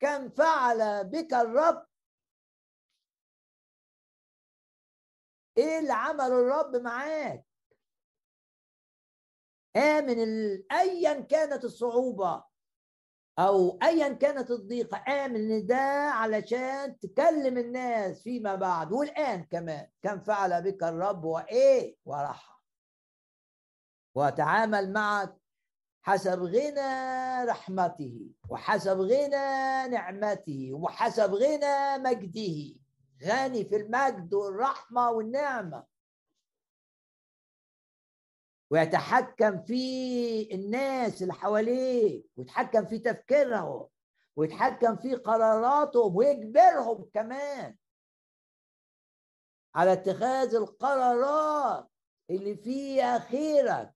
كم 0.00 0.28
فعل 0.30 1.04
بك 1.04 1.34
الرب 1.34 1.87
إيه 5.58 5.78
اللي 5.78 5.92
عمل 5.92 6.20
الرب 6.32 6.76
معاك؟ 6.76 7.44
آمن 9.76 10.18
أيا 10.72 11.20
كانت 11.20 11.64
الصعوبة 11.64 12.44
أو 13.38 13.78
أيا 13.82 14.12
كانت 14.12 14.50
الضيقة 14.50 15.04
آمن 15.24 15.52
إن 15.52 15.66
ده 15.66 15.76
علشان 16.10 16.98
تكلم 16.98 17.58
الناس 17.58 18.22
فيما 18.22 18.54
بعد 18.54 18.92
والآن 18.92 19.44
كمان. 19.44 19.88
كم 20.02 20.20
فعل 20.20 20.62
بك 20.62 20.82
الرب 20.82 21.24
وإيه؟ 21.24 21.96
ورحم 22.04 22.58
وأتعامل 24.14 24.92
معك 24.92 25.36
حسب 26.02 26.42
غنى 26.42 27.44
رحمته 27.50 28.30
وحسب 28.48 29.00
غنى 29.00 29.88
نعمته 29.88 30.70
وحسب 30.72 31.34
غنى 31.34 31.98
مجده. 31.98 32.74
غني 33.24 33.64
في 33.64 33.76
المجد 33.76 34.34
والرحمة 34.34 35.10
والنعمة. 35.10 35.84
ويتحكم 38.70 39.62
في 39.62 40.54
الناس 40.54 41.22
اللي 41.22 41.32
حواليك 41.32 42.26
ويتحكم 42.36 42.86
في 42.86 42.98
تفكيرهم 42.98 43.88
ويتحكم 44.36 44.96
في 44.96 45.14
قراراتهم 45.14 46.16
ويجبرهم 46.16 47.10
كمان 47.14 47.76
على 49.74 49.92
اتخاذ 49.92 50.54
القرارات 50.54 51.90
اللي 52.30 52.56
فيها 52.56 53.18
خيرك 53.18 53.94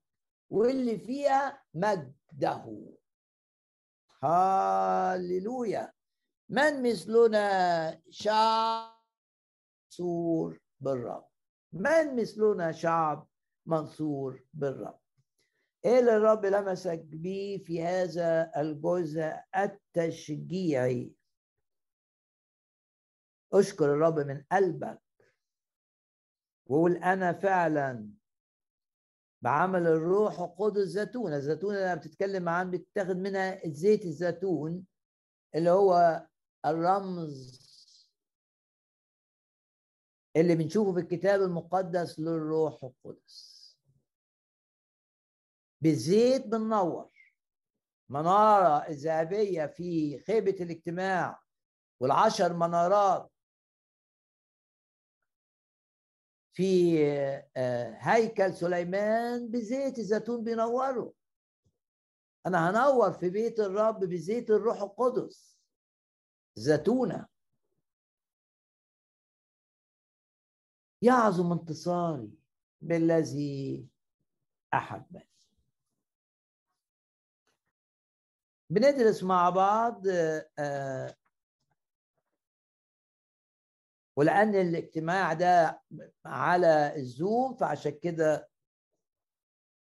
واللي 0.51 0.99
فيها 0.99 1.63
مجده. 1.75 2.89
هاللويا 4.23 5.93
من 6.49 6.83
مثلنا؟ 6.83 8.01
شعب 8.11 9.02
منصور 9.93 10.61
بالرب 10.81 11.29
من 11.73 12.17
مثلنا 12.17 12.73
شعب 12.73 13.29
منصور 13.67 14.45
بالرب 14.55 15.01
إيه 15.85 15.99
اللي 15.99 16.17
الرب 16.17 16.47
لمسك 16.47 16.99
بيه 16.99 17.59
في 17.59 17.83
هذا 17.83 18.53
الجزء 18.57 19.33
التشجيعي؟ 19.57 21.15
أشكر 23.53 23.85
الرب 23.85 24.19
من 24.19 24.45
قلبك 24.53 25.03
وقول 26.67 26.97
أنا 26.97 27.33
فعلا 27.33 28.11
بعمل 29.43 29.87
الروح 29.87 30.41
القدس 30.41 30.83
زيتونه 30.89 31.37
الزيتونه 31.37 31.79
اللي 31.79 31.97
بتتكلم 31.97 32.49
عن 32.49 32.71
بتتاخد 32.71 33.17
منها 33.17 33.69
زيت 33.69 34.05
الزيتون 34.05 34.85
اللي 35.55 35.71
هو 35.71 36.27
الرمز 36.67 37.72
اللي 40.37 40.55
بنشوفه 40.55 40.93
في 40.93 41.01
الكتاب 41.01 41.41
المقدس 41.43 42.19
للروح 42.21 42.85
القدس. 42.85 43.63
بالزيت 45.81 46.47
بننور. 46.47 47.13
منارة 48.09 48.89
الذهبية 48.89 49.67
في 49.67 50.19
خيبة 50.19 50.57
الاجتماع 50.61 51.43
والعشر 52.01 52.53
منارات. 52.53 53.33
في 56.55 56.99
آه، 57.57 57.97
هيكل 58.01 58.55
سليمان 58.55 59.51
بزيت 59.51 59.99
الزيتون 59.99 60.45
بينوروا 60.45 61.13
أنا 62.47 62.71
هنور 62.71 63.13
في 63.13 63.31
بيت 63.31 63.61
الرب 63.61 63.99
بزيت 64.05 64.51
الروح 64.51 64.83
القدس. 64.83 65.59
زيتونة. 66.55 67.32
يعظم 71.03 71.53
انتصاري 71.53 72.31
بالذي 72.81 73.87
احبني 74.75 75.29
بندرس 78.71 79.23
مع 79.23 79.51
بعض 79.51 80.03
آه، 80.59 81.17
ولأن 84.17 84.55
الاجتماع 84.55 85.33
ده 85.33 85.83
على 86.25 86.97
الزوم 86.97 87.55
فعشان 87.55 87.93
كده 88.03 88.49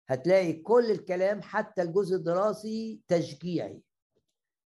هتلاقي 0.09 0.53
كل 0.53 0.91
الكلام 0.91 1.41
حتى 1.41 1.81
الجزء 1.81 2.15
الدراسي 2.15 3.01
تشجيعي 3.07 3.81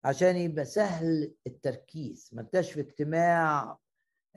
عشان 0.05 0.37
يبقى 0.37 0.65
سهل 0.65 1.35
التركيز 1.47 2.31
ما 2.33 2.41
انتش 2.43 2.73
في 2.73 2.81
اجتماع 2.81 3.79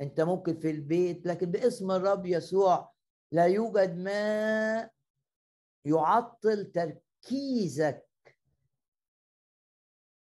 انت 0.02 0.22
ممكن 0.22 0.60
في 0.60 0.72
البيت 0.72 1.26
لكن 1.26 1.52
باسم 1.52 1.92
الرب 1.92 2.26
يسوع 2.26 2.94
لا 3.32 3.46
يوجد 3.46 3.98
ما 3.98 4.90
يعطل 5.86 6.72
تركيزك 6.72 8.10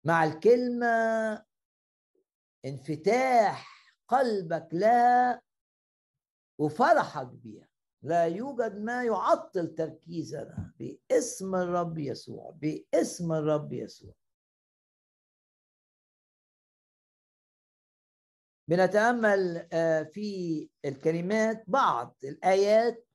مع 0.04 0.24
الكلمة 0.24 1.44
انفتاح 2.64 3.94
قلبك 4.08 4.68
لا 4.72 5.42
وفرحك 6.58 7.26
بيها 7.26 7.68
لا 8.02 8.24
يوجد 8.24 8.76
ما 8.76 9.04
يعطل 9.04 9.74
تركيزنا. 9.74 10.72
باسم 10.78 11.54
الرب 11.54 11.98
يسوع 11.98 12.50
باسم 12.50 13.32
الرب 13.32 13.72
يسوع. 13.72 14.14
بنتأمل 18.70 19.68
آه، 19.72 20.02
في 20.02 20.68
الكلمات 20.84 21.64
بعض 21.68 22.16
الآيات 22.24 23.06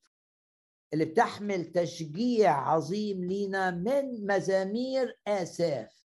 اللي 0.94 1.06
بتحمل 1.06 1.72
تشجيع 1.72 2.52
عظيم 2.70 3.24
لينا 3.24 3.72
من 3.72 4.28
مزامير 4.28 5.20
آساف. 5.28 6.06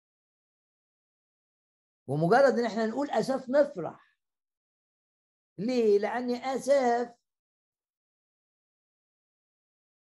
ومجرد 2.06 2.58
إن 2.58 2.64
إحنا 2.64 2.86
نقول 2.86 3.10
آساف 3.10 3.48
نفرح. 3.50 4.16
ليه؟ 5.58 5.98
لأن 5.98 6.30
آساف 6.34 7.14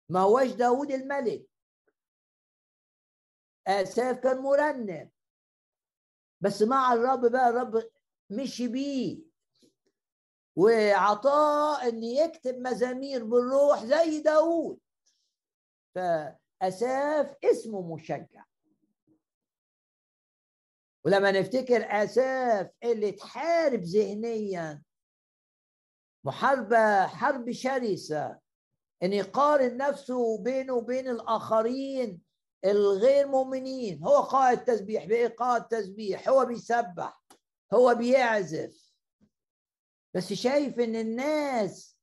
ما 0.09 0.19
هوش 0.19 0.51
داود 0.51 0.91
الملك. 0.91 1.49
آساف 3.67 4.19
كان 4.19 4.37
مرنم 4.37 5.11
بس 6.41 6.61
مع 6.61 6.93
الرب 6.93 7.31
بقى 7.31 7.49
الرب 7.49 7.89
مشي 8.29 8.67
بيه. 8.67 9.28
وعطاه 10.59 11.87
إن 11.87 12.03
يكتب 12.03 12.57
مزامير 12.59 13.23
بالروح 13.23 13.85
زي 13.85 14.21
داود. 14.21 14.79
فأساف 15.95 17.35
اسمه 17.43 17.95
مشجع. 17.95 18.43
ولما 21.05 21.31
نفتكر 21.31 22.03
أساف 22.03 22.69
اللي 22.83 23.11
تحارب 23.11 23.83
ذهنيا 23.83 24.83
محاربة 26.25 27.07
حرب 27.07 27.51
شرسة 27.51 28.39
إن 29.03 29.13
يقارن 29.13 29.77
نفسه 29.77 30.37
بينه 30.37 30.73
وبين 30.73 31.07
الآخرين 31.09 32.21
الغير 32.65 33.27
مؤمنين 33.27 34.03
هو 34.03 34.21
قائد 34.21 34.63
تسبيح 34.63 35.05
بايه 35.05 35.27
قائد 35.27 35.63
تسبيح 35.63 36.29
هو 36.29 36.45
بيسبح 36.45 37.21
هو 37.73 37.95
بيعزف. 37.95 38.88
بس 40.13 40.33
شايف 40.33 40.79
إن 40.79 40.95
الناس 40.95 41.97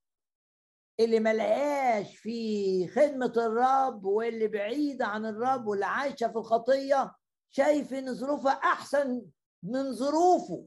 اللي 1.00 1.20
ملهاش 1.20 2.16
في 2.16 2.88
خدمة 2.88 3.32
الرب 3.36 4.04
واللي 4.04 4.48
بعيدة 4.48 5.06
عن 5.06 5.26
الرب 5.26 5.66
واللي 5.66 5.86
عايشة 5.86 6.28
في 6.28 6.36
الخطية 6.38 7.14
شايف 7.50 7.94
إن 7.94 8.14
ظروفها 8.14 8.52
أحسن 8.52 9.22
من 9.62 9.92
ظروفه. 9.92 10.66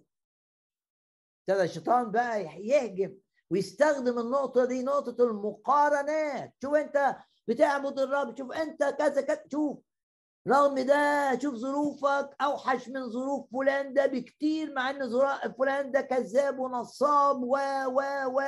ابتدى 1.50 1.64
الشيطان 1.64 2.12
بقى 2.12 2.44
يهجم 2.44 3.16
ويستخدم 3.52 4.20
النقطة 4.20 4.66
دي 4.66 4.84
نقطة 4.84 5.24
المقارنات. 5.24 6.54
شوف 6.62 6.76
أنت 6.76 7.16
بتعبد 7.48 8.00
الرب 8.00 8.38
شوف 8.38 8.52
أنت 8.52 8.84
كذا 8.84 9.22
كذا 9.22 9.44
شوف. 9.52 9.78
رغم 10.48 10.80
ده 10.80 11.40
شوف 11.42 11.56
ظروفك 11.56 12.36
أوحش 12.42 12.90
من 12.90 13.10
ظروف 13.10 13.52
فلان 13.52 13.94
ده 13.94 14.06
بكتير 14.06 14.74
مع 14.74 14.90
إن 14.90 15.10
فلان 15.58 15.92
ده 15.92 16.02
كذاب 16.02 16.60
ونصاب 16.60 17.44
و 17.44 17.58
و 17.88 18.02
و. 18.28 18.42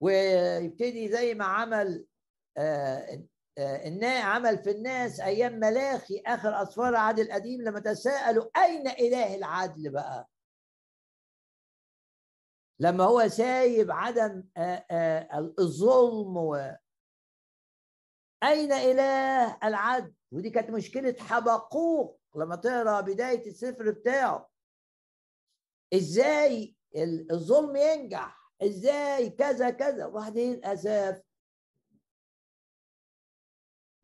ويبتدي 0.00 1.08
زي 1.08 1.34
ما 1.34 1.44
عمل 1.44 2.06
آه 2.56 3.24
آه 3.58 4.20
عمل 4.20 4.58
في 4.58 4.70
الناس 4.70 5.20
أيام 5.20 5.52
ملاخي 5.52 6.22
آخر 6.26 6.62
أسفار 6.62 6.88
العهد 6.88 7.18
القديم 7.18 7.62
لما 7.62 7.80
تساءلوا 7.80 8.44
أين 8.64 8.88
إله 8.88 9.34
العدل 9.34 9.90
بقى؟ 9.92 10.28
لما 12.80 13.04
هو 13.04 13.28
سايب 13.28 13.90
عدم 13.90 14.44
آه، 14.56 14.84
آه، 14.90 15.54
الظلم 15.58 16.36
أين 18.42 18.72
إله 18.72 19.58
العدل؟ 19.64 20.14
ودي 20.32 20.50
كانت 20.50 20.70
مشكلة 20.70 21.16
حبقوق 21.20 22.20
لما 22.36 22.56
تقرأ 22.56 23.00
بداية 23.00 23.46
السفر 23.46 23.90
بتاعه. 23.90 24.50
إزاي 25.94 26.76
الظلم 27.30 27.76
ينجح؟ 27.76 28.52
إزاي 28.62 29.30
كذا 29.30 29.70
كذا؟ 29.70 30.06
وبعدين 30.06 30.64
أساف 30.64 31.22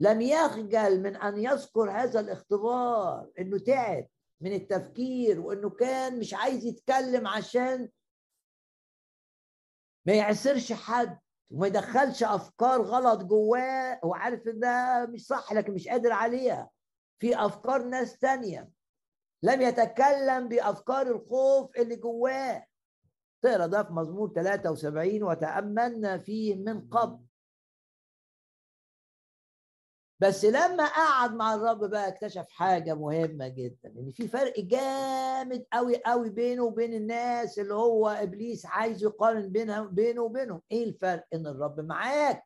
لم 0.01 0.21
يخجل 0.21 1.01
من 1.03 1.17
أن 1.17 1.39
يذكر 1.39 1.91
هذا 1.91 2.21
الاختبار 2.21 3.31
إنه 3.39 3.59
تعب 3.59 4.09
من 4.41 4.53
التفكير 4.53 5.41
وإنه 5.41 5.71
كان 5.71 6.19
مش 6.19 6.35
عايز 6.35 6.65
يتكلم 6.65 7.27
عشان 7.27 7.91
ما 10.07 10.13
يعسرش 10.15 10.73
حد. 10.73 11.19
وما 11.55 11.67
يدخلش 11.67 12.23
أفكار 12.23 12.83
غلط 12.83 13.23
جواه 13.23 14.01
هو 14.05 14.15
عارف 14.15 14.49
إن 14.49 14.59
ده 14.59 15.07
مش 15.11 15.27
صح 15.27 15.53
لكن 15.53 15.75
مش 15.75 15.89
قادر 15.89 16.13
عليها. 16.13 16.71
في 17.19 17.47
أفكار 17.47 17.83
ناس 17.83 18.19
تانية. 18.19 18.71
لم 19.43 19.63
يتكلم 19.63 20.49
بأفكار 20.49 21.07
الخوف 21.07 21.77
اللي 21.77 21.97
جواه. 21.97 22.67
تقرأ 23.43 23.67
ده 23.67 23.83
في 23.83 23.93
مزمور 23.93 24.33
73 24.33 25.23
وتأملنا 25.23 26.19
فيه 26.19 26.57
من 26.57 26.89
قبل. 26.89 27.25
بس 30.21 30.45
لما 30.45 30.87
قعد 30.87 31.35
مع 31.35 31.55
الرب 31.55 31.85
بقى 31.91 32.09
اكتشف 32.09 32.47
حاجة 32.51 32.95
مهمة 32.95 33.49
جدا 33.49 33.89
إن 33.99 34.13
في 34.13 34.29
فرق 34.29 34.61
جامد 34.61 35.67
قوي 35.73 36.03
قوي 36.07 36.31
بينه 36.31 36.63
وبين 36.65 36.95
الناس 36.95 37.59
اللي 37.59 37.75
هو 37.75 38.09
إبليس 38.09 38.67
عايز 38.67 39.03
يقارن 39.03 39.49
بينها 39.49 39.83
بينه 39.83 40.23
وبينهم. 40.23 40.63
إيه 40.71 40.85
الفرق؟ 40.85 41.27
إن 41.35 41.47
الرب 41.47 41.81
معاك. 41.81 42.45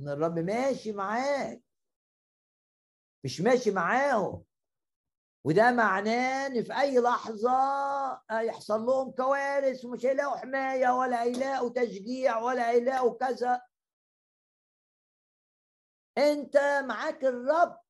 إن 0.00 0.08
الرب 0.08 0.38
ماشي 0.38 0.92
معاك. 0.92 1.62
مش 3.24 3.40
ماشي 3.40 3.70
معاهم. 3.70 4.42
وده 5.44 5.70
معناه 5.70 6.46
إن 6.46 6.62
في 6.64 6.80
أي 6.80 6.98
لحظة 6.98 7.52
يحصل 8.32 8.80
لهم 8.86 9.10
كوارث 9.10 9.84
ومش 9.84 10.06
هيلاقوا 10.06 10.36
حماية 10.36 10.88
ولا 10.88 11.22
هيلاقوا 11.22 11.68
تشجيع 11.68 12.38
ولا 12.38 12.70
هيلاقوا 12.70 13.14
كذا. 13.18 13.60
انت 16.18 16.56
معاك 16.86 17.24
الرب 17.24 17.80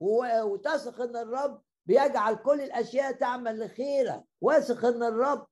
وتثق 0.00 1.00
ان 1.00 1.16
الرب 1.16 1.62
بيجعل 1.86 2.34
كل 2.36 2.60
الاشياء 2.60 3.12
تعمل 3.12 3.60
لخيرك. 3.60 4.24
واثق 4.40 4.84
ان 4.84 5.02
الرب 5.02 5.46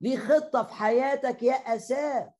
ليه 0.00 0.18
خطة 0.18 0.62
في 0.62 0.72
حياتك 0.72 1.42
يا 1.42 1.54
اساف 1.54 2.32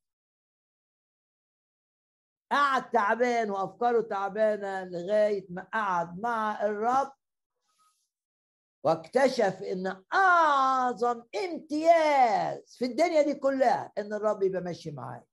قعد 2.52 2.90
تعبان 2.90 3.50
وأفكاره 3.50 4.00
تعبانة 4.00 4.84
لغاية 4.84 5.46
ما 5.50 5.62
قعد 5.72 6.20
مع 6.20 6.62
الرب 6.66 7.12
واكتشف 8.84 9.62
إن 9.62 10.04
أعظم 10.14 11.22
امتياز 11.44 12.76
في 12.76 12.84
الدنيا 12.84 13.22
دي 13.22 13.34
كلها 13.34 13.92
إن 13.98 14.12
الرب 14.12 14.42
يبقى 14.42 14.60
ماشي 14.62 14.90
معايا. 14.90 15.24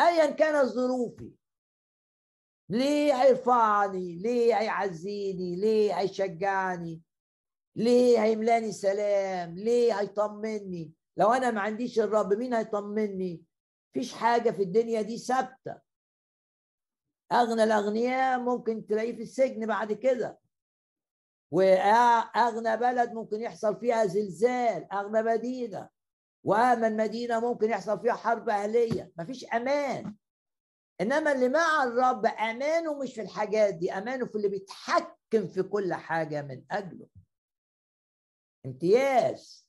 ايا 0.00 0.30
كانت 0.30 0.66
ظروفي. 0.68 1.32
ليه 2.72 3.22
هيرفعني 3.22 4.16
ليه 4.18 4.58
هيعزيني 4.58 5.56
ليه 5.56 5.98
هيشجعني 5.98 7.02
ليه 7.76 8.22
هيملاني 8.22 8.72
سلام؟ 8.72 9.54
ليه 9.54 10.00
هيطمني؟ 10.00 10.92
لو 11.16 11.32
أنا 11.32 11.50
ما 11.50 11.60
عنديش 11.60 12.00
الرب 12.00 12.32
مين 12.32 12.54
هيطمني؟ 12.54 13.42
فيش 13.92 14.14
حاجة 14.14 14.50
في 14.50 14.62
الدنيا 14.62 15.02
دي 15.02 15.18
ثابتة. 15.18 15.80
أغنى 17.32 17.64
الأغنياء 17.64 18.40
ممكن 18.40 18.86
تلاقيه 18.86 19.16
في 19.16 19.22
السجن 19.22 19.66
بعد 19.66 19.92
كده. 19.92 20.38
وأغنى 21.50 22.76
بلد 22.76 23.12
ممكن 23.12 23.40
يحصل 23.40 23.80
فيها 23.80 24.06
زلزال 24.06 24.92
أغنى 24.92 25.22
مدينة. 25.22 25.88
وأمن 26.44 26.96
مدينة 26.96 27.40
ممكن 27.40 27.70
يحصل 27.70 28.00
فيها 28.00 28.12
حرب 28.14 28.48
أهلية. 28.48 29.12
مفيش 29.18 29.44
أمان. 29.44 30.14
إنما 31.00 31.32
اللي 31.32 31.48
مع 31.48 31.84
الرب 31.84 32.26
أمانه 32.26 32.94
مش 32.98 33.14
في 33.14 33.20
الحاجات 33.22 33.74
دي 33.74 33.92
أمانه 33.92 34.26
في 34.26 34.34
اللي 34.36 34.48
بيتحكم 34.48 35.48
في 35.48 35.62
كل 35.62 35.94
حاجة 35.94 36.42
من 36.42 36.64
أجله. 36.70 37.06
امتياز. 38.66 39.68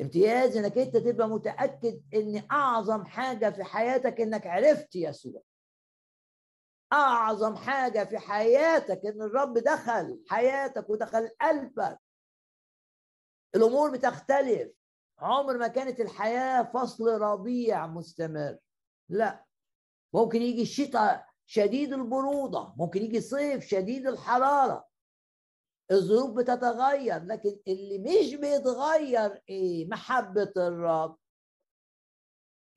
امتياز 0.00 0.56
إنك 0.56 0.78
أنت 0.78 0.96
تبقى 0.96 1.28
متأكد 1.28 2.02
إن 2.14 2.46
أعظم 2.50 3.04
حاجة 3.04 3.50
في 3.50 3.64
حياتك 3.64 4.20
إنك 4.20 4.46
عرفت 4.46 4.96
يسوع. 4.96 5.42
أعظم 6.92 7.56
حاجة 7.56 8.04
في 8.04 8.18
حياتك 8.18 9.00
إن 9.06 9.22
الرب 9.22 9.58
دخل 9.58 10.24
حياتك 10.28 10.90
ودخل 10.90 11.28
قلبك. 11.40 11.98
الأمور 13.54 13.90
بتختلف. 13.90 14.72
عمر 15.18 15.58
ما 15.58 15.68
كانت 15.68 16.00
الحياة 16.00 16.62
فصل 16.62 17.08
ربيع 17.08 17.86
مستمر. 17.86 18.58
لا. 19.08 19.47
ممكن 20.14 20.42
يجي 20.42 20.62
الشتاء 20.62 21.26
شديد 21.46 21.92
البرودة 21.92 22.74
ممكن 22.76 23.02
يجي 23.02 23.20
صيف 23.20 23.64
شديد 23.64 24.06
الحرارة. 24.06 24.88
الظروف 25.90 26.36
بتتغير 26.36 27.24
لكن 27.24 27.60
اللي 27.68 27.98
مش 27.98 28.34
بيتغير 28.34 29.42
إيه؟ 29.48 29.88
محبة 29.88 30.52
الرب. 30.56 31.18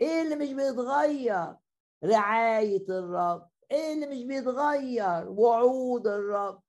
إيه 0.01 0.21
اللي 0.21 0.36
مش 0.36 0.53
بيتغير؟ 0.53 1.55
رعاية 2.03 2.86
الرب. 2.89 3.49
إيه 3.71 3.93
اللي 3.93 4.07
مش 4.07 4.23
بيتغير؟ 4.23 5.29
وعود 5.29 6.07
الرب. 6.07 6.61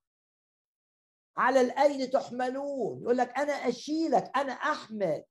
على 1.36 1.60
الايدي 1.60 2.06
تحملون؟ 2.06 3.02
يقول 3.02 3.16
لك 3.16 3.38
أنا 3.38 3.52
أشيلك 3.52 4.30
أنا 4.36 4.52
أحمل. 4.52 5.24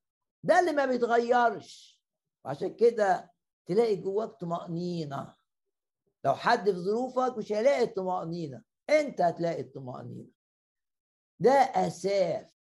ده 0.44 0.60
اللي 0.60 0.72
ما 0.72 0.86
بيتغيرش. 0.86 2.02
وعشان 2.46 2.76
كده 2.76 3.32
تلاقي 3.66 3.96
جواك 3.96 4.30
طمأنينة. 4.30 5.36
لو 6.26 6.36
حد 6.36 6.72
في 6.72 6.78
ظروفك 6.78 7.38
مش 7.38 7.52
هيلاقي 7.52 7.84
الطمأنينة. 7.84 8.64
انت 8.90 9.22
هتلاقي 9.22 9.62
الطمأنينة. 9.62 10.30
ده 11.40 11.52
أساس 11.52 12.56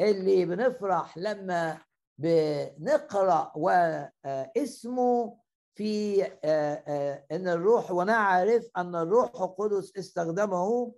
اللي 0.00 0.44
بنفرح 0.44 1.18
لما 1.18 1.78
بنقرأ 2.18 3.52
واسمه 3.56 5.38
في 5.74 6.22
إن 7.32 7.48
الروح 7.48 7.90
ونعرف 7.90 8.70
أن 8.76 8.96
الروح 8.96 9.30
القدس 9.42 9.96
استخدمه 9.96 10.94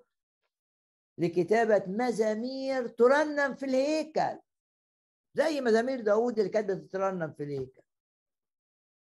لكتابة 1.18 1.84
مزامير 1.86 2.88
ترنم 2.88 3.54
في 3.54 3.66
الهيكل. 3.66 4.40
زي 5.34 5.60
مزامير 5.60 6.00
داود 6.00 6.38
اللي 6.38 6.50
كانت 6.50 6.70
بتترنم 6.70 7.32
في 7.32 7.42
الهيكل. 7.42 7.82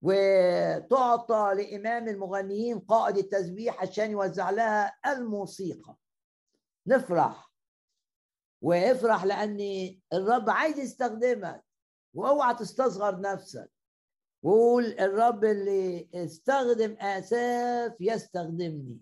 وتعطى 0.01 1.53
لإمام 1.55 2.07
المغنيين 2.07 2.79
قائد 2.79 3.17
التسبيح 3.17 3.81
عشان 3.81 4.11
يوزع 4.11 4.49
لها 4.49 4.95
الموسيقى. 5.05 5.95
نفرح. 6.87 7.51
وافرح 8.61 9.23
لأن 9.23 9.59
الرب 10.13 10.49
عايز 10.49 10.79
يستخدمك. 10.79 11.63
وأوعى 12.13 12.55
تستصغر 12.55 13.21
نفسك. 13.21 13.71
وقول 14.43 14.85
الرب 14.85 15.45
اللي 15.45 16.09
استخدم 16.13 16.95
آساف 16.99 17.93
يستخدمني. 17.99 19.01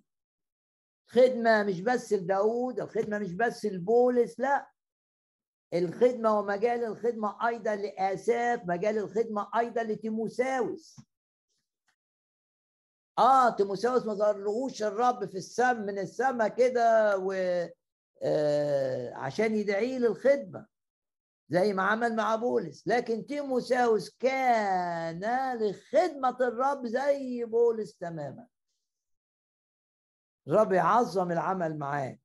خدمة 1.08 1.64
مش 1.64 1.82
بس 1.82 2.14
لداود 2.14 2.80
الخدمة 2.80 3.20
مش 3.20 3.34
بس 3.34 3.66
لبولس 3.66 4.39
لا. 4.39 4.70
الخدمة 5.74 6.39
ومجال 6.39 6.84
الخدمة 6.84 7.47
أيضا 7.47 7.76
لآساف 7.76 8.61
مجال 8.65 8.97
الخدمة 8.97 9.49
أيضا 9.59 9.84
لتيموساوس. 9.84 10.99
آه 13.17 13.49
تيموساوس 13.49 14.05
ما 14.05 14.13
ظهرلهوش 14.13 14.84
الرب 14.84 15.26
في 15.26 15.38
السم 15.38 15.82
من 15.82 15.99
السماء 15.99 16.47
كده 16.47 17.17
و 17.17 17.32
آه 18.24 19.13
عشان 19.13 19.55
يدعيه 19.55 19.97
للخدمة 19.97 20.65
زي 21.49 21.74
ما 21.74 21.84
عمل 21.84 22.15
مع 22.15 22.36
بولس. 22.36 22.88
لكن 22.88 23.26
تيموساوس 23.26 24.09
كان 24.09 25.55
لخدمة 25.55 26.38
الرب 26.41 26.86
زي 26.88 27.45
بولس 27.45 27.97
تماما. 27.97 28.47
الرب 30.47 30.74
يعظم 30.74 31.32
العمل 31.32 31.78
معاه. 31.78 32.17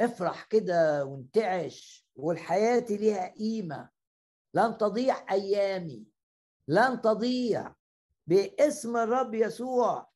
افرح 0.00 0.44
كده 0.44 1.04
وانتعش. 1.04 2.07
والحياة 2.18 2.86
ليها 2.90 3.34
قيمة. 3.34 3.90
لن 4.54 4.78
تضيع 4.78 5.32
أيامي. 5.32 6.06
لن 6.68 7.00
تضيع. 7.00 7.74
باسم 8.26 8.96
الرب 8.96 9.34
يسوع. 9.34 10.10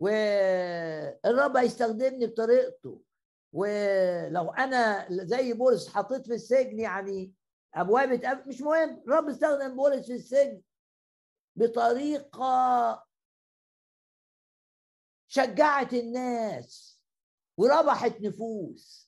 والرب 0.00 1.56
هيستخدمني 1.56 2.26
بطريقته. 2.26 3.02
ولو 3.52 4.50
أنا 4.50 5.06
زي 5.10 5.52
بولس 5.52 5.88
حطيت 5.88 6.26
في 6.26 6.34
السجن 6.34 6.80
يعني 6.80 7.34
أبواب 7.74 8.08
مش 8.48 8.60
مهم. 8.60 9.02
الرب 9.06 9.28
استخدم 9.28 9.76
بولس 9.76 10.06
في 10.06 10.12
السجن 10.12 10.62
بطريقة 11.56 13.06
شجعت 15.28 15.94
الناس 15.94 17.00
وربحت 17.56 18.20
نفوس. 18.20 19.05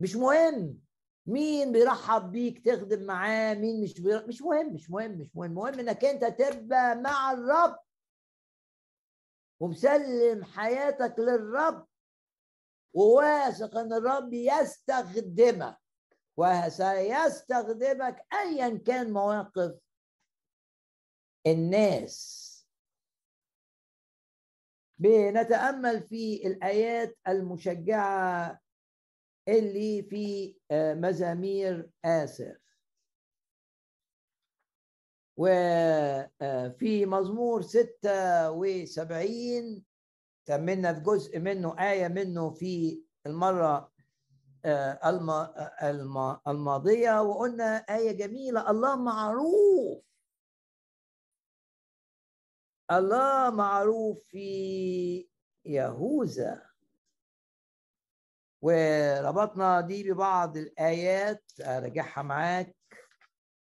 مش 0.00 0.16
مهم. 0.16 0.80
مين 1.26 1.72
بيرحب 1.72 2.32
بيك 2.32 2.64
تخدم 2.66 3.02
معاه 3.06 3.54
مين 3.54 3.82
مش 3.82 4.00
بيرحب. 4.00 4.28
مش 4.28 4.42
مهم 4.42 4.74
مش 4.74 4.90
مهم 4.90 5.10
مش 5.10 5.30
مهم. 5.36 5.44
المهم 5.50 5.78
إنك 5.78 6.04
أنت 6.04 6.24
تبقى 6.24 6.96
مع 6.96 7.32
الرب. 7.32 7.78
ومسلم 9.60 10.44
حياتك 10.44 11.14
للرب. 11.18 11.86
وواثق 12.94 13.76
إن 13.76 13.92
الرب 13.92 14.32
يستخدمك. 14.32 15.76
وسيستخدمك 16.36 18.26
ايا 18.32 18.78
كان 18.86 19.12
مواقف 19.12 19.78
الناس. 21.46 22.42
بنتأمل 24.98 26.02
في 26.02 26.46
الآيات 26.46 27.18
المشجعة 27.28 28.60
اللي 29.48 30.02
في 30.02 30.56
مزامير 30.72 31.90
اسف 32.04 32.56
وفي 35.36 37.06
مزمور 37.06 37.62
ستة 37.62 38.50
وسبعين. 38.50 39.84
كملنا 40.46 40.94
في 40.94 41.00
جزء 41.00 41.38
منه 41.38 41.90
آية 41.90 42.08
منه 42.08 42.50
في 42.50 43.02
المرة 43.26 43.92
الماضية. 46.48 47.22
وقلنا 47.22 47.76
آية 47.76 48.12
جميلة 48.12 48.70
الله 48.70 48.96
معروف. 48.96 50.04
الله 52.90 53.50
معروف 53.50 54.24
في 54.24 55.28
يهوذا. 55.64 56.70
وربطنا 58.66 59.80
دي 59.80 60.12
ببعض 60.12 60.56
الآيات 60.56 61.44
أراجعها 61.60 62.22
معاك. 62.22 62.76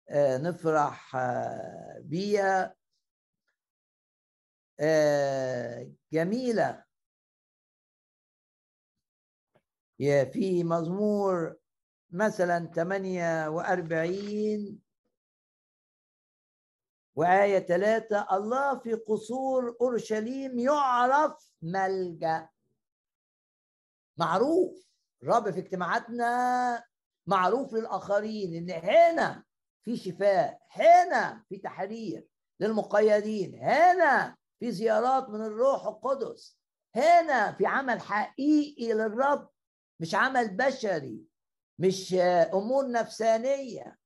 آه، 0.09 0.37
نفرح 0.37 1.15
آه، 1.15 1.99
بيها. 2.03 2.75
آه، 4.79 5.91
جميلة. 6.13 6.83
في 10.33 10.63
مزمور 10.63 11.55
مثلا 12.11 12.65
48 12.75 14.81
وآية 17.15 17.59
ثلاثة 17.59 18.27
الله 18.37 18.79
في 18.79 18.93
قصور 18.93 19.77
أورشليم 19.81 20.59
يعرف 20.59 21.51
ملجأ. 21.61 22.49
معروف. 24.17 24.87
الرب 25.23 25.51
في 25.51 25.59
اجتماعاتنا 25.59 26.83
معروف 27.27 27.73
للآخرين 27.73 28.55
إن 28.55 28.69
هنا 28.71 29.43
في 29.85 29.97
شفاء 29.97 30.59
هنا 30.71 31.43
في 31.49 31.57
تحرير 31.57 32.27
للمقيدين 32.59 33.55
هنا 33.55 34.37
في 34.59 34.71
زيارات 34.71 35.29
من 35.29 35.41
الروح 35.41 35.85
القدس 35.85 36.57
هنا 36.95 37.51
في 37.51 37.65
عمل 37.65 38.01
حقيقي 38.01 38.93
للرب 38.93 39.49
مش 39.99 40.15
عمل 40.15 40.57
بشري 40.57 41.25
مش 41.79 42.13
أمور 42.53 42.91
نفسانية. 42.91 43.97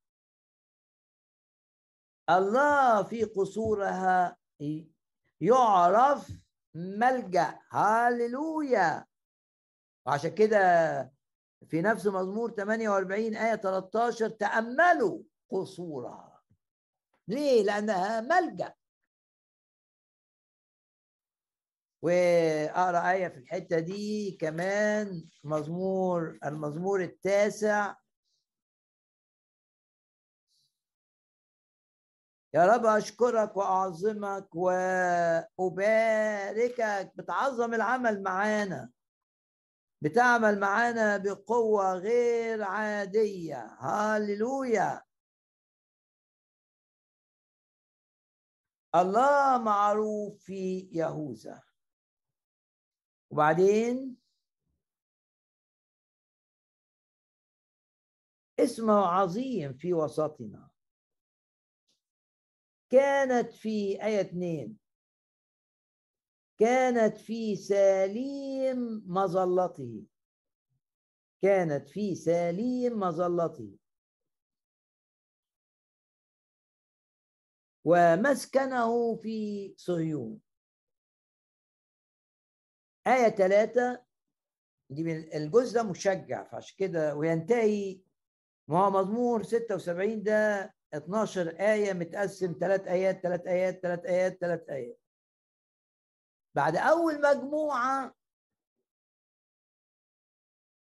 الله 2.30 3.04
في 3.04 3.24
قصورها 3.24 4.38
يعرف 5.42 6.32
ملجأ. 6.76 7.60
هاللويا 7.72 9.06
وعشان 10.06 10.36
كده 10.36 10.58
في 11.68 11.82
نفس 11.82 12.08
مزمور 12.08 12.52
48 12.52 13.36
آية 13.36 13.56
13 13.56 14.30
تأملوا 14.30 15.24
قصورها. 15.50 16.42
ليه؟ 17.28 17.64
لأنها 17.64 18.22
ملجأ. 18.22 18.74
وأقرأ 22.02 23.12
آية 23.12 23.28
في 23.28 23.38
الحتة 23.38 23.80
دي 23.80 24.38
كمان 24.42 25.30
مزمور 25.44 26.40
المزمور 26.46 27.02
التاسع. 27.02 27.96
يا 32.54 32.66
رب 32.66 32.86
أشكرك 32.86 33.58
وأعظمك 33.58 34.56
وأباركك 34.56 35.52
بتعظم 37.16 37.74
العمل 37.74 38.24
معانا. 38.24 38.90
بتعمل 40.02 40.60
معانا 40.60 41.18
بقوة 41.18 41.94
غير 41.94 42.64
عادية. 42.64 43.78
هللويا. 43.80 45.02
الله 48.96 49.58
معروف 49.58 50.44
في 50.44 50.90
يهوذا. 50.92 51.64
وبعدين؟ 53.30 54.18
اسمه 58.60 59.06
عظيم 59.06 59.74
في 59.74 59.94
وسطنا. 59.94 60.70
كانت 62.90 63.54
في 63.54 64.04
آية 64.04 64.22
2 64.22 64.81
كانت 66.62 67.18
في 67.18 67.56
سليم 67.56 69.04
مظلته. 69.08 70.04
كانت 71.42 71.90
في 71.90 72.16
سليم 72.16 73.00
مظلته. 73.00 73.78
ومسكنه 77.86 79.16
في 79.16 79.74
صهيون. 79.78 80.42
آية 83.08 83.30
ثلاثة 83.30 84.04
دي 84.90 85.04
من 85.04 85.34
الجزء 85.34 85.76
ده 85.76 85.84
مشجع 85.84 86.44
فعشان 86.44 86.76
كده 86.78 87.16
وينتهي. 87.16 88.02
ما 88.68 88.86
هو 88.86 88.92
مزمور 88.92 89.44
76 89.44 90.24
ده 90.24 90.74
12 90.94 91.48
آية 91.60 91.94
متقسم 91.94 92.56
ثلاث 92.60 92.88
آيات 92.88 93.22
ثلاث 93.24 93.48
آيات 93.48 93.82
ثلاث 93.82 94.06
آيات 94.06 94.38
ثلاث 94.42 94.70
آيات. 94.70 95.01
بعد 96.56 96.76
أول 96.76 97.22
مجموعة 97.22 98.16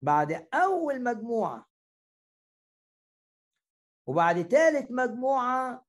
بعد 0.03 0.49
أول 0.55 1.03
مجموعة 1.03 1.69
وبعد 4.07 4.43
ثالث 4.43 4.91
مجموعة 4.91 5.87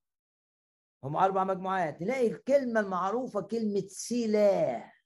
هم 1.04 1.16
أربع 1.16 1.44
مجموعات. 1.44 2.02
نلاقي 2.02 2.28
الكلمة 2.28 2.80
المعروفة 2.80 3.42
كلمة 3.42 3.88
سلاح. 3.88 5.06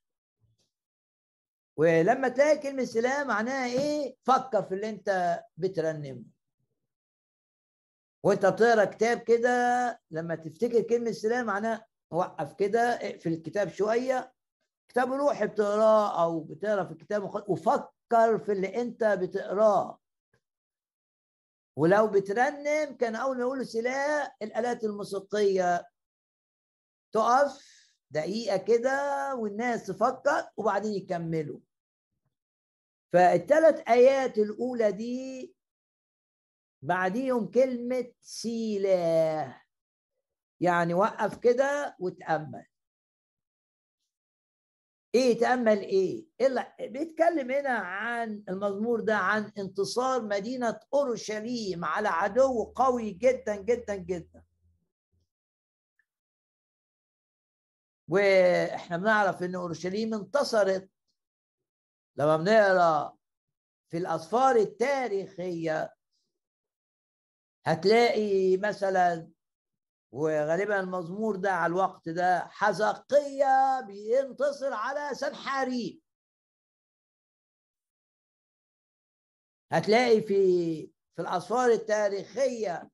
ولما 1.77 2.27
تلاقي 2.27 2.57
كلمة 2.57 2.85
سلام 2.85 3.27
معناها 3.27 3.65
إيه؟ 3.65 4.15
فكر 4.23 4.63
في 4.63 4.75
اللي 4.75 4.89
أنت 4.89 5.41
بترنمه. 5.57 6.23
وأنت 8.23 8.45
بتقرأ 8.45 8.85
كتاب 8.85 9.19
كده 9.19 9.49
لما 10.11 10.35
تفتكر 10.35 10.81
كلمة 10.81 11.11
سلام 11.11 11.45
معناها 11.45 11.87
وقف 12.11 12.53
كده 12.53 12.79
اقفل 12.79 13.33
الكتاب 13.33 13.69
شوية. 13.69 14.32
كتاب 14.93 15.13
روحي 15.13 15.47
بتقراه 15.47 16.23
أو 16.23 16.39
بتقرأ 16.39 16.83
في 16.83 16.91
الكتاب 16.91 17.23
وفكر 17.49 18.39
في 18.45 18.51
اللي 18.51 18.81
أنت 18.81 19.03
بتقراه. 19.03 19.99
ولو 21.75 22.07
بترنم 22.07 22.97
كان 22.99 23.15
أول 23.15 23.37
ما 23.37 23.41
يقولوا 23.41 23.63
سلاح 23.63 24.37
الآلات 24.41 24.83
الموسيقية. 24.83 25.87
تقف 27.11 27.83
دقيقة 28.11 28.57
كده 28.57 29.35
والناس 29.35 29.85
تفكر 29.85 30.49
وبعدين 30.57 30.93
يكملوا. 30.93 31.59
فالثلاث 33.13 33.89
آيات 33.89 34.37
الأولى 34.37 34.91
دي 34.91 35.55
بعديهم 36.81 37.51
كلمة 37.51 38.11
سيلاه. 38.21 39.61
يعني 40.59 40.93
وقف 40.93 41.37
كده 41.37 41.95
وتأمل. 41.99 42.65
إيه 45.15 45.39
تأمل 45.39 45.79
إيه؟ 45.79 46.25
إلا 46.41 46.75
بيتكلم 46.79 47.51
هنا 47.51 47.69
عن 47.69 48.43
المزمور 48.49 48.99
ده 49.01 49.15
عن 49.17 49.51
انتصار 49.57 50.23
مدينة 50.23 50.79
أورشليم 50.93 51.85
على 51.85 52.07
عدو 52.09 52.63
قوي 52.63 53.11
جدا 53.11 53.55
جدا 53.55 53.95
جدا 53.95 54.43
وإحنا 58.07 58.97
بنعرف 58.97 59.43
إن 59.43 59.55
أورشليم 59.55 60.13
انتصرت 60.13 60.89
لما 62.15 62.37
بنقرأ 62.37 63.17
في 63.89 63.97
الأسفار 63.97 64.55
التاريخية 64.55 65.93
هتلاقي 67.65 68.57
مثلا 68.57 69.29
وغالبا 70.13 70.79
المزمور 70.79 71.35
ده 71.35 71.51
على 71.51 71.71
الوقت 71.71 72.09
ده 72.09 72.47
حزقية 72.47 73.81
بينتصر 73.87 74.73
على 74.73 75.15
سنحاريب 75.15 76.01
هتلاقي 79.71 80.21
في 80.21 80.87
في 81.15 81.21
الأسفار 81.21 81.69
التاريخية 81.69 82.89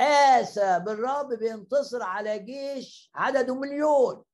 آسى 0.00 0.78
بالرب 0.86 1.32
بينتصر 1.38 2.02
على 2.02 2.38
جيش 2.38 3.10
عدده 3.14 3.54
مليون. 3.54 4.24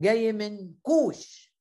جاي 0.00 0.32
من 0.32 0.74
كوش. 0.82 1.51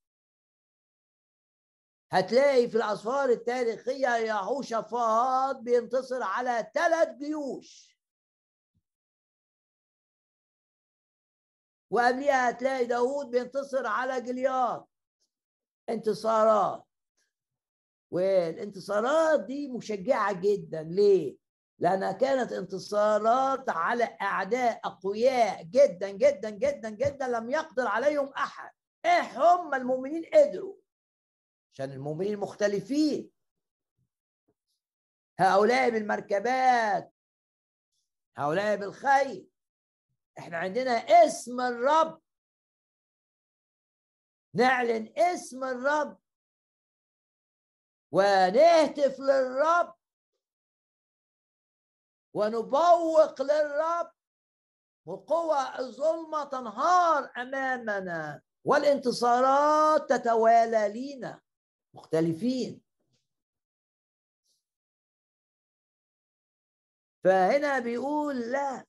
هتلاقي 2.12 2.70
في 2.70 2.78
الأسفار 2.78 3.30
التاريخية 3.30 4.16
يهوشافاط 4.18 5.56
بينتصر 5.56 6.24
على 6.24 6.72
ثلاث 6.74 7.10
جيوش. 7.18 7.98
وقبليها 11.90 12.50
هتلاقي 12.50 12.86
داوود 12.86 13.30
بينتصر 13.30 13.88
على 13.88 14.22
جلياط. 14.22 14.90
انتصارات. 15.90 16.84
والانتصارات 18.12 19.40
دي 19.46 19.68
مشجعة 19.68 20.34
جدا. 20.42 20.84
ليه؟ 20.84 21.38
لأنها 21.80 22.12
كانت 22.12 22.52
انتصارات 22.52 23.70
على 23.70 24.04
أعداء 24.22 24.82
أقوياء 24.86 25.64
جدا 25.64 26.10
جدا 26.10 26.50
جدا 26.50 26.90
جدا 26.90 27.28
لم 27.28 27.50
يقدر 27.50 27.88
عليهم 27.88 28.28
أحد. 28.34 28.72
إيه 29.06 29.22
هم 29.38 29.74
المؤمنين 29.74 30.24
قدروا؟ 30.34 30.81
عشان 31.74 31.92
المؤمنين 31.92 32.38
مختلفين. 32.38 33.32
هؤلاء 35.40 35.90
بالمركبات 35.90 37.14
هؤلاء 38.38 38.76
بالخيل. 38.76 39.48
إحنا 40.40 40.58
عندنا 40.58 40.92
اسم 40.92 41.62
الرب. 41.62 42.22
نعلن 44.54 45.14
اسم 45.18 45.64
الرب. 45.64 46.20
ونهتف 48.12 49.20
للرب. 49.20 49.96
ونبوق 52.34 53.42
للرب. 53.42 54.12
وقوى 55.06 55.80
الظلمة 55.80 56.44
تنهار 56.44 57.32
أمامنا. 57.38 58.42
والانتصارات 58.64 60.10
تتوالى 60.10 60.90
لينا. 60.90 61.42
مختلفين. 61.94 62.82
فهنا 67.24 67.80
بيقول 67.80 68.40
لا 68.52 68.86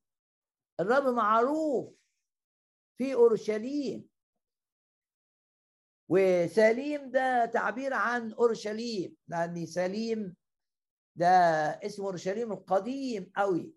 الرب 0.80 1.14
معروف 1.14 1.94
في 2.98 3.14
أورشليم. 3.14 4.08
وسليم 6.08 7.10
ده 7.10 7.46
تعبير 7.46 7.94
عن 7.94 8.32
أورشليم 8.32 9.16
لأن 9.28 9.66
سليم 9.66 10.36
ده 11.16 11.26
اسم 11.86 12.02
أورشليم 12.02 12.52
القديم 12.52 13.32
قوي 13.36 13.74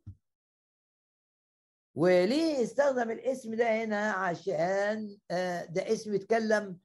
وليه 1.95 2.63
استخدم 2.63 3.11
الاسم 3.11 3.55
ده 3.55 3.83
هنا؟ 3.83 4.11
عشان 4.11 5.17
آه، 5.31 5.65
ده 5.65 5.91
اسم 5.93 6.13
يتكلم 6.15 6.79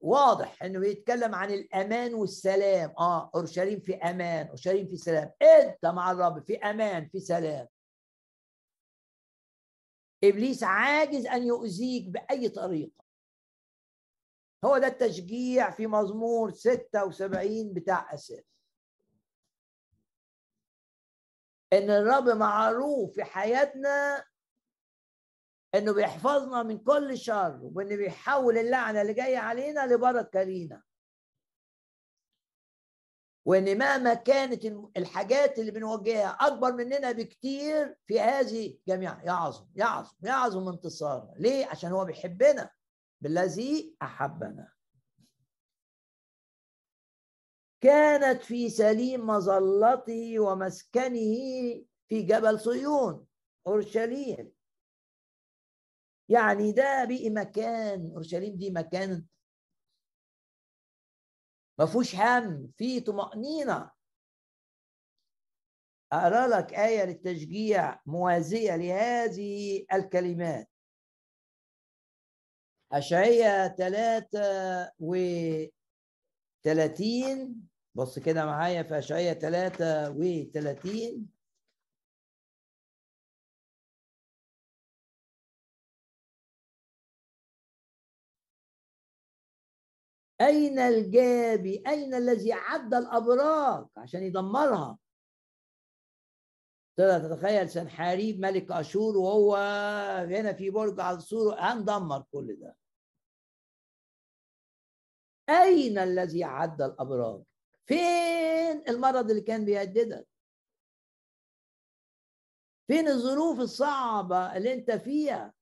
واضح 0.00 0.62
إنه 0.62 0.78
بيتكلم 0.80 1.34
عن 1.34 1.50
الأمان 1.50 2.14
والسلام. 2.14 2.94
آه 2.98 3.30
أورشليم 3.34 3.80
في 3.80 3.94
أمان 3.96 4.46
أورشليم 4.48 4.88
في 4.88 4.96
سلام. 4.96 5.32
أنت 5.42 5.86
مع 5.86 6.10
الرب 6.10 6.44
في 6.46 6.56
أمان 6.58 7.08
في 7.08 7.20
سلام. 7.20 7.68
إبليس 10.24 10.62
عاجز 10.62 11.26
أن 11.26 11.46
يؤذيك 11.46 12.08
بأي 12.08 12.48
طريقة. 12.48 13.04
هو 14.64 14.78
ده 14.78 14.86
التشجيع 14.86 15.70
في 15.70 15.86
مزمور 15.86 16.50
76 16.50 17.72
بتاع 17.74 18.14
أساس. 18.14 18.44
إن 21.72 21.90
الرب 21.90 22.28
معروف 22.28 23.14
في 23.14 23.24
حياتنا 23.24 24.24
إنه 25.78 25.92
بيحفظنا 25.92 26.62
من 26.62 26.78
كل 26.78 27.18
شر 27.18 27.60
وإنه 27.62 27.96
بيحول 27.96 28.58
اللعنة 28.58 29.02
اللي 29.02 29.14
جاية 29.14 29.38
علينا 29.38 29.86
لبركة 29.86 30.42
لينا. 30.42 30.82
وإن 33.44 33.78
مهما 33.78 34.14
كانت 34.14 34.64
الحاجات 34.96 35.58
اللي 35.58 35.70
بنواجهها 35.70 36.28
أكبر 36.28 36.72
مننا 36.72 37.12
بكتير 37.12 37.96
في 38.06 38.20
هذه 38.20 38.78
جميعا. 38.88 39.22
يعظم 39.24 39.66
يعظم 39.74 40.16
يعظم 40.22 40.68
انتصارنا. 40.68 41.34
ليه؟ 41.38 41.66
عشان 41.66 41.92
هو 41.92 42.04
بيحبنا. 42.04 42.70
بالذي 43.20 43.96
أحبنا. 44.02 44.72
كانت 47.80 48.42
في 48.42 48.70
سليم 48.70 49.26
مظلته 49.26 50.40
ومسكنه 50.40 51.36
في 52.08 52.22
جبل 52.22 52.60
صيون 52.60 53.26
أورشليم. 53.66 54.55
يعني 56.28 56.72
ده 56.72 57.04
بقي 57.04 57.30
مكان 57.30 58.10
أورشليم 58.10 58.56
دي 58.56 58.70
مكان 58.70 59.26
ما 61.78 61.86
فيهوش 61.86 62.14
هم 62.14 62.72
في 62.76 63.00
طمأنينة. 63.00 63.90
أقرأ 66.12 66.46
لك 66.48 66.74
آية 66.74 67.04
للتشجيع 67.04 68.00
موازية 68.06 68.76
لهذه 68.76 69.84
الكلمات. 69.92 70.68
أشعية 72.92 73.68
ثلاثة 73.68 74.40
وثلاثين 76.64 77.68
بص 77.94 78.18
كده 78.18 78.46
معايا 78.46 78.82
في 78.82 78.98
أشعية 78.98 79.32
ثلاثة 79.32 80.10
وثلاثين 80.10 81.35
أين 90.40 90.78
الجابي 90.78 91.82
أين 91.86 92.14
الذي 92.14 92.52
عد 92.52 92.94
الأبراج؟ 92.94 93.86
عشان 93.96 94.22
يدمرها. 94.22 94.98
تقدر 96.96 97.28
تتخيل 97.28 97.70
سنحاريب 97.70 98.40
ملك 98.40 98.72
أشور 98.72 99.16
وهو 99.16 99.56
هنا 100.28 100.52
في 100.52 100.70
برج 100.70 101.00
عصور 101.00 101.54
هندمر 101.58 102.22
كل 102.32 102.56
ده. 102.60 102.76
أين 105.48 105.98
الذي 105.98 106.44
عد 106.44 106.82
الأبراج؟ 106.82 107.42
فين 107.86 108.88
المرض 108.88 109.30
اللي 109.30 109.42
كان 109.42 109.64
بيهددك؟ 109.64 110.28
فين 112.86 113.08
الظروف 113.08 113.60
الصعبة 113.60 114.56
اللي 114.56 114.72
أنت 114.74 114.90
فيها؟ 114.90 115.54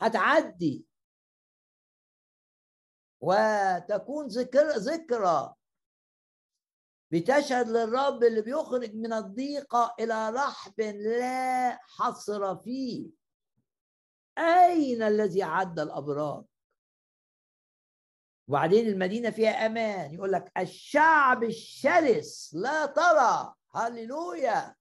هتعدي. 0.00 0.86
وتكون 3.20 4.26
ذكر 4.26 4.68
ذكرى. 4.68 5.54
بتشهد 7.10 7.68
للرب 7.68 8.24
اللي 8.24 8.42
بيخرج 8.42 8.94
من 8.94 9.12
الضيقة 9.12 9.94
إلى 10.00 10.30
رحب 10.30 10.80
لا 10.80 11.78
حصر 11.82 12.56
فيه. 12.56 13.10
أين 14.38 15.02
الذي 15.02 15.42
عد 15.42 15.78
الأبرار؟ 15.78 16.44
وبعدين 18.48 18.86
المدينة 18.86 19.30
فيها 19.30 19.66
أمان. 19.66 20.14
يقول 20.14 20.32
لك 20.32 20.52
الشعب 20.58 21.44
الشرس 21.44 22.54
لا 22.54 22.86
ترى. 22.86 23.54
هللويا. 23.74 24.76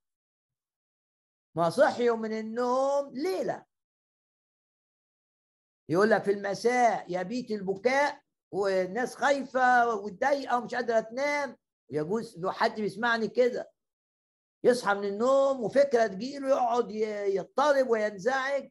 ما 1.56 1.70
صحيوا 1.70 2.18
من 2.18 2.40
النوم 2.40 3.14
ليلة. 3.14 3.66
يقول 5.90 6.10
لك 6.10 6.24
في 6.24 6.32
المساء 6.32 7.06
يبيت 7.10 7.52
البكاء 7.52 8.25
والناس 8.56 9.16
خايفة 9.16 9.95
ومتضايقة 9.95 10.58
ومش 10.58 10.76
قادرة 10.76 10.99
تنام. 10.99 11.58
يجوز 11.89 12.38
لو 12.38 12.51
حد 12.51 12.76
بيسمعني 12.82 13.28
كده. 13.28 13.72
يصحى 14.64 14.93
من 14.93 15.03
النوم 15.03 15.64
وفكرة 15.64 16.08
تجيله 16.08 16.49
يقعد 16.49 16.91
يضطرب 16.91 17.89
وينزعج. 17.89 18.70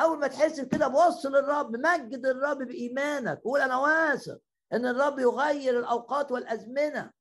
أول 0.00 0.18
ما 0.18 0.26
تحس 0.26 0.60
بكده 0.60 0.88
بص 0.88 1.26
للرب 1.26 1.76
مجد 1.76 2.26
الرب 2.26 2.58
بإيمانك. 2.58 3.40
قول 3.44 3.60
أنا 3.60 3.76
واثق 3.76 4.40
إن 4.72 4.86
الرب 4.86 5.18
يغير 5.18 5.78
الأوقات 5.78 6.32
والأزمنة. 6.32 7.12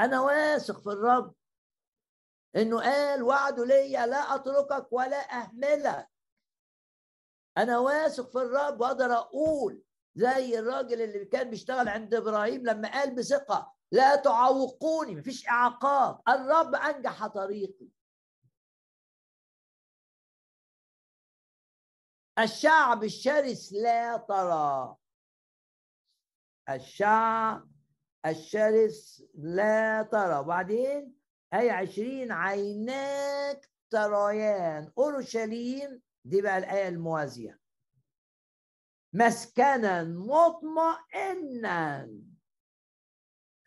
أنا 0.00 0.20
واثق 0.20 0.80
في 0.80 0.86
الرب. 0.86 1.34
إنه 2.56 2.80
قال 2.80 3.22
وعده 3.22 3.64
ليا 3.64 4.06
لا 4.06 4.34
أتركك 4.34 4.92
ولا 4.92 5.16
أهملك. 5.16 6.08
أنا 7.58 7.78
واثق 7.78 8.30
في 8.30 8.38
الرب 8.38 8.80
وأقدر 8.80 9.12
أقول 9.12 9.85
زي 10.16 10.58
الراجل 10.58 11.02
اللي 11.02 11.24
كان 11.24 11.50
بيشتغل 11.50 11.88
عند 11.88 12.14
إبراهيم 12.14 12.62
لما 12.66 12.92
قال 12.92 13.14
بثقة 13.14 13.72
لا 13.92 14.16
تعوقوني 14.16 15.14
مفيش 15.14 15.48
إعاقات 15.48 16.20
الرب 16.28 16.74
أنجح 16.74 17.26
طريقي. 17.26 17.88
الشعب 22.38 23.04
الشرس 23.04 23.72
لا 23.72 24.16
ترى. 24.16 24.96
الشعب 26.70 27.68
الشرس 28.26 29.24
لا 29.34 30.02
ترى. 30.02 30.38
وبعدين 30.38 31.16
آية 31.54 31.72
عشرين 31.72 32.32
عيناك 32.32 33.70
تريان. 33.90 34.92
أورشليم 34.98 36.02
دي 36.24 36.42
بقى 36.42 36.58
الآية 36.58 36.88
الموازية. 36.88 37.65
مسكنا 39.12 40.04
مطمئنا. 40.04 42.08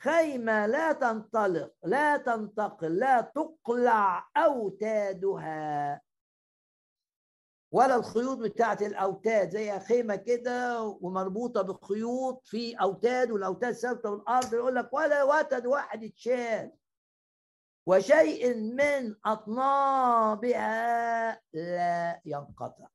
خيمة 0.02 0.66
لا 0.66 0.92
تنطلق 0.92 1.74
لا 1.84 2.18
تنتقل 2.18 2.96
لا 2.96 3.22
تقلع 3.22 4.30
أوتادها. 4.38 6.02
ولا 7.72 7.96
الخيوط 7.96 8.38
بتاعت 8.38 8.82
الأوتاد 8.82 9.50
زي 9.50 9.80
خيمة 9.80 10.16
كده 10.16 10.84
ومربوطة 10.84 11.62
بخيوط 11.62 12.42
في 12.46 12.76
أوتاد 12.76 13.32
والأوتاد 13.32 13.74
ثابتة 13.74 14.10
بالأرض 14.10 14.54
يقول 14.54 14.76
لك 14.76 14.94
ولا 14.94 15.24
وتد 15.24 15.66
واحد 15.66 16.04
اتشال 16.04 16.72
وشيء 17.86 18.58
من 18.58 19.16
أطنابها 19.26 20.72
لا 21.54 22.22
ينقطع. 22.26 22.88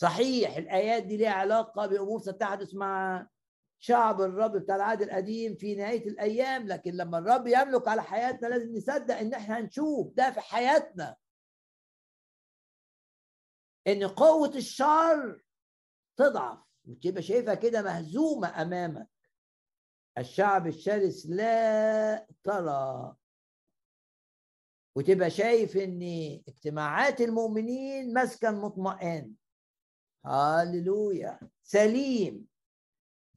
صحيح 0.00 0.56
الآيات 0.56 1.02
دي 1.02 1.16
ليها 1.16 1.30
علاقة 1.30 1.86
بأمور 1.86 2.20
ستحدث 2.20 2.74
مع 2.74 3.26
شعب 3.78 4.20
الرب 4.20 4.56
بتاع 4.56 4.76
العهد 4.76 5.02
القديم 5.02 5.54
في 5.54 5.74
نهاية 5.74 6.08
الأيام 6.08 6.66
لكن 6.66 6.90
لما 6.92 7.18
الرب 7.18 7.46
يملك 7.46 7.88
على 7.88 8.02
حياتنا 8.02 8.48
لازم 8.48 8.76
نصدق 8.76 9.16
إن 9.16 9.34
إحنا 9.34 9.58
هنشوف 9.58 10.14
ده 10.14 10.30
في 10.30 10.40
حياتنا. 10.40 11.16
إن 13.86 14.04
قوة 14.08 14.48
الشر 14.56 15.42
تضعف 16.16 16.58
وتبقى 16.84 17.22
شايفها 17.22 17.54
كده 17.54 17.82
مهزومة 17.82 18.62
أمامك. 18.62 19.08
الشعب 20.18 20.66
الشرس 20.66 21.26
لا 21.26 22.26
ترى. 22.44 23.16
وتبقى 24.96 25.30
شايف 25.30 25.76
إن 25.76 26.02
اجتماعات 26.48 27.20
المؤمنين 27.20 28.14
مسكن 28.14 28.54
مطمئن 28.54 29.34
هللويا. 30.26 31.40
سليم. 31.62 32.46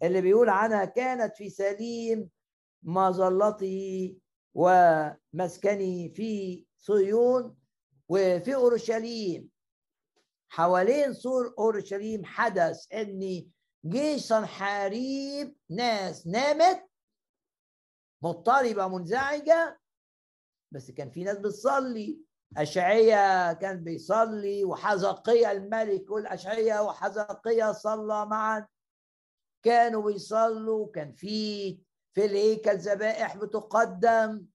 اللي 0.03 0.21
بيقول 0.21 0.49
عنها 0.49 0.86
كانت 0.86 1.38
في 1.38 1.49
سليم 1.49 2.29
مظلتي 2.84 4.17
ومسكني 4.53 6.09
في 6.09 6.65
صيون 6.77 7.57
وفي 8.09 8.55
أورشليم. 8.55 9.49
حوالين 10.49 11.13
سور 11.13 11.53
أورشليم 11.59 12.25
حدث 12.25 12.93
إن 12.93 13.51
جيش 13.86 14.21
صنحاريب 14.21 15.55
ناس 15.69 16.27
نامت 16.27 16.86
مضطربة 18.21 18.88
منزعجة 18.88 19.79
بس 20.71 20.91
كان 20.91 21.11
في 21.11 21.23
ناس 21.23 21.38
بتصلي. 21.38 22.19
أشعية 22.57 23.53
كان 23.53 23.83
بيصلي 23.83 24.65
وحزقية 24.65 25.51
الملك 25.51 26.11
والأشعية 26.11 26.79
وحزقية 26.79 27.71
صلى 27.71 28.25
معا. 28.25 28.67
كانوا 29.63 30.11
بيصلوا 30.11 30.91
كان 30.91 31.13
في 31.13 31.71
في 32.13 32.25
الهيكل 32.25 32.77
ذبائح 32.77 33.37
بتقدم. 33.37 34.45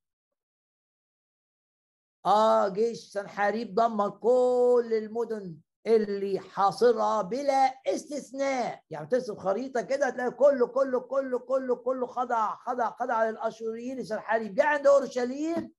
آه 2.27 2.69
جيش 2.69 2.99
سنحاريب 2.99 3.75
دمر 3.75 4.11
كل 4.11 4.91
المدن 4.93 5.57
اللي 5.87 6.41
حاصرها 6.41 7.23
بلا 7.23 7.75
استثناء. 7.87 8.83
يعني 8.91 9.07
ترسم 9.07 9.37
خريطة 9.37 9.83
كده 9.83 10.07
هتلاقي 10.07 10.31
كله 10.31 10.67
كله 10.67 11.01
كله 11.01 11.39
كله 11.39 11.77
كله 11.77 12.07
خضع 12.07 12.55
خضع 12.55 12.91
خضع 12.91 13.31
للأشوريين 13.31 14.05
سنحاريب 14.05 14.55
جه 14.55 14.65
عند 14.65 14.87
أورشليم 14.87 15.73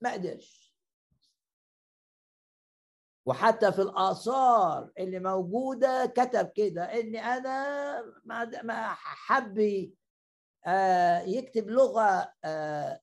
ما 0.00 0.12
قدرش. 0.12 0.65
وحتى 3.26 3.72
في 3.72 3.82
الآثار 3.82 4.90
اللي 4.98 5.18
موجودة 5.18 6.06
كتب 6.06 6.48
كده 6.48 6.82
إن 6.84 7.16
أنا 7.16 8.02
ما 8.62 8.94
حب 8.94 9.58
آه، 10.66 11.20
يكتب 11.20 11.70
لغة 11.70 12.32
آه، 12.44 13.00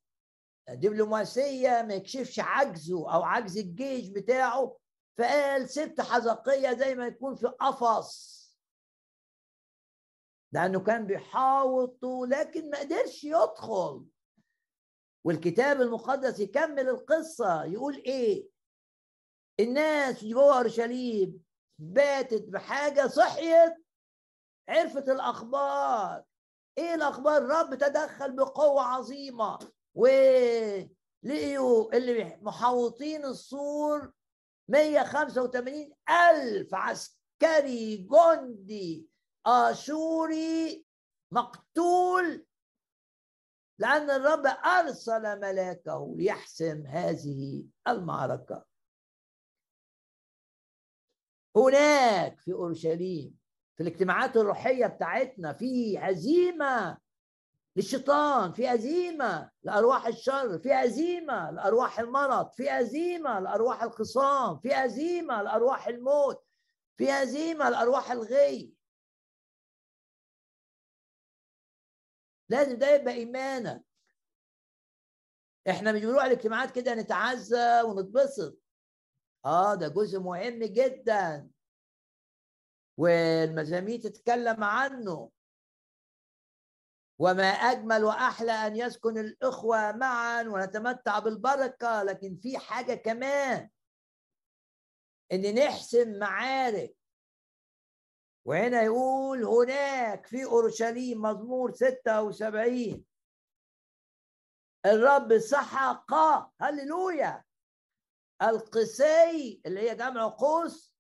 دبلوماسية 0.70 1.82
ما 1.88 1.94
يكشفش 1.94 2.40
عجزه 2.40 3.14
أو 3.14 3.24
عجز 3.24 3.58
الجيش 3.58 4.08
بتاعه 4.08 4.78
فقال 5.18 5.70
سبت 5.70 6.02
حزقية 6.02 6.74
زي 6.74 6.96
ما 6.96 7.08
يكون 7.08 7.36
في 7.36 7.48
قفص. 7.48 8.44
لأنه 10.52 10.80
كان 10.80 11.06
بيحاوطه 11.06 12.26
لكن 12.28 12.70
ما 12.70 12.80
قدرش 12.80 13.24
يدخل. 13.24 14.06
والكتاب 15.26 15.82
المقدس 15.82 16.40
يكمل 16.40 16.90
القصة 16.90 17.64
يقول 17.64 17.96
إيه؟ 17.96 18.53
الناس 19.60 20.26
جوه 20.26 20.58
أورشليم 20.58 21.44
باتت 21.80 22.44
بحاجة 22.50 23.08
صحيت 23.08 23.74
عرفت 24.70 25.10
الأخبار. 25.10 26.24
إيه 26.78 26.96
الأخبار؟ 26.96 27.38
الرب 27.38 27.76
تدخل 27.76 28.32
بقوة 28.36 28.82
عظيمة. 28.82 29.60
ولقيوا 29.96 31.94
اللي 31.98 32.40
محوطين 32.42 33.26
السور 33.26 34.12
185 34.70 35.94
ألف 36.10 36.76
عسكري 36.76 37.98
جندي 37.98 39.08
آشوري 39.46 40.86
مقتول. 41.32 42.46
لأن 43.80 44.10
الرب 44.10 44.46
أرسل 44.66 45.40
ملاكه 45.40 46.16
ليحسم 46.18 46.88
هذه 46.88 47.66
المعركة. 47.88 48.73
هناك 51.56 52.40
في 52.40 52.54
أورشليم 52.54 53.38
في 53.76 53.84
الاجتماعات 53.84 54.38
الروحية 54.38 54.88
بتاعتنا 54.88 55.54
في 55.54 55.98
هزيمة 56.00 56.98
للشيطان 57.76 58.54
في 58.54 58.68
هزيمة 58.68 59.52
لأرواح 59.64 60.08
الشر 60.08 60.60
في 60.60 60.74
هزيمة 60.74 61.52
لأرواح 61.52 62.00
المرض 62.00 62.52
في 62.52 62.70
هزيمة 62.70 63.40
لأرواح 63.40 63.84
الخصام 63.84 64.60
في 64.60 64.74
هزيمة 64.74 65.42
لأرواح 65.42 65.88
الموت 65.88 66.44
في 66.98 67.12
هزيمة 67.12 67.70
لأرواح 67.70 68.12
الغي. 68.12 68.74
لازم 72.50 72.78
ده 72.78 72.96
يبقى 72.96 73.14
إيمانك. 73.14 73.84
إحنا 75.70 75.92
مش 75.92 76.02
بنروح 76.02 76.24
الاجتماعات 76.24 76.72
كده 76.76 76.96
نتعزى 76.96 77.82
ونتبسط. 77.82 78.63
آه 79.46 79.76
ده 79.76 79.88
جزء 79.88 80.20
مهم 80.20 80.64
جدا. 80.64 81.50
والمزامير 82.98 84.00
تتكلم 84.00 84.64
عنه. 84.64 85.32
وما 87.20 87.44
أجمل 87.48 88.04
وأحلى 88.04 88.52
أن 88.52 88.76
يسكن 88.76 89.18
الإخوة 89.18 89.92
معا 89.92 90.44
ونتمتع 90.44 91.20
بالبركة 91.20 92.04
لكن 92.04 92.36
في 92.36 92.58
حاجة 92.58 92.94
كمان. 92.94 93.70
إن 95.32 95.56
نحسم 95.56 96.20
معارك. 96.20 96.96
وهنا 98.46 98.82
يقول 98.82 99.44
هناك 99.44 100.26
في 100.26 100.44
أورشليم 100.46 101.22
مزمور 101.22 101.72
76 101.72 103.06
الرب 104.86 105.38
سحق 105.38 106.14
هللويا. 106.62 107.44
القسي 108.44 109.62
اللي 109.66 109.80
هي 109.90 109.96
جمع 109.96 110.28
قوس 110.28 110.94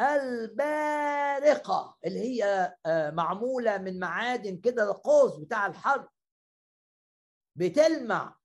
البارقة 0.00 1.98
اللي 2.04 2.20
هي 2.20 2.74
آه، 2.86 3.10
معمولة 3.10 3.78
من 3.78 3.98
معادن 3.98 4.56
كده 4.56 4.90
القوس 4.90 5.36
بتاع 5.36 5.66
الحرب. 5.66 6.08
بتلمع 7.56 8.36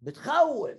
بتخوف 0.00 0.70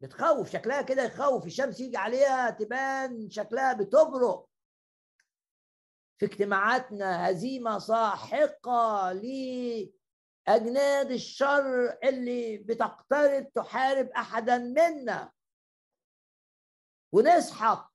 بتخوف 0.00 0.50
شكلها 0.50 0.82
كده 0.82 1.02
يخوف. 1.02 1.46
الشمس 1.46 1.80
يجي 1.80 1.96
عليها 1.96 2.50
تبان 2.50 3.30
شكلها 3.30 3.72
بتبرق. 3.72 4.48
في 6.18 6.26
اجتماعاتنا 6.26 7.30
هزيمة 7.30 7.78
ساحقة 7.78 9.12
لأجناد 9.12 9.90
الشر 11.10 11.98
اللي 12.04 12.58
بتقترب 12.58 13.52
تحارب 13.52 14.08
أحدا 14.08 14.58
منا. 14.58 15.32
ونسحق 17.12 17.92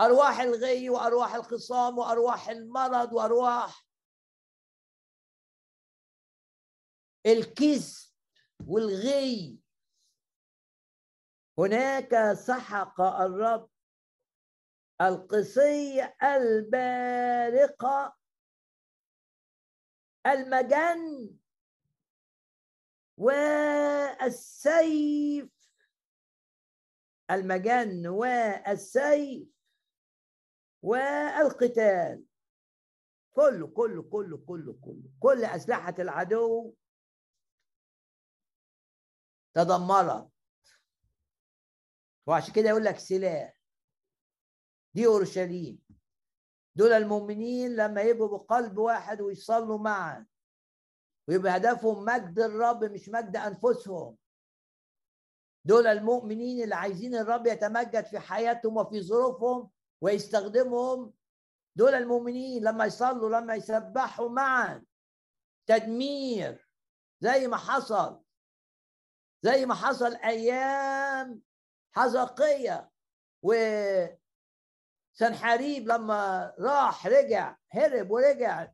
أرواح 0.00 0.40
الغي 0.40 0.90
وأرواح 0.90 1.34
الخصام 1.34 1.98
وأرواح 1.98 2.48
المرض 2.48 3.12
وأرواح 3.12 3.86
الكذب 7.26 8.06
والغي. 8.66 9.58
هناك 11.58 12.32
سحق 12.32 13.00
الرب 13.00 13.70
القصي 15.00 16.04
البارقة 16.22 18.16
المجن 20.26 21.36
والسيف 24.16 25.55
المجن 27.30 28.06
والسيف 28.06 29.48
والقتال. 30.82 32.24
كله 33.32 33.66
كله 33.66 34.02
كله 34.02 34.36
كله 34.46 34.72
كله 34.72 35.10
كل 35.20 35.44
أسلحة 35.44 35.94
العدو 35.98 36.74
تدمرت 39.54 40.30
وعشان 42.26 42.54
كده 42.54 42.68
يقول 42.68 42.84
لك 42.84 42.98
سلاح. 42.98 43.60
دي 44.94 45.06
أورشليم. 45.06 45.78
دول 46.76 46.92
المؤمنين 46.92 47.76
لما 47.76 48.02
يبقوا 48.02 48.38
بقلب 48.38 48.78
واحد 48.78 49.20
ويصلوا 49.20 49.78
معا 49.78 50.26
ويبقى 51.28 51.56
هدفهم 51.56 52.04
مجد 52.04 52.38
الرب 52.38 52.84
مش 52.84 53.08
مجد 53.08 53.36
أنفسهم. 53.36 54.16
دول 55.66 55.86
المؤمنين 55.86 56.62
اللي 56.64 56.74
عايزين 56.74 57.14
الرب 57.14 57.46
يتمجد 57.46 58.04
في 58.04 58.18
حياتهم 58.18 58.76
وفي 58.76 59.02
ظروفهم 59.02 59.70
ويستخدمهم. 60.00 61.12
دول 61.76 61.94
المؤمنين 61.94 62.64
لما 62.64 62.84
يصلوا 62.84 63.40
لما 63.40 63.54
يسبحوا 63.54 64.28
معا 64.28 64.84
تدمير 65.66 66.68
زي 67.20 67.46
ما 67.48 67.56
حصل 67.56 68.22
زي 69.42 69.66
ما 69.66 69.74
حصل 69.74 70.14
أيام 70.16 71.42
حزقية 71.92 72.90
وسنحاريب 73.42 74.18
لما 75.88 76.54
راح 76.58 77.06
رجع 77.06 77.56
هرب 77.70 78.10
ورجع 78.10 78.68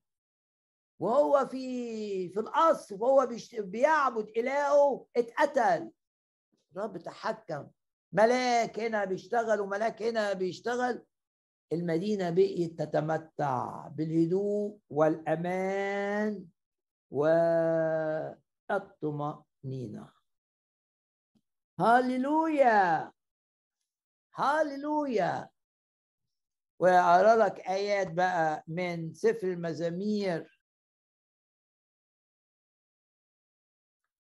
وهو 1.00 1.46
في 1.46 2.28
في 2.28 2.40
القصر 2.40 2.96
وهو 3.02 3.28
بيعبد 3.52 4.28
إلهه 4.36 5.06
اتقتل. 5.16 5.90
الرب 6.76 6.98
تحكم. 6.98 7.68
ملاك 8.12 8.80
هنا 8.80 9.04
بيشتغل 9.04 9.60
وملاك 9.60 10.02
هنا 10.02 10.32
بيشتغل. 10.32 11.04
المدينة 11.72 12.30
بقيت 12.30 12.78
تتمتع 12.78 13.88
بالهدوء 13.88 14.78
والأمان 14.90 16.46
والطمأنينة. 17.10 20.10
هاليلويا 21.80 23.12
هاليلويا 24.34 25.48
واقرا 26.78 27.36
لك 27.36 27.60
آيات 27.60 28.12
بقى 28.12 28.64
من 28.68 29.14
سفر 29.14 29.46
المزامير. 29.46 30.51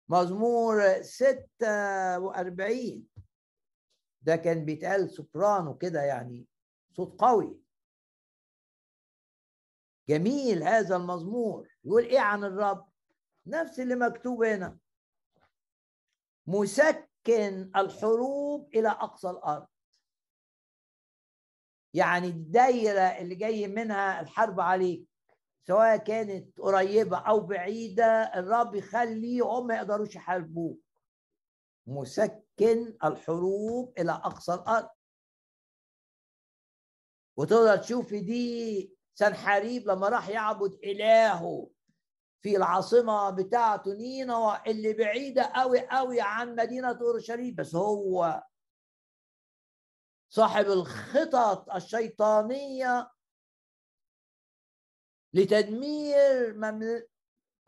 مزمور 0.09 1.01
46 1.01 3.07
ده 4.21 4.35
كان 4.35 4.65
بيتقال 4.65 5.09
سوبرانو 5.09 5.77
كده 5.77 6.01
يعني 6.01 6.47
صوت 6.91 7.21
قوي. 7.21 7.59
جميل 10.09 10.63
هذا 10.63 10.95
المزمور. 10.95 11.69
يقول 11.83 12.03
إيه 12.03 12.19
عن 12.19 12.43
الرب؟ 12.43 12.89
نفس 13.47 13.79
اللي 13.79 13.95
مكتوب 13.95 14.43
هنا. 14.43 14.77
مسكن 16.47 17.71
الحروب 17.75 18.75
إلى 18.75 18.89
أقصى 18.89 19.29
الأرض. 19.29 19.67
يعني 21.93 22.27
الدايرة 22.27 23.01
اللي 23.01 23.35
جاي 23.35 23.67
منها 23.67 24.21
الحرب 24.21 24.59
عليك. 24.59 25.05
سواء 25.67 25.97
كانت 25.97 26.59
قريبة 26.59 27.17
أو 27.17 27.39
بعيدة 27.39 28.05
الرب 28.35 28.75
يخليهم 28.75 29.67
ما 29.67 29.75
يقدروش 29.75 30.15
يحاربوك 30.15 30.79
مسكن 31.87 32.97
الحروب 33.03 33.93
إلى 33.99 34.11
أقصى 34.11 34.53
الأرض. 34.53 34.89
وتقدر 37.37 37.77
تشوف 37.77 38.13
دي 38.13 38.93
سنحاريب 39.13 39.87
لما 39.87 40.09
راح 40.09 40.29
يعبد 40.29 40.73
إلهه 40.83 41.69
في 42.41 42.57
العاصمة 42.57 43.29
بتاعته 43.29 43.93
نينوى 43.93 44.61
اللي 44.67 44.93
بعيدة 44.93 45.43
قوي 45.43 45.87
قوي 45.87 46.21
عن 46.21 46.55
مدينة 46.55 46.99
أورشليم. 47.01 47.55
بس 47.55 47.75
هو 47.75 48.43
صاحب 50.29 50.65
الخطط 50.65 51.69
الشيطانية 51.69 53.11
لتدمير 55.33 56.53
ممل... 56.53 57.07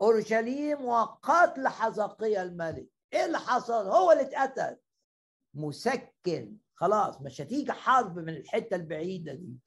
أورشليم 0.02 0.84
وقتل 0.84 1.68
حزقية 1.68 2.42
الملك. 2.42 2.88
إيه 3.12 3.24
اللي 3.24 3.38
حصل؟ 3.38 3.86
هو 3.86 4.12
اللي 4.12 4.22
اتقتل. 4.22 4.78
مسكن. 5.54 6.56
خلاص 6.74 7.20
مش 7.20 7.40
هتيجي 7.40 7.72
حرب 7.72 8.18
من 8.18 8.36
الحتة 8.36 8.76
البعيدة 8.76 9.34
دي. 9.34 9.58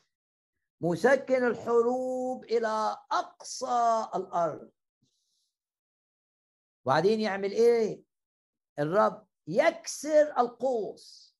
مسكن 0.81 1.47
الحروب 1.47 2.43
إلى 2.43 2.97
أقصى 3.11 4.07
الأرض. 4.15 4.71
وبعدين 6.85 7.19
يعمل 7.19 7.51
إيه؟ 7.51 8.03
الرب 8.79 9.27
يكسر 9.47 10.39
القوس. 10.39 11.35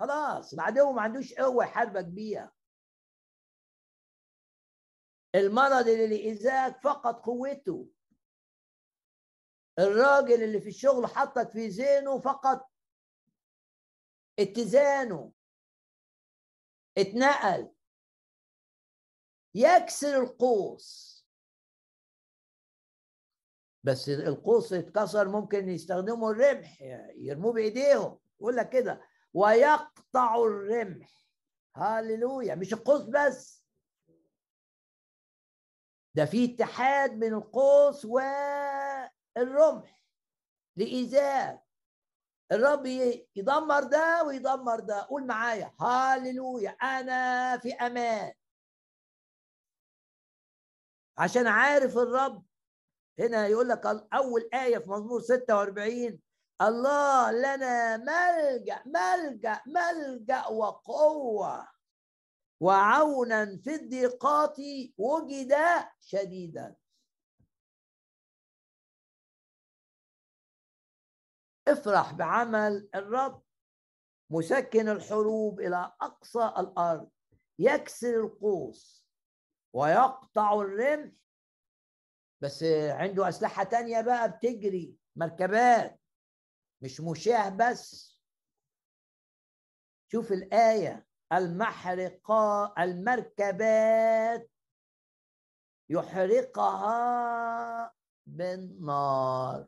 خلاص 0.00 0.52
العدو 0.52 0.92
ما 0.92 1.02
عندوش 1.02 1.34
قوة 1.34 1.64
يحاربك 1.64 2.04
بيها 2.04 2.52
المرض 5.34 5.88
اللي 5.88 6.06
لإيذاك 6.06 6.80
فقد 6.82 7.14
قوته. 7.14 7.88
الراجل 9.78 10.42
اللي 10.42 10.60
في 10.60 10.68
الشغل 10.68 11.06
حطك 11.06 11.50
في 11.50 11.68
ذهنه 11.68 12.20
فقط 12.20 12.70
اتزانه. 14.38 15.32
اتنقل. 16.98 17.70
يكسر 19.54 20.22
القوس. 20.22 21.14
بس 23.84 24.08
القوس 24.08 24.72
اتكسر 24.72 25.28
ممكن 25.28 25.68
يستخدموا 25.68 26.30
الرمح 26.30 26.82
يرموه 27.16 27.52
بإيديهم. 27.52 28.18
يقول 28.40 28.56
لك 28.56 28.68
كده. 28.70 29.02
ويقطع 29.32 30.36
الرمح. 30.36 31.28
هاليلويا 31.76 32.54
مش 32.54 32.72
القوس 32.72 33.02
بس. 33.02 33.63
ده 36.14 36.24
في 36.24 36.54
اتحاد 36.54 37.10
بين 37.18 37.34
القوس 37.34 38.04
والرمح 38.04 40.02
لإيذاء. 40.76 41.64
الرب 42.52 42.86
يدمر 43.36 43.82
ده 43.84 44.24
ويدمر 44.26 44.80
ده. 44.80 45.02
قول 45.02 45.26
معايا. 45.26 45.72
هاليلويا 45.80 46.70
أنا 46.70 47.58
في 47.58 47.72
أمان. 47.72 48.32
عشان 51.18 51.46
عارف 51.46 51.96
الرب. 51.98 52.44
هنا 53.18 53.46
يقول 53.46 53.68
لك 53.68 53.86
أول 54.14 54.48
آية 54.54 54.78
في 54.78 54.90
مزمور 54.90 55.20
46 55.20 56.20
الله 56.62 57.32
لنا 57.32 57.96
ملجأ 57.96 58.82
ملجأ 58.86 59.60
ملجأ 59.66 60.46
وقوة. 60.46 61.73
وعونا 62.60 63.56
في 63.56 63.74
الضيقات 63.74 64.56
وجد 64.98 65.54
شديدا. 66.00 66.76
افرح 71.68 72.12
بعمل 72.12 72.88
الرب 72.94 73.42
مسكن 74.30 74.88
الحروب 74.88 75.60
إلى 75.60 75.92
أقصى 76.00 76.52
الأرض 76.58 77.10
يكسر 77.58 78.20
القوس 78.20 79.06
ويقطع 79.72 80.54
الرمح. 80.54 81.12
بس 82.40 82.62
عنده 82.88 83.28
أسلحة 83.28 83.64
تانية 83.64 84.00
بقى 84.00 84.32
بتجري 84.32 84.96
مركبات 85.16 86.00
مش 86.82 87.00
مشاة 87.00 87.48
بس. 87.48 88.14
شوف 90.12 90.32
الآية. 90.32 91.06
المحرقة 91.32 92.74
المركبات 92.78 94.50
يحرقها 95.90 96.94
بالنار. 98.26 99.66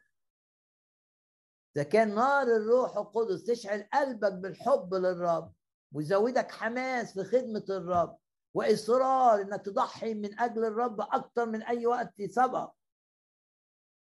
إذا 1.77 1.85
كان 1.85 2.15
نار 2.15 2.43
الروح 2.43 2.97
القدس 2.97 3.45
تشعل 3.45 3.89
قلبك 3.93 4.33
بالحب 4.33 4.95
للرب 4.95 5.53
ويزودك 5.93 6.53
حماس 6.53 7.13
في 7.13 7.25
خدمة 7.25 7.65
الرب 7.71 8.19
وإصرار 8.55 9.41
إنك 9.41 9.65
تضحي 9.65 10.15
من 10.15 10.41
أجل 10.41 10.65
الرب 10.65 11.01
أكثر 11.01 11.47
من 11.47 11.63
أي 11.63 11.87
وقت 11.87 12.23
سبق. 12.23 12.73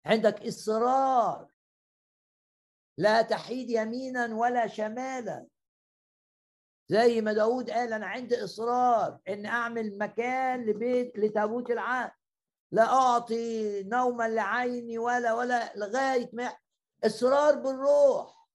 عندك 0.05 0.47
إصرار. 0.47 1.47
لا 2.97 3.21
تحيد 3.21 3.69
يمينا 3.69 4.35
ولا 4.35 4.67
شمالا. 4.67 5.47
زي 6.89 7.21
ما 7.21 7.33
داود 7.33 7.69
قال 7.69 7.93
أنا 7.93 8.05
عندي 8.05 8.43
إصرار 8.43 9.19
إن 9.27 9.45
أعمل 9.45 9.97
مكان 9.97 10.65
لبيت 10.65 11.19
لتابوت 11.19 11.71
العهد. 11.71 12.11
لا 12.71 12.83
أعطي 12.93 13.83
نوما 13.83 14.29
لعيني 14.29 14.97
ولا 14.97 15.33
ولا 15.33 15.73
لغاية 15.75 16.29
ما 16.33 16.57
إصرار 17.05 17.55
بالروح. 17.55 18.47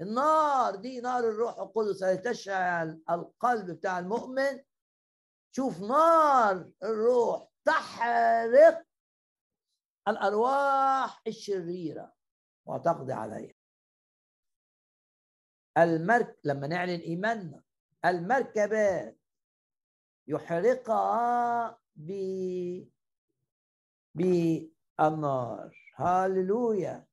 النار 0.00 0.76
دي 0.76 1.00
نار 1.00 1.18
الروح 1.18 1.58
القدس 1.58 2.02
التي 2.02 2.30
تشعل 2.30 3.00
القلب 3.10 3.70
بتاع 3.70 3.98
المؤمن. 3.98 4.60
شوف 5.56 5.80
نار 5.80 6.70
الروح 6.82 7.48
تحرق 7.64 8.84
الأرواح 10.08 11.22
الشريرة. 11.26 12.12
وتقضي 12.66 13.12
عليها 13.12 13.59
المرك 15.80 16.38
لما 16.44 16.66
نعلن 16.66 17.00
إيماننا 17.00 17.62
المركبات 18.04 19.18
يحرقها 20.26 21.78
ب 21.96 22.10
ب 24.14 24.20
النار 25.00 25.76
هاللويا. 25.96 27.06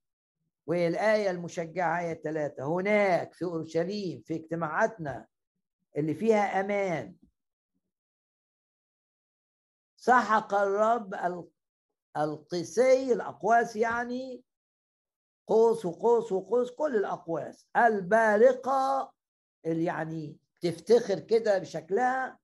والآية 0.68 1.30
المشجعة 1.32 2.00
آية 2.00 2.22
ثلاثة. 2.22 2.64
هناك 2.64 3.34
في 3.34 3.46
أورشليم 3.46 4.22
في 4.22 4.36
اجتماعاتنا 4.36 5.28
اللي 5.98 6.14
فيها 6.16 6.60
أمان. 6.60 7.16
سحق 9.98 10.54
الرب 10.54 11.14
القسي 12.18 13.14
الأقواس 13.14 13.76
يعني 13.76 14.44
قوس 15.48 15.86
وقوس 15.86 16.32
وقوس 16.32 16.72
كل 16.72 16.96
الأقواس. 16.96 17.68
البارقة 17.78 19.14
اللي 19.66 19.84
يعني 19.86 20.38
تفتخر 20.62 21.20
كده 21.20 21.58
بشكلها. 21.58 22.40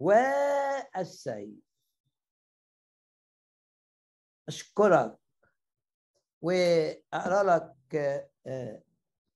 والسيف. 0.00 1.64
أشكرك. 4.48 5.18
وأقرأ 6.42 7.42
لك 7.42 7.94
آه، 8.46 8.82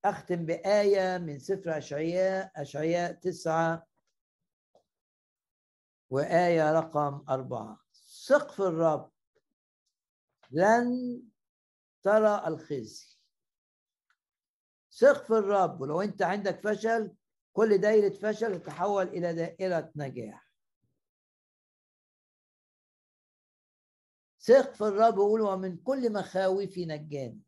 أختم 0.05 0.47
بآية 0.47 1.19
من 1.19 1.39
سفر 1.39 1.79
أشعياء 1.79 2.53
أشعياء 2.57 3.13
تسعة 3.13 3.87
وآية 6.11 6.73
رقم 6.73 7.25
أربعة. 7.29 7.79
سقف 7.93 8.61
الرب. 8.61 9.11
لن 10.51 11.23
ترى 12.03 12.47
الخزي. 12.47 13.19
سقف 14.91 15.33
الرب 15.33 15.81
ولو 15.81 16.01
أنت 16.01 16.23
عندك 16.23 16.61
فشل 16.61 17.15
كل 17.53 17.79
دايرة 17.79 18.15
فشل 18.15 18.63
تتحول 18.63 19.09
إلى 19.09 19.35
دائرة 19.35 19.93
نجاح. 19.97 20.49
سقف 24.39 24.83
الرب 24.83 25.15
يقول 25.15 25.41
ومن 25.41 25.77
كل 25.77 26.13
مخاوفي 26.13 26.87
نجاني. 26.87 27.43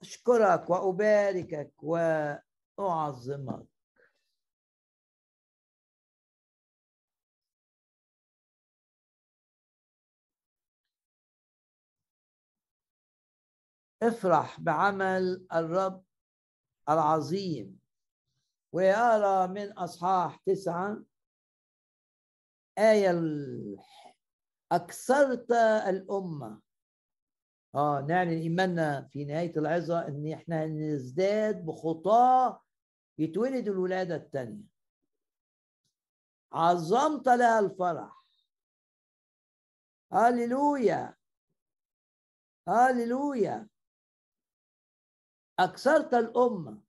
أشكرك 0.00 0.70
وأباركك 0.70 1.72
وأعظمك. 2.78 3.69
افرح 14.02 14.60
بعمل 14.60 15.46
الرب 15.52 16.04
العظيم. 16.88 17.80
ويرى 18.72 19.48
من 19.48 19.72
أصحاح 19.72 20.36
تسعة 20.36 21.02
آية 22.78 23.20
أكثرت 24.72 25.52
الأمة. 25.88 26.60
آه 27.74 28.00
نعلن 28.08 28.28
إيماننا 28.40 29.08
في 29.12 29.24
نهاية 29.24 29.56
العظة 29.56 30.08
إن 30.08 30.32
إحنا 30.32 30.66
نزداد 30.66 31.64
بخطاه 31.66 32.62
يتولد 33.18 33.68
الولادة 33.68 34.16
الثانية 34.16 34.64
عظمت 36.52 37.26
لها 37.28 37.60
الفرح. 37.60 38.24
هللويا. 40.12 41.16
هللويا. 42.68 43.69
اكثرت 45.64 46.14
الامه 46.14 46.82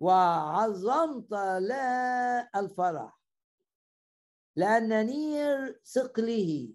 وعظمت 0.00 1.30
لها 1.30 2.60
الفرح. 2.60 3.20
لأن 4.56 5.06
نير 5.06 5.80
ثقله. 5.84 6.74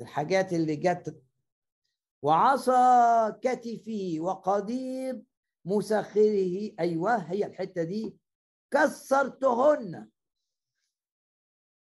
الحاجات 0.00 0.52
اللي 0.52 0.76
جت 0.76 1.22
وعصا 2.22 3.30
كتفه 3.30 4.16
وقضيب 4.18 5.26
مسخره. 5.64 6.74
أيوه 6.80 7.16
هي 7.16 7.46
الحتة 7.46 7.82
دي. 7.82 8.18
كسرتهن. 8.70 10.10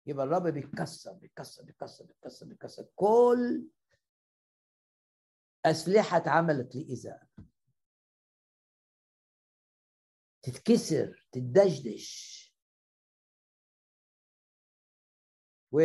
يبقى 0.07 0.27
الرب 0.27 0.47
بيكسر 0.47 1.13
بيكسر 1.13 1.63
بيكسر 1.63 2.05
بيكسر 2.05 2.47
بيكسر. 2.47 2.87
كل 2.97 3.69
أسلحة 5.67 6.17
اتعملت 6.17 6.77
لإيذاء 6.77 7.27
تتكسر 10.43 11.29
تدشدش 11.33 12.41
و 15.73 15.81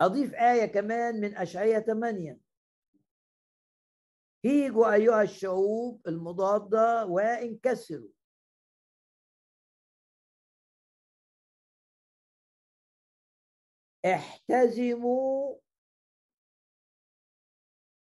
أضيف 0.00 0.34
آية 0.34 0.66
كمان 0.66 1.20
من 1.20 1.36
أشعية 1.36 1.78
8 1.78 2.40
هيجوا 4.44 4.94
أيها 4.94 5.22
الشعوب 5.22 6.08
المضادة 6.08 7.06
وانكسروا. 7.06 8.10
احتزموا 14.04 15.58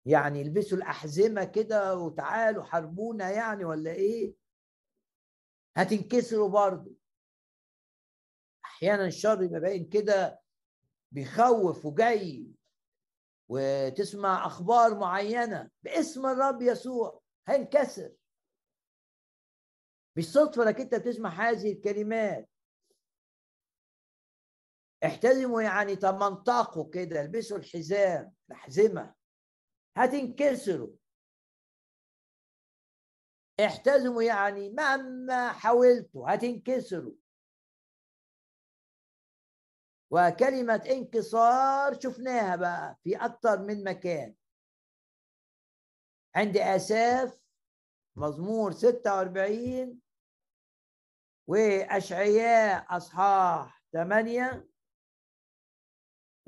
يعني 0.05 0.41
البسوا 0.41 0.77
الأحزمة 0.77 1.43
كده 1.43 1.95
وتعالوا 1.95 2.63
حاربونا 2.63 3.29
يعني 3.31 3.65
ولا 3.65 3.91
إيه؟ 3.91 4.35
هتنكسروا 5.77 6.49
برضه. 6.49 6.95
أحيانا 8.65 9.05
الشر 9.05 9.43
يبقى 9.43 9.59
باين 9.59 9.89
كده 9.89 10.41
بيخوف 11.11 11.85
وجاي 11.85 12.47
وتسمع 13.49 14.45
أخبار 14.45 14.97
معينة 14.99 15.69
باسم 15.83 16.25
الرب 16.25 16.61
يسوع 16.61 17.21
هينكسر. 17.47 18.11
مش 20.17 20.31
صدفه 20.31 20.63
إنك 20.63 20.81
أنت 20.81 20.95
بتسمع 20.95 21.29
هذه 21.29 21.73
الكلمات. 21.73 22.49
احتزموا 25.05 25.61
يعني 25.61 25.95
تمنطقوا 25.95 26.89
كده 26.89 27.21
البسوا 27.21 27.57
الحزام 27.57 28.33
الأحزمة. 28.49 29.18
هتنكسروا. 29.99 30.95
احتزموا 33.65 34.23
يعني 34.23 34.69
مهما 34.69 35.51
حاولتوا 35.51 36.33
هتنكسروا. 36.35 37.13
وكلمة 40.11 40.83
انكسار 40.89 41.99
شفناها 41.99 42.55
بقى 42.55 42.97
في 43.03 43.15
أكثر 43.17 43.61
من 43.61 43.83
مكان. 43.83 44.35
عند 46.35 46.57
آساف 46.57 47.41
مزمور 48.15 48.71
46 48.71 50.01
وأشعياء 51.47 52.97
أصحاح 52.97 53.83
8 53.93 54.67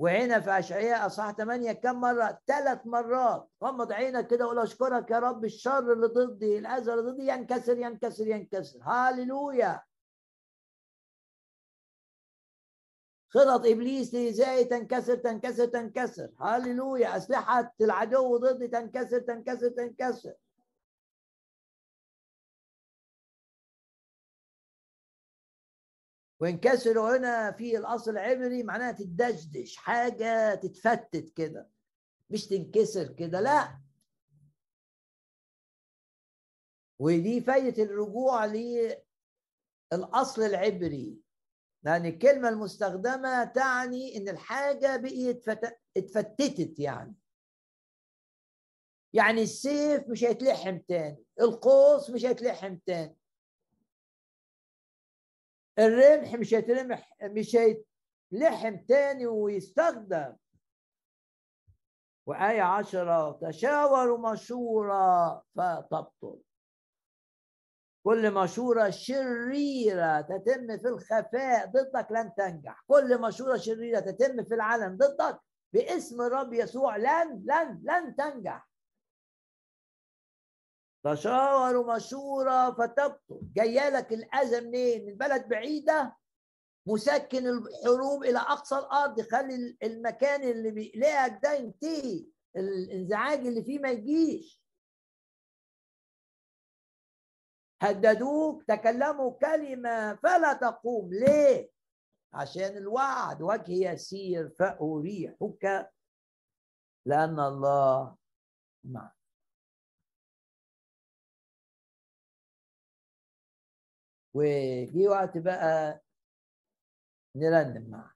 وهنا 0.01 0.39
في 0.39 0.59
أشعياء 0.59 1.05
أصحاح 1.05 1.31
8 1.31 1.71
كم 1.71 2.01
مرة؟ 2.01 2.39
ثلاث 2.47 2.79
مرات. 2.85 3.49
غمض 3.63 3.91
عينك 3.91 4.27
كده 4.27 4.45
وقول 4.45 4.59
أشكرك 4.59 5.11
يا 5.11 5.19
رب 5.19 5.45
الشر 5.45 5.93
اللي 5.93 6.07
ضدي 6.07 6.57
الأذى 6.57 6.93
اللي 6.93 7.11
ضدي 7.11 7.27
ينكسر 7.27 7.77
ينكسر 7.77 8.27
ينكسر. 8.27 8.79
هاليلويا. 8.81 9.81
خطط 13.29 13.65
إبليس 13.65 14.13
لإزاي 14.13 14.63
تنكسر 14.63 15.15
تنكسر 15.15 15.65
تنكسر. 15.65 16.29
هللويا 16.39 17.17
أسلحة 17.17 17.73
العدو 17.81 18.37
ضدي 18.37 18.67
تنكسر 18.67 19.19
تنكسر 19.19 19.69
تنكسر. 19.69 20.33
وينكسر 26.41 26.99
هنا 26.99 27.51
في 27.51 27.77
الأصل 27.77 28.11
العبري 28.11 28.63
معناها 28.63 28.91
تدشدش 28.91 29.75
حاجة 29.75 30.55
تتفتت 30.55 31.29
كده. 31.29 31.69
مش 32.29 32.47
تنكسر 32.47 33.13
كده 33.13 33.41
لا. 33.41 33.81
ودي 36.99 37.41
فايدة 37.41 37.83
الرجوع 37.83 38.45
للأصل 38.45 40.41
العبري. 40.41 41.17
لأن 41.83 42.05
الكلمة 42.05 42.49
المستخدمة 42.49 43.43
تعني 43.43 44.17
إن 44.17 44.29
الحاجة 44.29 44.97
بقيت 44.97 45.49
اتفتتت 45.97 46.79
يعني. 46.79 47.15
يعني 49.13 49.41
السيف 49.41 50.09
مش 50.09 50.23
هيتلحم 50.23 50.77
تاني 50.77 51.23
القوس 51.41 52.09
مش 52.09 52.25
هيتلحم 52.25 52.77
تاني. 52.85 53.20
الرمح 55.79 56.35
مش 56.35 56.53
هيترمح 56.53 57.17
مش 57.23 57.55
هيتلحم 57.55 58.77
تاني 58.77 59.27
ويستخدم. 59.27 60.35
وآية 62.25 62.61
عشرة 62.61 63.39
تشاوروا 63.41 64.31
مشورة 64.31 65.43
فتبطل. 65.55 66.41
كل 68.03 68.33
مشورة 68.33 68.89
شريرة 68.89 70.21
تتم 70.21 70.77
في 70.77 70.87
الخفاء 70.87 71.65
ضدك 71.65 72.07
لن 72.11 72.33
تنجح. 72.37 72.83
كل 72.87 73.21
مشورة 73.21 73.57
شريرة 73.57 73.99
تتم 73.99 74.43
في 74.43 74.53
العلن 74.53 74.97
ضدك 74.97 75.39
باسم 75.73 76.21
الرب 76.21 76.53
يسوع 76.53 76.97
لن 76.97 77.43
لن 77.45 77.81
لن 77.83 78.15
تنجح. 78.15 78.70
تشاوروا 81.03 81.95
مشورة 81.95 82.71
فتبطل. 82.71 83.39
جاية 83.53 83.89
لك 83.89 84.13
الأذى 84.13 84.61
منين؟ 84.67 85.05
من 85.05 85.17
بلد 85.17 85.47
بعيدة 85.47 86.17
مسكن 86.87 87.47
الحروب 87.47 88.23
إلى 88.23 88.39
أقصى 88.39 88.77
الأرض. 88.77 89.21
خلي 89.21 89.77
المكان 89.83 90.43
اللي 90.43 90.71
بيقلقك 90.71 91.39
ده 91.43 91.53
ينتهي. 91.53 92.25
الانزعاج 92.55 93.39
اللي 93.47 93.63
فيه 93.63 93.79
ما 93.79 93.89
يجيش. 93.89 94.61
هددوك 97.81 98.63
تكلموا 98.63 99.31
كلمة 99.31 100.15
فلا 100.15 100.53
تقوم. 100.53 101.13
ليه؟ 101.13 101.71
عشان 102.33 102.77
الوعد. 102.77 103.41
وجه 103.41 103.91
يسير 103.91 104.49
فأريحك 104.49 105.91
لأن 107.05 107.39
الله 107.39 108.17
معك. 108.83 109.20
وجي 114.33 115.07
وقت 115.07 115.37
بقى 115.37 116.01
نرنم 117.35 117.89
معه 117.89 118.11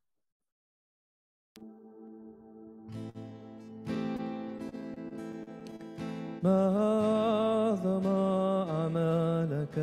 ما 6.44 6.60
أعظم 6.78 8.08
أعمالك 8.08 9.78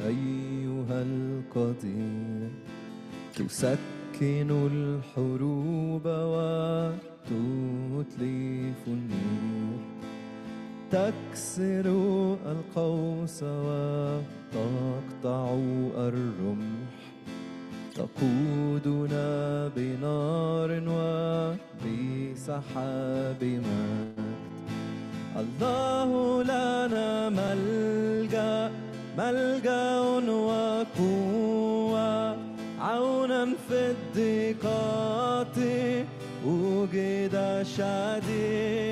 أيها 0.00 1.02
القدير؟ 1.02 2.50
تسكن 3.34 4.50
الحروب 4.72 6.06
وتتلف 7.26 8.82
النير 8.86 9.78
تكسر 10.90 11.86
القوس 12.46 13.42
وتقطع 14.56 15.54
الرمح 15.96 16.90
تقودنا 17.94 19.28
بنار 19.76 20.70
وبسحاب 21.84 23.42
مجد 23.42 24.26
الله 25.36 26.42
لنا 26.42 27.28
ملجأ 27.28 28.70
ملجأ 29.18 30.00
وقوة 30.30 32.10
عونا 32.80 33.44
في 33.68 33.94
الضيقات 33.94 35.58
وجد 36.46 37.36
شديد 37.76 38.85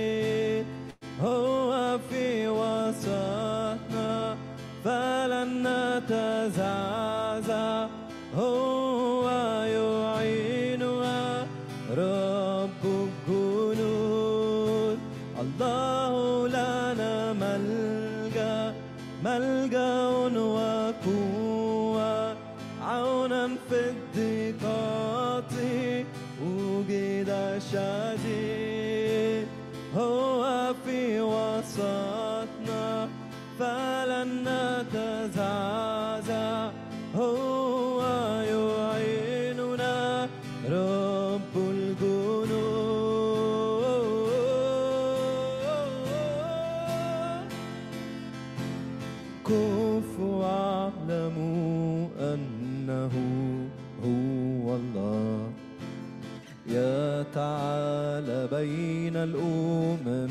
بين 58.65 59.17
الأمم 59.17 60.31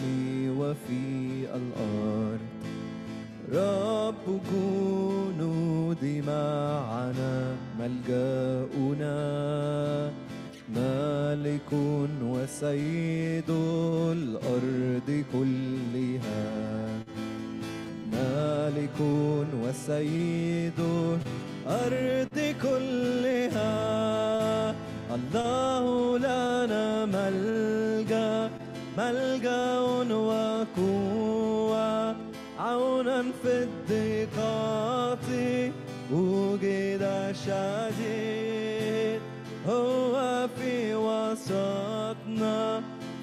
وفي 0.59 1.45
الأرض. 1.55 2.39
رب 3.53 4.39
جنود 4.51 6.23
معنا 6.27 7.55
ملجأنا. 7.79 9.17
مالك 10.75 11.73
وسيد 12.23 13.49
الأرض 14.11 15.23
كلها. 15.33 16.43
مالك 18.11 19.01
وسيد 19.63 20.79
الأرض 21.67 22.55
كلها. 22.63 23.42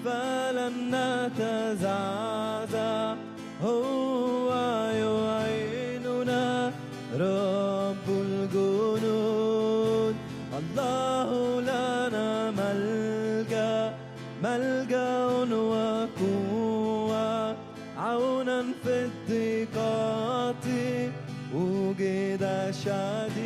فلن 0.05 0.95
نتزعزع 0.95 3.15
هو 3.65 4.49
يعيننا 5.05 6.47
رب 7.15 8.07
الجنود. 8.09 10.15
الله 10.59 11.31
لنا 11.61 12.29
ملجأ 12.51 13.95
ملجأ 14.43 15.27
وقوة. 15.53 17.57
عونا 17.99 18.61
في 18.85 18.95
الضيقات 19.09 20.67
وجد 21.55 22.45
شديد 22.85 23.40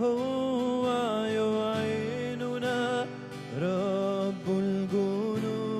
هو 0.00 0.86
يعيننا 1.26 3.06
رب 3.58 4.46
الجنود 4.48 5.74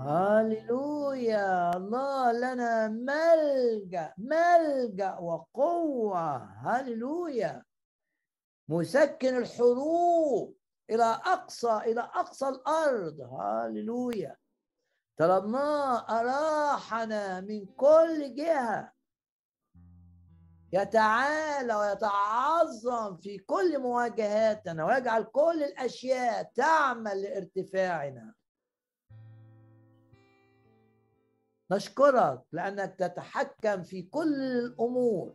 هللويا 0.00 1.76
الله 1.76 2.32
لنا 2.32 2.88
ملجأ 2.88 4.14
ملجأ 4.18 5.14
وقوة 5.18 6.36
هللويا 6.36 7.62
مسكن 8.68 9.36
الحروب 9.36 10.56
إلى 10.90 11.04
أقصى 11.04 11.76
إلى 11.76 12.00
أقصى 12.00 12.48
الأرض 12.48 13.20
هللويا 13.20 14.36
طلبناه 15.16 16.20
أراحنا 16.20 17.40
من 17.40 17.66
كل 17.66 18.34
جهة. 18.34 18.92
يتعالى 20.72 21.74
ويتعظم 21.74 23.16
في 23.16 23.38
كل 23.38 23.78
مواجهاتنا 23.78 24.84
ويجعل 24.84 25.22
كل 25.22 25.62
الأشياء 25.62 26.50
تعمل 26.54 27.22
لارتفاعنا. 27.22 28.34
نشكرك 31.70 32.42
لأنك 32.52 32.94
تتحكم 32.98 33.82
في 33.82 34.02
كل 34.02 34.34
الأمور 34.42 35.34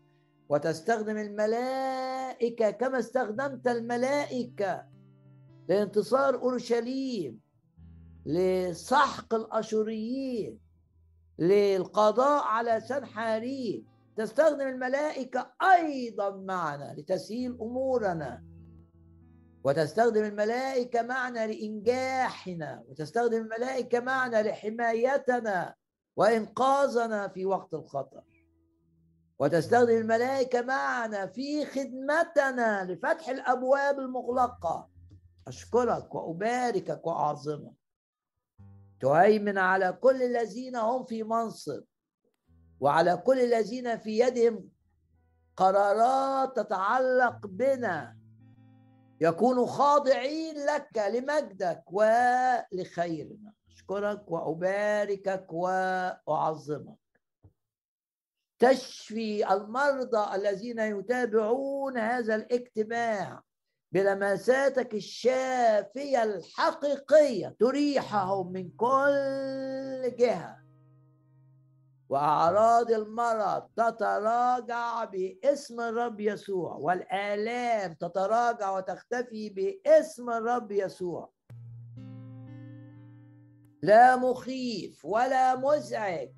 وتستخدم 0.49 1.17
الملائكة 1.17 2.71
كما 2.71 2.99
استخدمت 2.99 3.67
الملائكة 3.67 4.87
لانتصار 5.69 6.35
أورشليم. 6.35 7.48
لسحق 8.29 9.33
الأشوريين 9.33 10.59
للقضاء 11.39 12.43
على 12.43 12.81
سنحاريب 12.81 13.85
تستخدم 14.17 14.67
الملائكة 14.67 15.53
أيضا 15.61 16.29
معنا 16.29 16.95
لتسهيل 16.97 17.57
أمورنا 17.61 18.43
وتستخدم 19.63 20.23
الملائكة 20.23 21.01
معنا 21.01 21.47
لإنجاحنا 21.47 22.83
وتستخدم 22.87 23.37
الملائكة 23.41 23.99
معنا 23.99 24.43
لحمايتنا 24.43 25.75
وإنقاذنا 26.15 27.27
في 27.27 27.45
وقت 27.45 27.73
الخطر 27.73 28.23
وتستخدم 29.39 29.97
الملائكة 29.97 30.61
معنا 30.61 31.27
في 31.27 31.65
خدمتنا 31.65 32.85
لفتح 32.85 33.29
الأبواب 33.29 33.99
المغلقة. 33.99 34.89
أشكرك 35.47 36.15
وأباركك 36.15 37.07
وأعظمك. 37.07 37.78
تهيمن 38.99 39.57
على 39.57 39.97
كل 40.01 40.23
الذين 40.23 40.75
هم 40.75 41.05
في 41.05 41.23
منصب 41.23 41.83
وعلى 42.79 43.17
كل 43.17 43.39
الذين 43.39 43.97
في 43.97 44.19
يدهم 44.19 44.69
قرارات 45.55 46.55
تتعلق 46.55 47.47
بنا. 47.47 48.17
يكونوا 49.21 49.67
خاضعين 49.67 50.55
لك 50.65 50.97
لمجدك 50.97 51.83
ولخيرنا. 51.87 53.53
أشكرك 53.71 54.31
وأباركك 54.31 55.53
وأعظمك. 55.53 56.99
تشفي 58.59 59.53
المرضى 59.53 60.35
الذين 60.35 60.79
يتابعون 60.79 61.97
هذا 61.97 62.35
الاجتماع. 62.35 63.43
بلمساتك 63.91 64.93
الشافية 64.93 66.23
الحقيقية 66.23 67.55
تريحهم 67.59 68.51
من 68.51 68.69
كل 68.69 70.15
جهة. 70.19 70.59
وأعراض 72.09 72.91
المرض 72.91 73.63
تتراجع 73.77 75.03
باسم 75.03 75.81
الرب 75.81 76.19
يسوع 76.19 76.75
والآلام 76.75 77.93
تتراجع 77.93 78.69
وتختفي 78.77 79.49
باسم 79.49 80.29
الرب 80.29 80.71
يسوع. 80.71 81.31
لا 83.81 84.15
مخيف 84.15 85.05
ولا 85.05 85.55
مزعج 85.55 86.29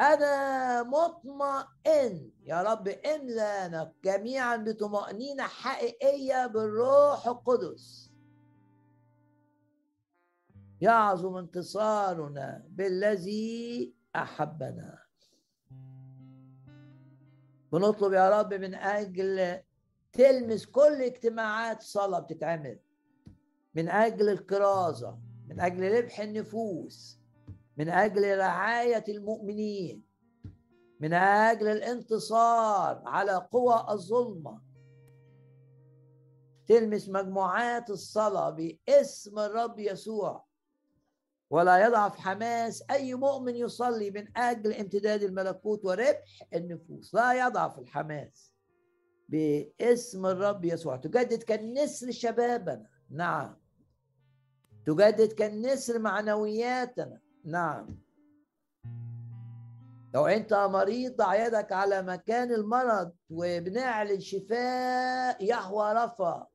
أنا 0.00 0.82
مطمئن. 0.82 2.30
يا 2.44 2.62
رب 2.62 2.88
املانا 2.88 3.92
جميعا 4.04 4.56
بطمأنينة 4.56 5.42
حقيقية 5.42 6.46
بالروح 6.46 7.26
القدس. 7.26 8.12
يعظم 10.80 11.36
انتصارنا 11.36 12.66
بالذي 12.68 13.94
أحبنا. 14.16 14.98
بنطلب 17.72 18.12
يا 18.12 18.40
رب 18.40 18.54
من 18.54 18.74
أجل 18.74 19.60
تلمس 20.12 20.66
كل 20.66 21.02
اجتماعات 21.02 21.82
صلاة 21.82 22.20
بتتعمل. 22.20 22.78
من 23.74 23.88
أجل 23.88 24.28
الكرازة 24.28 25.18
من 25.48 25.60
أجل 25.60 25.98
ربح 25.98 26.20
النفوس. 26.20 27.19
من 27.80 27.88
أجل 27.88 28.38
رعاية 28.38 29.04
المؤمنين 29.08 30.02
من 31.00 31.12
أجل 31.12 31.68
الانتصار 31.68 33.02
على 33.06 33.48
قوى 33.52 33.86
الظلمة. 33.90 34.62
تلمس 36.66 37.08
مجموعات 37.08 37.90
الصلاة 37.90 38.50
باسم 38.50 39.38
الرب 39.38 39.78
يسوع. 39.78 40.44
ولا 41.50 41.86
يضعف 41.86 42.16
حماس 42.16 42.84
أي 42.90 43.14
مؤمن 43.14 43.56
يصلي 43.56 44.10
من 44.10 44.36
أجل 44.36 44.72
امتداد 44.74 45.22
الملكوت 45.22 45.84
وربح 45.84 46.48
النفوس. 46.54 47.14
لا 47.14 47.46
يضعف 47.46 47.78
الحماس 47.78 48.54
باسم 49.28 50.26
الرب 50.26 50.64
يسوع. 50.64 50.96
تجدد 50.96 51.42
كالنسر 51.42 52.10
شبابنا. 52.10 52.86
نعم. 53.10 53.56
تجدد 54.86 55.32
كالنسر 55.32 55.98
معنوياتنا. 55.98 57.29
نعم. 57.44 58.00
لو 60.14 60.26
أنت 60.26 60.54
مريض 60.54 61.16
ضع 61.16 61.46
يدك 61.46 61.72
على 61.72 62.02
مكان 62.02 62.52
المرض 62.52 63.12
وبنعلن 63.30 64.20
شفاء 64.20 65.44
يهوى 65.44 65.92
رفا. 65.92 66.46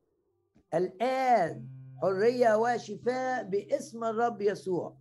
الآن 0.74 1.68
حرية 2.02 2.56
وشفاء 2.58 3.44
باسم 3.44 4.04
الرب 4.04 4.42
يسوع. 4.42 4.98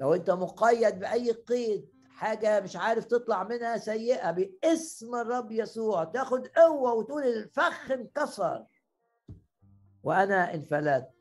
لو 0.00 0.14
أنت 0.14 0.30
مقيد 0.30 0.98
بأي 0.98 1.30
قيد 1.30 1.88
حاجة 2.10 2.60
مش 2.60 2.76
عارف 2.76 3.04
تطلع 3.04 3.44
منها 3.44 3.76
سيئة 3.76 4.30
باسم 4.30 5.14
الرب 5.14 5.52
يسوع. 5.52 6.04
تاخد 6.04 6.46
قوة 6.46 6.92
وتقول 6.92 7.22
الفخ 7.22 7.90
انكسر. 7.90 8.64
وأنا 10.02 10.54
انفلت. 10.54 11.11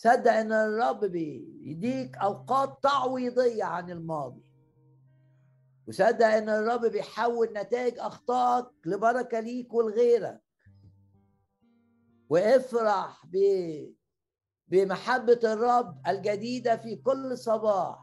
صدق 0.00 0.32
إن 0.32 0.52
الرب 0.52 1.04
بيديك 1.04 2.16
أوقات 2.16 2.82
تعويضية 2.82 3.64
عن 3.64 3.90
الماضي. 3.90 4.42
وصدق 5.88 6.26
إن 6.26 6.48
الرب 6.48 6.86
بيحول 6.86 7.52
نتائج 7.52 7.98
أخطائك 7.98 8.66
لبركة 8.86 9.40
ليك 9.40 9.74
ولغيرك. 9.74 10.40
وافرح 12.28 13.26
ب 13.26 13.36
بمحبة 14.68 15.40
الرب 15.44 16.00
الجديدة 16.08 16.76
في 16.76 16.96
كل 16.96 17.38
صباح. 17.38 17.98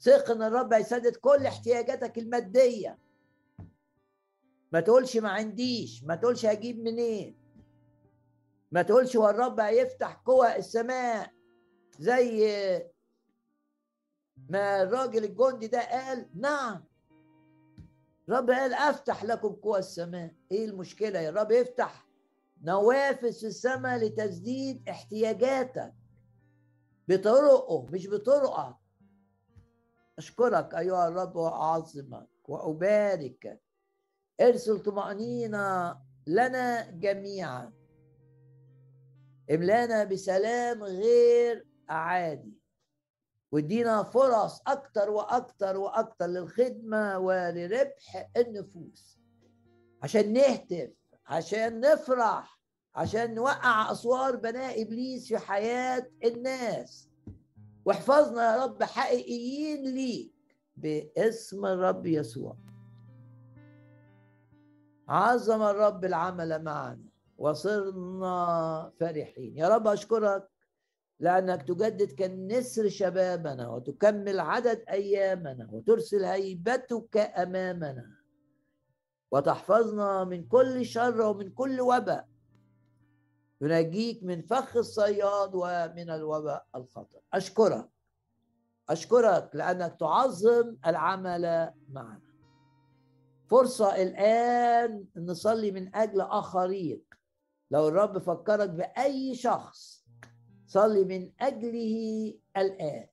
ثق 0.00 0.30
إن 0.30 0.42
الرب 0.42 0.72
هيسدد 0.72 1.16
كل 1.16 1.46
احتياجاتك 1.46 2.18
المادية. 2.18 2.98
ما 4.72 4.80
تقولش 4.80 5.16
ما 5.16 5.28
عنديش 5.28 6.04
ما 6.04 6.14
تقولش 6.14 6.46
هجيب 6.46 6.78
منين. 6.78 7.43
ما 8.74 8.82
تقولش 8.82 9.16
هو 9.16 9.28
الرب 9.30 9.60
هيفتح 9.60 10.12
قوى 10.14 10.56
السماء 10.56 11.32
زي 11.98 12.46
ما 14.48 14.82
الراجل 14.82 15.24
الجندي 15.24 15.66
ده 15.66 15.80
قال؟ 15.90 16.28
نعم. 16.34 16.84
الرب 18.28 18.50
قال 18.50 18.74
أفتح 18.74 19.24
لكم 19.24 19.48
قوى 19.48 19.78
السماء. 19.78 20.34
إيه 20.52 20.64
المشكلة؟ 20.64 21.20
يا 21.20 21.28
الرب 21.28 21.50
يفتح 21.50 22.06
نوافذ 22.62 23.32
في 23.32 23.46
السماء 23.46 23.98
لتسديد 23.98 24.88
احتياجاتك 24.88 25.94
بطرقه 27.08 27.86
مش 27.86 28.08
بطرقك. 28.08 28.76
أشكرك 30.18 30.74
أيها 30.74 31.08
الرب 31.08 31.36
وأعظمك 31.36 32.28
واباركك 32.48 33.60
ارسل 34.40 34.78
طمأنينة 34.82 35.96
لنا 36.26 36.90
جميعا. 36.90 37.83
املانا 39.50 40.04
بسلام 40.04 40.82
غير 40.82 41.66
عادي. 41.88 42.58
وادينا 43.52 44.02
فرص 44.02 44.62
أكتر 44.66 45.10
وأكتر 45.10 45.76
وأكتر 45.76 46.26
للخدمة 46.26 47.18
ولربح 47.18 48.30
النفوس. 48.36 49.18
عشان 50.02 50.32
نهتف 50.32 50.90
عشان 51.26 51.80
نفرح 51.80 52.60
عشان 52.94 53.34
نوقع 53.34 53.92
أسوار 53.92 54.36
بناء 54.36 54.82
إبليس 54.82 55.28
في 55.28 55.38
حياة 55.38 56.10
الناس. 56.24 57.08
واحفظنا 57.84 58.56
يا 58.56 58.64
رب 58.64 58.82
حقيقيين 58.82 59.94
ليك 59.94 60.32
باسم 60.76 61.66
الرب 61.66 62.06
يسوع. 62.06 62.56
عظم 65.08 65.62
الرب 65.62 66.04
العمل 66.04 66.64
معنا. 66.64 67.13
وصرنا 67.44 68.92
فرحين. 69.00 69.56
يا 69.56 69.68
رب 69.68 69.88
أشكرك 69.88 70.48
لأنك 71.20 71.62
تجدد 71.62 72.12
كالنسر 72.12 72.88
شبابنا 72.88 73.68
وتكمل 73.68 74.40
عدد 74.40 74.84
أيامنا 74.88 75.68
وترسل 75.72 76.24
هيبتك 76.24 77.16
أمامنا 77.16 78.16
وتحفظنا 79.30 80.24
من 80.24 80.48
كل 80.48 80.86
شر 80.86 81.20
ومن 81.20 81.50
كل 81.50 81.80
وباء. 81.80 82.28
ينجيك 83.60 84.22
من 84.22 84.42
فخ 84.42 84.76
الصياد 84.76 85.50
ومن 85.54 86.10
الوباء 86.10 86.66
الخطر. 86.74 87.20
أشكرك. 87.32 87.88
أشكرك 88.88 89.50
لأنك 89.54 89.96
تعظم 90.00 90.76
العمل 90.86 91.72
معنا. 91.88 92.20
فرصة 93.50 94.02
الآن 94.02 95.04
نصلي 95.16 95.70
من 95.70 95.96
أجل 95.96 96.20
آخرين. 96.20 97.13
لو 97.74 97.88
الرب 97.88 98.18
فكرك 98.18 98.70
بأي 98.70 99.34
شخص 99.34 100.04
صلي 100.66 101.04
من 101.04 101.32
أجله 101.40 102.34
الآن. 102.56 103.06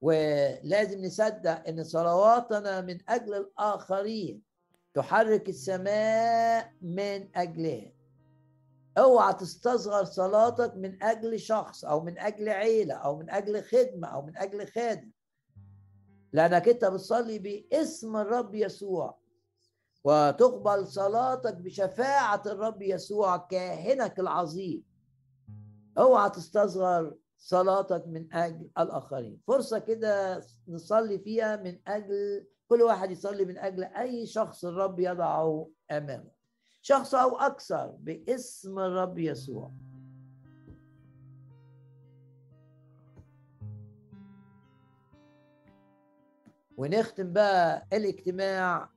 ولازم 0.00 1.04
نصدق 1.04 1.68
إن 1.68 1.84
صلواتنا 1.84 2.80
من 2.80 2.98
أجل 3.08 3.34
الآخرين 3.34 4.42
تحرك 4.94 5.48
السماء 5.48 6.72
من 6.82 7.36
اجلهم 7.36 7.92
اوعى 8.98 9.34
تستصغر 9.34 10.04
صلاتك 10.04 10.74
من 10.76 11.02
أجل 11.02 11.40
شخص 11.40 11.84
أو 11.84 12.00
من 12.00 12.18
أجل 12.18 12.48
عيلة 12.48 12.94
أو 12.94 13.16
من 13.16 13.30
أجل 13.30 13.62
خدمة 13.62 14.08
أو 14.08 14.22
من 14.22 14.36
أجل 14.36 14.66
خادم. 14.66 15.10
لأنك 16.32 16.68
أنت 16.68 16.84
بتصلي 16.84 17.38
باسم 17.38 18.16
الرب 18.16 18.54
يسوع. 18.54 19.21
وتقبل 20.04 20.86
صلاتك 20.86 21.56
بشفاعة 21.56 22.42
الرب 22.46 22.82
يسوع 22.82 23.36
كاهنك 23.36 24.18
العظيم. 24.18 24.84
اوعى 25.98 26.30
تستصغر 26.30 27.14
صلاتك 27.38 28.04
من 28.06 28.34
أجل 28.34 28.70
الآخرين. 28.78 29.40
فرصة 29.46 29.78
كده 29.78 30.42
نصلي 30.68 31.18
فيها 31.18 31.56
من 31.56 31.78
أجل 31.86 32.46
كل 32.68 32.82
واحد 32.82 33.10
يصلي 33.10 33.44
من 33.44 33.58
أجل 33.58 33.84
أي 33.84 34.26
شخص 34.26 34.64
الرب 34.64 35.00
يضعه 35.00 35.68
أمامه. 35.90 36.30
شخص 36.82 37.14
أو 37.14 37.36
أكثر 37.36 37.86
باسم 37.86 38.78
الرب 38.78 39.18
يسوع. 39.18 39.72
ونختم 46.76 47.32
بقى 47.32 47.86
الاجتماع 47.92 48.90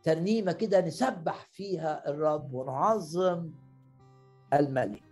بترنيمه 0.00 0.52
كده 0.52 0.80
نسبح 0.80 1.46
فيها 1.52 2.10
الرب 2.10 2.54
ونعظم 2.54 3.50
الملك. 4.54 5.02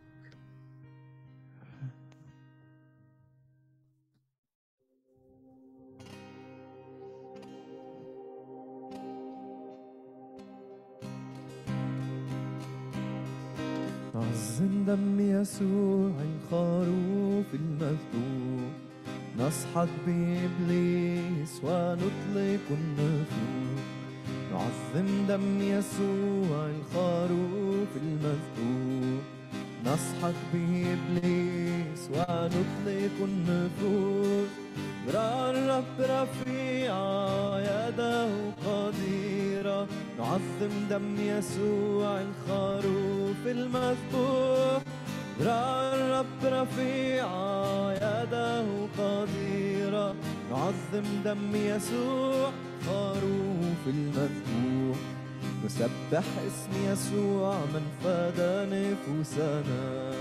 نعظم 14.15 14.85
دم 14.87 15.21
يسوع 15.21 16.11
الخروف 16.11 17.55
المذبوح 17.55 18.73
نسحق 19.39 19.89
بإبليس 20.07 21.65
ونطلق 21.65 22.67
النفوس. 22.71 23.78
نعظم 24.53 25.27
دم 25.29 25.63
يسوع 25.63 26.67
الخروف 26.67 27.89
المذبوح 27.97 29.23
نسحق 29.85 30.39
بإبليس 30.53 32.11
ونطلق 32.15 33.17
النفوس. 33.21 34.49
برا 35.07 35.51
الرب 35.51 35.99
رفيعة 36.01 37.59
يده 37.61 38.29
قديرة. 38.67 39.87
نعظم 40.19 40.75
دم 40.91 41.17
يسوع 41.21 42.21
الخروف 42.21 43.47
المذبوح 43.47 44.83
برا 45.41 45.95
الرب 45.95 46.41
رفيعة 46.45 47.93
يده 47.93 48.65
قديرة. 48.99 50.15
نعظم 50.51 51.07
دم 51.25 51.55
يسوع 51.55 52.51
خروف 52.89 53.83
المذبوح 53.87 54.97
نسبح 55.65 56.25
اسم 56.47 56.93
يسوع 56.93 57.55
من 57.75 57.85
فدى 58.05 58.55
نفوسنا. 58.75 60.13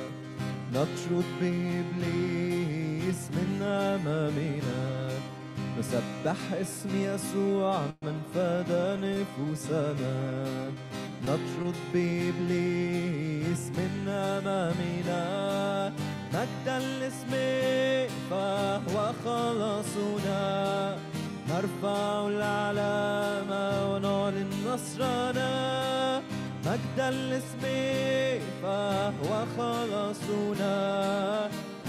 نطرد 0.74 1.26
بإبليس 1.42 3.22
من 3.32 3.62
أمامنا. 3.62 5.10
نسبح 5.80 6.38
اسم 6.62 6.90
يسوع 6.96 7.82
من 8.02 8.22
فدى 8.36 8.86
نفوسنا. 9.08 10.46
نطرد 11.24 11.78
بإبليس 11.94 13.64
من 13.78 14.08
أمامنا. 14.08 15.24
مجدا 16.34 16.80
لاسمه 16.80 18.08
فهو 18.30 19.14
خلاصنا. 19.26 20.98
نرفع 21.58 22.28
العلامة 22.28 23.94
ونعلن 23.94 24.50
نصرنا 24.68 26.22
مجدا 26.66 27.10
لاسمه 27.10 28.40
فهو 28.62 29.46
خلاصنا 29.58 30.78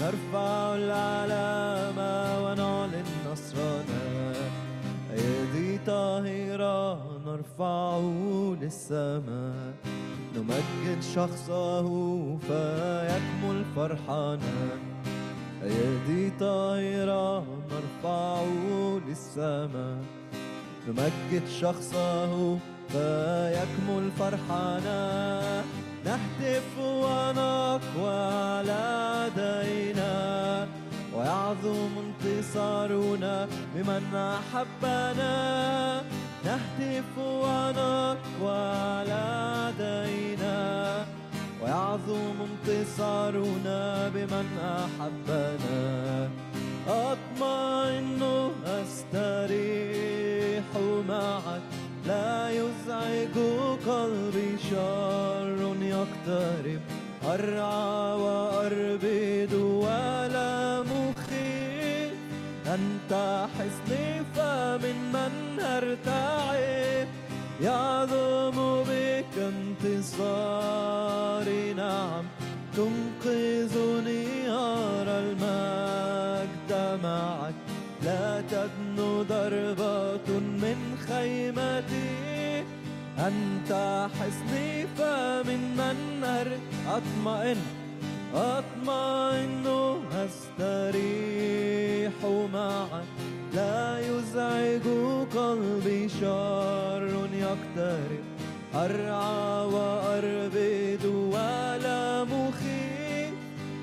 نرفع 0.01 0.75
العلامة 0.75 2.11
ونعلن 2.43 3.05
نصرنا. 3.31 4.33
أيدي 5.13 5.77
طاهرة 5.85 6.81
نرفعه 7.25 8.05
للسماء. 8.61 9.73
نمجد 10.35 11.01
شخصه 11.15 11.87
فيكمل 12.37 13.65
فرحنا 13.75 14.88
أيدي 15.63 16.31
طاهرة 16.39 17.43
نرفعه 17.71 18.99
للسماء 19.07 19.97
نمجد 20.87 21.47
شخصه 21.61 22.57
فيكمل 22.89 24.11
فرحنا. 24.19 25.63
نهتف 26.05 26.79
ونقوى 26.79 28.09
على 28.09 29.29
ويعظم 31.15 31.89
انتصارنا 31.97 33.47
بمن 33.75 34.15
أحبنا. 34.15 36.01
نهتف 36.45 37.17
ونقوى 37.17 38.57
على 38.57 39.73
ويعظم 41.63 42.35
انتصارنا 42.41 44.09
بمن 44.09 44.47
أحبنا. 44.61 46.29
أطمئن 46.87 48.51
أستريح 48.65 50.63
معك. 51.09 51.61
لا 52.07 52.49
يزعج 52.49 53.35
قلبي 53.87 54.57
شر 54.69 55.75
يقترب. 55.81 56.81
أرعى 57.25 58.13
وأربد 58.13 59.53
ولا 59.53 60.81
مخيف. 60.81 62.13
أنت 62.67 63.47
حصني 63.55 64.23
فمن 64.35 64.97
من 65.13 65.59
أرتعب 65.59 67.07
يعظم 67.61 68.83
انتصاري 69.83 71.73
نعم 71.73 72.25
تنقذني 72.75 74.49
أرى 74.49 75.19
المجد 75.19 76.99
معك 77.03 77.53
لا 78.03 78.41
تدنو 78.41 79.23
ضربة 79.23 80.39
من 80.39 80.97
خيمتي 81.07 82.63
أنت 83.19 83.71
حصني 84.19 84.87
فمن 84.97 85.61
من 85.77 86.23
أر 86.23 86.47
أطمئن 86.87 87.57
أطمئن 88.35 89.67
أستريح 90.13 92.13
معك 92.53 93.03
لا 93.53 93.99
يزعج 93.99 94.81
قلبي 95.35 96.09
شر 96.09 97.27
يقترب 97.33 98.28
أرعى 98.85 99.65
وأربد 99.75 101.05
ولا 101.05 102.23
مخيف 102.23 103.33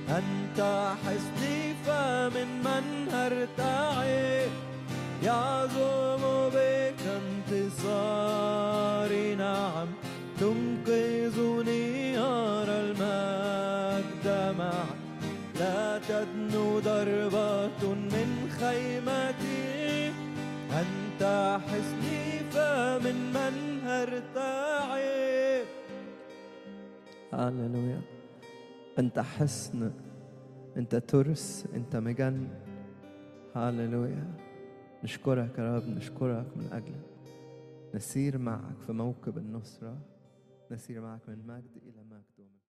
أنت 0.09 0.59
حصني 1.05 1.59
فمن 1.86 2.48
من 2.64 2.85
أرتعب 3.12 4.51
يعظم 5.23 6.23
بك 6.55 7.02
انتصاري. 7.23 9.27
نعم 9.35 9.89
تنقذني 10.40 12.18
أرى 12.18 12.77
المجد 12.86 14.27
معك 14.59 15.01
لا 15.60 15.82
تدنو 16.09 16.68
ضربة 16.81 17.81
من 17.82 18.31
خيمتي. 18.60 20.12
أنت 20.81 21.05
حصني 21.58 22.38
فمن 22.50 23.32
من 23.32 23.86
أرتعب 23.86 25.66
هللويا. 27.32 28.00
أنت 28.98 29.18
حصن 29.18 29.92
أنت 30.76 30.96
ترس 30.96 31.66
أنت 31.74 31.96
مجن. 31.96 32.48
هللويا. 33.54 34.34
نشكرك 35.04 35.58
يا 35.58 35.76
رب 35.76 35.88
نشكرك 35.88 36.46
من 36.56 36.72
اجلك 36.72 37.06
نسير 37.94 38.38
معك 38.38 38.78
في 38.86 38.92
موكب 38.92 39.38
النصرة. 39.38 39.98
نسير 40.70 41.00
معك 41.00 41.20
من 41.28 41.46
مجد 41.46 41.82
إلى 41.86 41.95